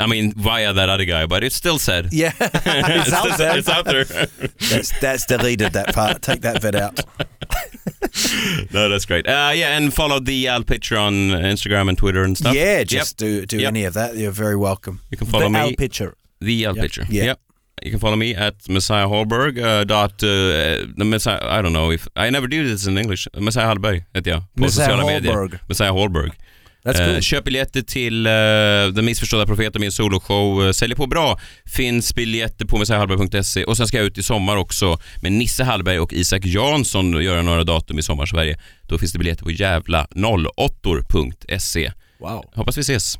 I 0.00 0.06
mean, 0.06 0.32
via 0.32 0.72
that 0.72 0.88
other 0.88 1.04
guy, 1.04 1.26
but 1.26 1.42
it's 1.42 1.56
still 1.56 1.78
said. 1.80 2.12
yeah, 2.12 2.32
it's, 2.40 3.12
out 3.12 3.36
there. 3.36 3.58
it's 3.58 3.68
out 3.68 3.84
there. 3.84 4.04
that's 4.04 5.00
that's 5.00 5.26
deleted 5.26 5.72
that 5.72 5.92
part. 5.92 6.22
Take 6.22 6.42
that 6.42 6.62
bit 6.62 6.76
out. 6.76 7.00
no, 8.72 8.88
that's 8.88 9.06
great. 9.06 9.26
Uh, 9.28 9.52
yeah, 9.54 9.76
and 9.76 9.92
follow 9.92 10.20
the 10.20 10.48
Al 10.48 10.62
picture 10.64 10.96
on 10.98 11.12
Instagram 11.52 11.88
and 11.88 11.98
Twitter 11.98 12.24
and 12.24 12.36
stuff. 12.36 12.54
Yeah, 12.54 12.78
Yep. 12.78 12.86
just 12.88 13.16
do 13.18 13.46
do 13.46 13.56
Yep. 13.56 13.68
any 13.68 13.86
of 13.88 13.94
that. 13.94 14.16
You're 14.16 14.32
very 14.44 14.56
welcome. 14.56 15.00
You 15.10 15.18
can 15.18 15.26
follow 15.26 15.44
the 15.44 15.50
me. 15.50 15.58
Al 15.60 15.72
picture. 15.76 16.12
The 16.40 16.64
Al 16.66 16.74
Yep. 16.76 16.82
picture. 16.82 17.06
Yeah. 17.10 17.24
Yep. 17.24 17.38
You 17.84 17.90
can 17.90 18.00
follow 18.00 18.16
me 18.16 18.34
at 18.34 18.68
Messiah 18.68 19.06
Hallberg. 19.06 19.58
Uh, 19.58 19.84
dot, 19.84 20.12
uh, 20.22 20.26
the 20.98 21.04
Messiah, 21.04 21.38
I 21.58 21.62
don't 21.62 21.72
know 21.72 21.92
if 21.92 22.08
I 22.16 22.30
never 22.30 22.48
do 22.48 22.64
this 22.68 22.86
in 22.88 22.98
English. 22.98 23.28
Messiah 23.38 23.66
Hallberg. 23.66 24.02
heter 24.14 24.30
jag 24.30 24.40
på 24.54 24.60
Messiah 24.62 24.86
sociala 24.88 25.06
medier. 25.06 25.32
Hallberg. 25.32 25.58
Messiah 25.68 25.92
Hallberg. 25.94 26.30
Eh, 26.84 26.92
cool. 26.92 27.22
köp 27.22 27.44
biljetter 27.44 27.82
till 27.82 28.26
uh, 28.26 28.32
Den 28.94 29.04
missförstådda 29.04 29.46
profeten, 29.46 29.80
min 29.80 29.92
soloshow. 29.92 30.64
Uh, 30.64 30.72
säljer 30.72 30.96
på 30.96 31.06
bra. 31.06 31.40
Finns 31.64 32.14
biljetter 32.14 32.64
på 32.64 32.78
messiahallberg.se 32.78 33.64
och 33.64 33.76
sen 33.76 33.86
ska 33.86 33.96
jag 33.96 34.06
ut 34.06 34.18
i 34.18 34.22
sommar 34.22 34.56
också 34.56 34.98
med 35.22 35.32
Nisse 35.32 35.64
Hallberg 35.64 35.98
och 35.98 36.12
Isak 36.12 36.44
Jansson 36.44 37.14
och 37.14 37.22
göra 37.22 37.42
några 37.42 37.64
datum 37.64 37.98
i 37.98 38.02
Sommarsverige. 38.02 38.58
Då 38.82 38.98
finns 38.98 39.12
det 39.12 39.18
biljetter 39.18 39.44
på 39.44 39.50
jävla 39.50 40.04
08.se. 40.04 41.92
Wow. 42.20 42.44
Hoppas 42.54 42.78
vi 42.78 42.80
ses. 42.80 43.18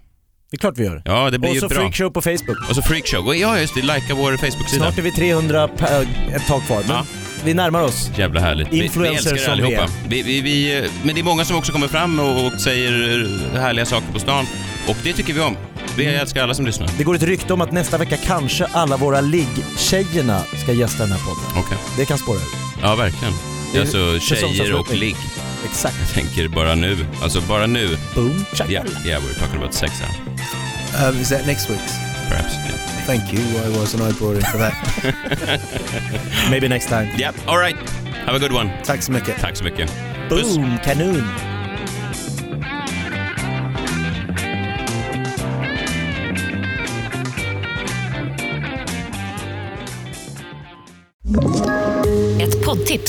Det 0.50 0.56
är 0.56 0.58
klart 0.58 0.78
vi 0.78 0.84
gör. 0.84 1.02
Ja, 1.04 1.30
det 1.30 1.38
blir 1.38 1.50
Och 1.50 1.54
ju 1.54 1.60
så. 1.60 1.68
Freakshow 1.68 2.10
på 2.10 2.22
Facebook. 2.22 2.68
Och 2.68 2.76
så 2.76 2.82
Freakshow. 2.82 3.26
Och 3.26 3.36
Ja, 3.36 3.60
just 3.60 3.74
det. 3.74 3.82
Likea 3.82 4.16
vår 4.16 4.36
Facebook-sida. 4.36 4.84
Snart 4.84 4.98
är 4.98 5.02
vi 5.02 5.12
300 5.12 5.68
per, 5.68 6.02
ett 6.34 6.46
tag 6.46 6.62
kvar. 6.62 6.82
Men 6.86 6.96
Ja. 6.96 7.06
Vi 7.44 7.54
närmar 7.54 7.82
oss. 7.82 8.10
Jävla 8.16 8.40
härligt. 8.40 8.68
Vi, 8.72 8.80
vi 8.80 8.84
er 9.08 9.16
som 9.38 9.56
vi 9.66 9.74
är. 9.74 9.88
Vi, 10.08 10.22
vi, 10.22 10.40
vi, 10.40 10.88
men 11.02 11.14
det 11.14 11.20
är 11.20 11.24
många 11.24 11.44
som 11.44 11.56
också 11.56 11.72
kommer 11.72 11.88
fram 11.88 12.20
och, 12.20 12.46
och 12.46 12.60
säger 12.60 13.28
härliga 13.58 13.86
saker 13.86 14.12
på 14.12 14.18
stan. 14.18 14.46
Och 14.88 14.96
det 15.02 15.12
tycker 15.12 15.32
vi 15.34 15.40
om. 15.40 15.56
Vi 15.96 16.04
Mm. 16.06 16.20
älskar 16.20 16.42
alla 16.42 16.54
som 16.54 16.66
lyssnar. 16.66 16.88
Det 16.98 17.04
går 17.04 17.14
ett 17.14 17.22
rykte 17.22 17.52
om 17.52 17.60
att 17.60 17.72
nästa 17.72 17.98
vecka 17.98 18.16
kanske 18.16 18.64
alla 18.72 18.96
våra 18.96 19.20
ligg-tjejerna 19.20 20.42
ska 20.62 20.72
gästa 20.72 21.02
den 21.02 21.12
här 21.12 21.18
podden. 21.20 21.64
Okej. 21.64 21.78
Det 21.96 22.04
kan 22.04 22.18
spåra 22.18 22.36
ur. 22.36 22.42
Ja, 22.82 22.94
verkligen. 22.94 23.34
Det 23.72 23.78
är 23.78 23.82
Alltså 23.82 24.18
tjejer 24.20 24.74
och 24.74 24.94
ligg. 24.94 25.16
Exakt. 25.64 25.96
Jag 26.00 26.10
tänker 26.24 26.48
bara 26.48 26.74
nu. 26.74 26.96
Alltså 27.22 27.40
bara 27.40 27.66
nu. 27.66 27.96
Boom, 28.14 28.44
check. 28.54 28.70
Yeah, 28.70 28.86
yeah, 29.06 29.22
we're 29.22 29.38
talking 29.40 29.56
about 29.56 29.74
sex 29.74 29.92
now. 30.00 31.08
Um, 31.08 31.20
is 31.20 31.28
that 31.28 31.46
next 31.46 31.70
week's? 31.70 32.07
Perhaps. 32.28 32.54
Yeah. 32.56 32.76
Thank 33.06 33.32
you. 33.32 33.40
I 33.40 33.68
wasn't 33.78 34.02
I 34.02 34.12
brought 34.18 34.36
in 34.36 34.42
for 34.42 34.58
that? 34.58 34.74
Maybe 36.50 36.68
next 36.68 36.86
time. 36.86 37.08
Yep. 37.16 37.34
All 37.46 37.58
right. 37.58 37.76
Have 38.26 38.34
a 38.34 38.38
good 38.38 38.52
one. 38.52 38.70
Tack 38.84 39.02
så 39.02 39.12
mycket. 39.12 39.36
Tack 39.38 39.56
så 39.56 39.64
mycket. 39.64 39.90
Boom, 40.28 40.78
kanon. 40.84 41.57